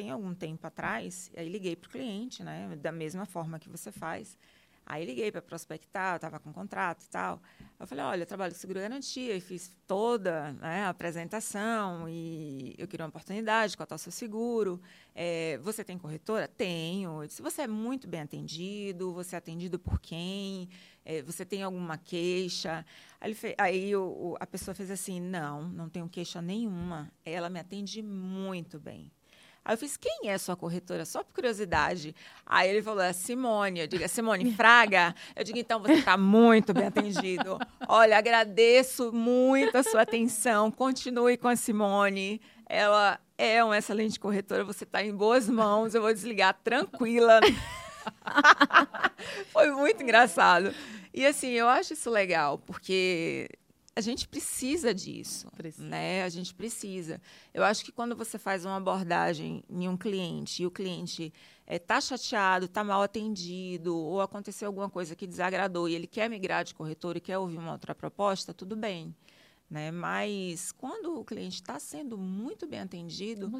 tem 0.00 0.10
algum 0.10 0.34
tempo 0.34 0.66
atrás, 0.66 1.30
aí 1.36 1.46
liguei 1.48 1.76
para 1.76 1.88
o 1.88 1.90
cliente, 1.90 2.42
né? 2.42 2.74
Da 2.80 2.90
mesma 2.90 3.26
forma 3.26 3.58
que 3.58 3.68
você 3.68 3.92
faz. 3.92 4.38
Aí 4.86 5.04
liguei 5.04 5.30
para 5.30 5.42
prospectar, 5.42 6.16
estava 6.16 6.40
com 6.40 6.50
contrato 6.52 7.04
e 7.04 7.08
tal. 7.10 7.40
Eu 7.78 7.86
falei, 7.86 8.02
olha, 8.04 8.22
eu 8.22 8.26
trabalho 8.26 8.52
com 8.52 8.58
seguro 8.58 8.80
garantia 8.80 9.36
e 9.36 9.40
fiz 9.40 9.70
toda 9.86 10.52
né, 10.54 10.84
a 10.84 10.88
apresentação 10.88 12.08
e 12.08 12.74
eu 12.78 12.88
queria 12.88 13.04
uma 13.04 13.10
oportunidade, 13.10 13.76
qual 13.76 13.86
é 13.90 13.94
o 13.94 13.98
seu 13.98 14.10
seguro? 14.10 14.80
É, 15.14 15.58
você 15.58 15.84
tem 15.84 15.98
corretora? 15.98 16.48
Tenho. 16.48 17.24
Disse, 17.26 17.42
você 17.42 17.62
é 17.62 17.68
muito 17.68 18.08
bem 18.08 18.22
atendido, 18.22 19.12
você 19.12 19.36
é 19.36 19.38
atendido 19.38 19.78
por 19.78 20.00
quem? 20.00 20.68
É, 21.04 21.20
você 21.22 21.44
tem 21.44 21.62
alguma 21.62 21.96
queixa? 21.98 22.84
Aí, 23.20 23.28
ele 23.28 23.34
fe- 23.34 23.54
aí 23.58 23.94
o- 23.94 24.02
o- 24.32 24.36
a 24.40 24.46
pessoa 24.46 24.74
fez 24.74 24.90
assim, 24.90 25.20
não, 25.20 25.68
não 25.68 25.88
tenho 25.90 26.08
queixa 26.08 26.40
nenhuma. 26.42 27.12
Ela 27.24 27.48
me 27.50 27.60
atende 27.60 28.02
muito 28.02 28.80
bem. 28.80 29.12
Aí 29.64 29.74
eu 29.74 29.78
fiz, 29.78 29.96
quem 29.96 30.30
é 30.30 30.38
sua 30.38 30.56
corretora? 30.56 31.04
Só 31.04 31.22
por 31.22 31.34
curiosidade. 31.34 32.14
Aí 32.46 32.68
ele 32.68 32.82
falou, 32.82 33.02
é 33.02 33.12
Simone. 33.12 33.80
Eu 33.80 33.86
digo, 33.86 34.02
é 34.02 34.08
Simone 34.08 34.52
Fraga? 34.54 35.14
Eu 35.36 35.44
digo, 35.44 35.58
então 35.58 35.80
você 35.80 35.94
está 35.94 36.16
muito 36.16 36.72
bem 36.72 36.86
atendido. 36.86 37.58
Olha, 37.86 38.16
agradeço 38.16 39.12
muito 39.12 39.76
a 39.76 39.82
sua 39.82 40.02
atenção. 40.02 40.70
Continue 40.70 41.36
com 41.36 41.48
a 41.48 41.56
Simone. 41.56 42.40
Ela 42.66 43.18
é 43.36 43.62
uma 43.64 43.76
excelente 43.76 44.18
corretora, 44.18 44.64
você 44.64 44.84
está 44.84 45.02
em 45.02 45.14
boas 45.14 45.48
mãos. 45.48 45.94
Eu 45.94 46.02
vou 46.02 46.12
desligar 46.12 46.58
tranquila. 46.62 47.40
Foi 49.52 49.70
muito 49.72 50.02
engraçado. 50.02 50.72
E 51.12 51.26
assim, 51.26 51.50
eu 51.50 51.68
acho 51.68 51.92
isso 51.92 52.08
legal, 52.08 52.58
porque 52.58 53.48
a 54.00 54.02
gente 54.02 54.26
precisa 54.26 54.94
disso, 54.94 55.46
precisa. 55.54 55.86
né? 55.86 56.24
A 56.24 56.28
gente 56.30 56.54
precisa. 56.54 57.20
Eu 57.52 57.62
acho 57.62 57.84
que 57.84 57.92
quando 57.92 58.16
você 58.16 58.38
faz 58.38 58.64
uma 58.64 58.76
abordagem 58.76 59.62
em 59.68 59.86
um 59.86 59.96
cliente 59.96 60.62
e 60.62 60.66
o 60.66 60.70
cliente 60.70 61.32
está 61.68 61.96
é, 61.96 62.00
chateado, 62.00 62.64
está 62.64 62.82
mal 62.82 63.02
atendido 63.02 63.94
ou 63.94 64.22
aconteceu 64.22 64.68
alguma 64.68 64.88
coisa 64.88 65.14
que 65.14 65.26
desagradou 65.26 65.86
e 65.86 65.94
ele 65.94 66.06
quer 66.06 66.30
migrar 66.30 66.64
de 66.64 66.74
corretor 66.74 67.16
e 67.18 67.20
quer 67.20 67.36
ouvir 67.36 67.58
uma 67.58 67.72
outra 67.72 67.94
proposta, 67.94 68.54
tudo 68.54 68.74
bem. 68.74 69.14
Né? 69.68 69.90
Mas 69.90 70.72
quando 70.72 71.20
o 71.20 71.24
cliente 71.24 71.56
está 71.56 71.78
sendo 71.78 72.16
muito 72.16 72.66
bem 72.66 72.80
atendido, 72.80 73.50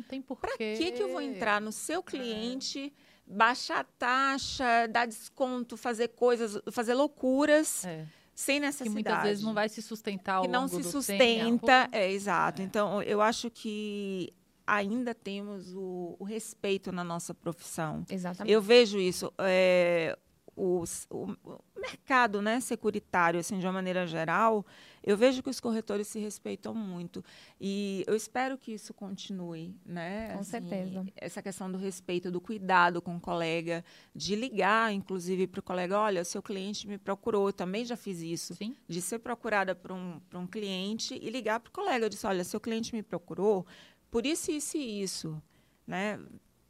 para 0.40 0.56
que, 0.56 0.90
que 0.90 1.02
eu 1.02 1.10
vou 1.10 1.20
entrar 1.20 1.60
no 1.60 1.70
seu 1.70 2.02
cliente, 2.02 2.86
é. 3.28 3.32
baixar 3.32 3.80
a 3.80 3.84
taxa, 3.84 4.88
dar 4.88 5.06
desconto, 5.06 5.76
fazer 5.76 6.08
coisas, 6.08 6.58
fazer 6.72 6.94
loucuras? 6.94 7.84
É 7.84 8.06
sem 8.40 8.58
necessidade. 8.58 8.88
Que 8.88 8.94
muitas 8.94 9.22
vezes 9.22 9.44
não 9.44 9.52
vai 9.52 9.68
se 9.68 9.82
sustentar 9.82 10.36
ao 10.36 10.42
que 10.42 10.48
não 10.48 10.66
se 10.66 10.82
sustenta, 10.82 11.88
é 11.92 12.10
exato. 12.10 12.62
É. 12.62 12.64
Então, 12.64 13.02
eu 13.02 13.20
acho 13.20 13.50
que 13.50 14.32
ainda 14.66 15.14
temos 15.14 15.74
o, 15.74 16.16
o, 16.18 16.24
respeito 16.24 16.90
na 16.90 17.04
nossa 17.04 17.34
profissão. 17.34 18.02
Exatamente. 18.08 18.50
Eu 18.50 18.62
vejo 18.62 18.98
isso. 18.98 19.30
É, 19.38 20.16
o, 20.56 20.84
o, 21.10 21.36
mercado 21.76 22.40
né, 22.40 22.60
securitário, 22.60 23.38
assim, 23.38 23.58
de 23.58 23.66
uma 23.66 23.74
maneira 23.74 24.06
geral, 24.06 24.64
eu 25.02 25.16
vejo 25.16 25.42
que 25.42 25.50
os 25.50 25.60
corretores 25.60 26.08
se 26.08 26.18
respeitam 26.18 26.74
muito. 26.74 27.24
E 27.60 28.04
eu 28.06 28.14
espero 28.14 28.58
que 28.58 28.72
isso 28.72 28.92
continue. 28.92 29.74
Né? 29.84 30.32
Com 30.34 30.40
assim, 30.40 30.50
certeza. 30.50 31.06
Essa 31.16 31.42
questão 31.42 31.70
do 31.70 31.78
respeito, 31.78 32.30
do 32.30 32.40
cuidado 32.40 33.00
com 33.00 33.16
o 33.16 33.20
colega, 33.20 33.84
de 34.14 34.34
ligar, 34.36 34.92
inclusive, 34.92 35.46
para 35.46 35.60
o 35.60 35.62
colega: 35.62 35.98
olha, 35.98 36.24
seu 36.24 36.42
cliente 36.42 36.86
me 36.86 36.98
procurou. 36.98 37.48
Eu 37.48 37.52
também 37.52 37.84
já 37.84 37.96
fiz 37.96 38.20
isso. 38.20 38.54
Sim. 38.54 38.76
De 38.86 39.00
ser 39.00 39.18
procurada 39.20 39.74
por 39.74 39.92
um, 39.92 40.20
por 40.28 40.38
um 40.38 40.46
cliente 40.46 41.18
e 41.20 41.30
ligar 41.30 41.60
para 41.60 41.70
o 41.70 41.72
colega. 41.72 42.04
Eu 42.04 42.10
disse: 42.10 42.26
olha, 42.26 42.44
seu 42.44 42.60
cliente 42.60 42.94
me 42.94 43.02
procurou 43.02 43.66
por 44.10 44.26
isso, 44.26 44.50
isso 44.50 44.76
e 44.76 45.02
isso. 45.02 45.42
Né? 45.86 46.20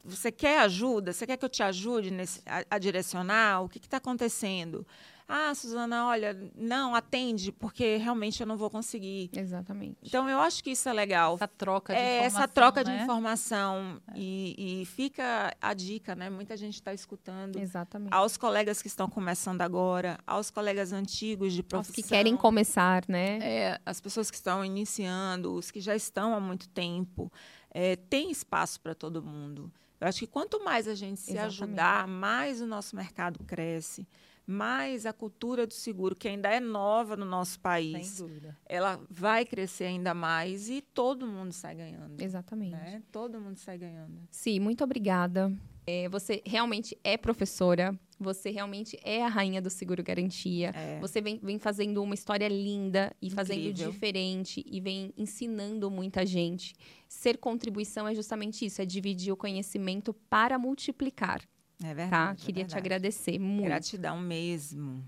Você 0.05 0.33
quer 0.33 0.61
ajuda? 0.61 1.13
Você 1.13 1.27
quer 1.27 1.37
que 1.37 1.45
eu 1.45 1.49
te 1.49 1.63
ajude 1.63 2.11
nesse, 2.11 2.41
a, 2.47 2.65
a 2.71 2.79
direcionar? 2.79 3.63
O 3.63 3.69
que 3.69 3.79
está 3.79 3.99
acontecendo? 3.99 4.87
Ah, 5.33 5.55
Suzana, 5.55 6.07
olha, 6.07 6.37
não, 6.57 6.93
atende, 6.93 7.53
porque 7.53 7.97
realmente 7.99 8.41
eu 8.41 8.47
não 8.47 8.57
vou 8.57 8.69
conseguir. 8.69 9.31
Exatamente. 9.33 9.97
Então, 10.03 10.29
eu 10.29 10.41
acho 10.41 10.63
que 10.65 10.71
isso 10.73 10.89
é 10.89 10.93
legal. 10.93 11.37
Essa 11.37 11.47
troca 11.47 11.95
de 11.95 12.01
é, 12.01 12.17
informação. 12.17 12.43
Essa 12.43 12.49
troca 12.49 12.83
né? 12.83 12.97
de 12.97 13.03
informação. 13.05 14.03
É. 14.09 14.19
E, 14.19 14.83
e, 14.83 14.85
fica 14.87 15.55
a 15.61 15.73
dica, 15.73 16.17
né? 16.17 16.29
Muita 16.29 16.57
gente 16.57 16.75
está 16.75 16.93
escutando. 16.93 17.61
Exatamente. 17.61 18.13
Aos 18.13 18.37
colegas 18.37 18.83
que 18.83 18.89
estão 18.89 19.09
começando 19.09 19.63
agora, 19.63 20.19
aos 20.27 20.51
colegas 20.51 20.93
antigos 20.93 21.53
de 21.53 21.63
profissão. 21.63 21.93
Os 21.93 21.95
que 21.95 22.03
querem 22.03 22.37
começar, 22.37 23.05
né? 23.07 23.39
É, 23.41 23.81
as 23.87 24.01
pessoas 24.01 24.33
que 24.33 24.37
estão 24.37 24.65
iniciando, 24.65 25.55
os 25.55 25.71
que 25.71 25.81
já 25.81 25.95
estão 25.95 26.35
há 26.35 26.41
muito 26.41 26.69
tempo. 26.71 27.33
É, 27.73 27.95
tem 27.95 28.33
espaço 28.33 28.81
para 28.81 28.97
todo 28.97 29.23
mundo. 29.23 29.73
Eu 30.01 30.09
acho 30.09 30.19
que 30.21 30.27
quanto 30.27 30.65
mais 30.65 30.89
a 30.89 30.95
gente 30.95 31.21
se 31.21 31.33
Exatamente. 31.33 31.63
ajudar, 31.63 32.09
mais 32.09 32.61
o 32.61 32.67
nosso 32.67 32.97
mercado 32.97 33.39
cresce, 33.45 34.09
mais 34.51 35.07
a 35.07 35.13
cultura 35.13 35.67
do 35.67 35.73
seguro, 35.73 36.15
que 36.15 36.29
ainda 36.29 36.49
é 36.49 36.61
nova 36.61 37.17
no 37.17 37.25
nosso 37.25 37.61
país, 37.61 38.23
ela 38.67 39.01
vai 39.09 39.45
crescer 39.45 39.85
ainda 39.85 40.13
mais 40.13 40.69
e 40.69 40.83
todo 40.83 41.27
mundo 41.27 41.53
sai 41.53 41.77
ganhando. 41.77 42.21
Exatamente. 42.21 42.73
Né? 42.73 43.03
Todo 43.13 43.41
mundo 43.41 43.57
sai 43.57 43.79
ganhando. 43.79 44.21
Sim, 44.31 44.59
muito 44.61 44.83
obrigada. 44.83 45.53
É, 45.87 46.09
você 46.09 46.43
realmente 46.45 46.97
é 47.03 47.17
professora, 47.17 47.99
você 48.19 48.51
realmente 48.51 48.99
é 49.03 49.25
a 49.25 49.29
rainha 49.29 49.63
do 49.63 49.71
seguro 49.71 50.03
garantia. 50.03 50.71
É. 50.75 51.01
Você 51.01 51.21
vem, 51.21 51.39
vem, 51.43 51.59
fazendo 51.59 52.03
uma 52.03 52.15
história 52.15 52.47
linda 52.49 53.13
e 53.21 53.27
Incrível. 53.27 53.37
fazendo 53.37 53.73
diferente 53.73 54.65
e 54.71 54.81
vem 54.81 55.15
ensinando 55.17 55.91
muita 55.91 56.27
gente. 56.27 56.75
Ser 57.09 57.39
contribuição 57.39 58.07
é 58.07 58.15
justamente 58.15 58.67
isso, 58.67 58.83
é 58.83 58.85
dividir 58.85 59.33
o 59.33 59.37
conhecimento 59.37 60.13
para 60.29 60.59
multiplicar. 60.59 61.41
É 61.83 61.89
tá? 61.89 61.95
verdade. 61.95 62.11
Tá? 62.11 62.35
Queria 62.47 62.63
é 62.63 62.65
verdade. 62.65 62.71
te 62.71 62.79
agradecer 62.79 63.39
muito. 63.39 63.65
Gratidão 63.65 64.21
mesmo. 64.21 65.05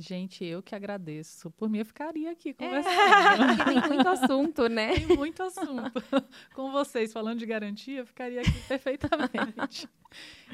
Gente, 0.00 0.44
eu 0.44 0.62
que 0.62 0.76
agradeço. 0.76 1.50
Por 1.50 1.68
mim, 1.68 1.78
eu 1.78 1.84
ficaria 1.84 2.30
aqui 2.30 2.50
é, 2.50 2.52
conversando. 2.52 2.94
É, 3.68 3.80
tem 3.80 3.88
muito 3.88 4.08
assunto, 4.08 4.68
né? 4.68 4.94
Tem 4.94 5.16
muito 5.16 5.42
assunto. 5.42 5.92
Com 6.54 6.70
vocês, 6.70 7.12
falando 7.12 7.40
de 7.40 7.46
garantia, 7.46 7.98
eu 7.98 8.06
ficaria 8.06 8.40
aqui 8.40 8.62
perfeitamente. 8.68 9.88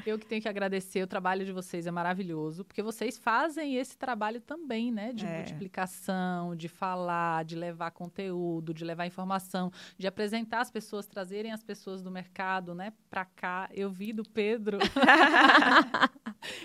Eu 0.05 0.19
que 0.19 0.25
tenho 0.25 0.41
que 0.41 0.49
agradecer, 0.49 1.01
o 1.01 1.07
trabalho 1.07 1.45
de 1.45 1.53
vocês 1.53 1.87
é 1.87 1.91
maravilhoso, 1.91 2.65
porque 2.65 2.83
vocês 2.83 3.17
fazem 3.17 3.77
esse 3.77 3.97
trabalho 3.97 4.41
também, 4.41 4.91
né? 4.91 5.13
De 5.13 5.25
é. 5.25 5.37
multiplicação, 5.37 6.53
de 6.57 6.67
falar, 6.67 7.45
de 7.45 7.55
levar 7.55 7.91
conteúdo, 7.91 8.73
de 8.73 8.83
levar 8.83 9.07
informação, 9.07 9.71
de 9.97 10.07
apresentar 10.07 10.59
as 10.59 10.69
pessoas, 10.69 11.07
trazerem 11.07 11.53
as 11.53 11.63
pessoas 11.63 12.03
do 12.03 12.11
mercado, 12.11 12.75
né, 12.75 12.91
para 13.09 13.23
cá. 13.23 13.69
Eu 13.73 13.89
vi 13.89 14.11
do 14.11 14.23
Pedro 14.25 14.77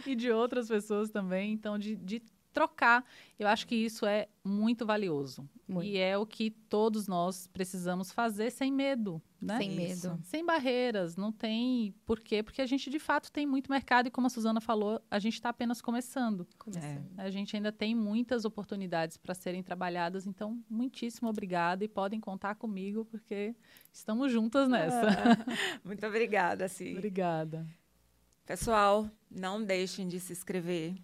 e 0.05 0.17
de 0.17 0.33
outras 0.33 0.67
pessoas 0.67 1.11
também. 1.11 1.53
Então, 1.53 1.79
de, 1.79 1.95
de 1.95 2.21
trocar. 2.53 3.05
Eu 3.39 3.49
acho 3.49 3.67
que 3.67 3.75
isso 3.75 4.05
é 4.07 4.29
muito 4.45 4.85
valioso. 4.85 5.49
Muito. 5.67 5.87
E 5.87 5.99
é 5.99 6.19
o 6.19 6.27
que 6.27 6.51
todos 6.51 7.07
nós 7.07 7.47
precisamos 7.47 8.11
fazer 8.11 8.51
sem 8.51 8.73
medo, 8.73 9.23
né? 9.41 9.59
Sem 9.59 9.71
medo. 9.71 10.19
Sem 10.25 10.45
barreiras. 10.45 11.17
Não 11.17 11.31
tem 11.31 11.95
por 12.05 12.19
quê? 12.21 12.43
Porque 12.43 12.61
a 12.61 12.67
gente, 12.67 12.91
de 12.91 12.99
fato, 12.99 13.31
tem 13.31 13.47
muito 13.47 13.71
mercado 13.71 14.09
e, 14.09 14.11
como 14.11 14.27
a 14.27 14.31
Suzana 14.31 14.61
falou, 14.61 15.01
a 15.11 15.19
gente 15.19 15.35
está 15.35 15.51
apenas 15.51 15.81
começando. 15.81 16.47
começando. 16.59 17.07
É. 17.19 17.23
A 17.23 17.31
gente 17.31 17.55
ainda 17.55 17.71
tem 17.71 17.95
muitas 17.95 18.45
oportunidades 18.45 19.17
para 19.17 19.35
serem 19.35 19.63
trabalhadas. 19.63 20.27
Então, 20.27 20.61
muitíssimo 20.69 21.29
obrigada 21.29 21.85
e 21.85 21.89
podem 21.89 22.21
contar 22.21 22.57
comigo, 22.57 23.05
porque 23.05 23.55
estamos 23.93 24.33
juntas 24.33 24.69
nessa. 24.69 25.07
Ah, 25.09 25.81
muito 25.85 26.05
obrigada, 26.05 26.67
Ci. 26.69 26.95
Obrigada. 26.97 27.67
Pessoal, 28.45 29.09
não 29.31 29.63
deixem 29.63 30.09
de 30.09 30.19
se 30.19 30.33
inscrever 30.33 30.97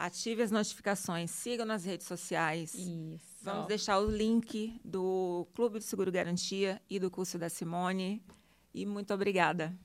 Ative 0.00 0.40
as 0.40 0.50
notificações, 0.50 1.30
sigam 1.30 1.66
nas 1.66 1.84
redes 1.84 2.06
sociais. 2.06 2.74
Isso. 2.74 3.20
Vamos 3.42 3.66
deixar 3.66 3.98
o 3.98 4.10
link 4.10 4.80
do 4.82 5.46
Clube 5.54 5.78
do 5.78 5.84
Seguro 5.84 6.10
Garantia 6.10 6.80
e 6.88 6.98
do 6.98 7.10
curso 7.10 7.38
da 7.38 7.50
Simone. 7.50 8.22
E 8.72 8.86
muito 8.86 9.12
obrigada. 9.12 9.78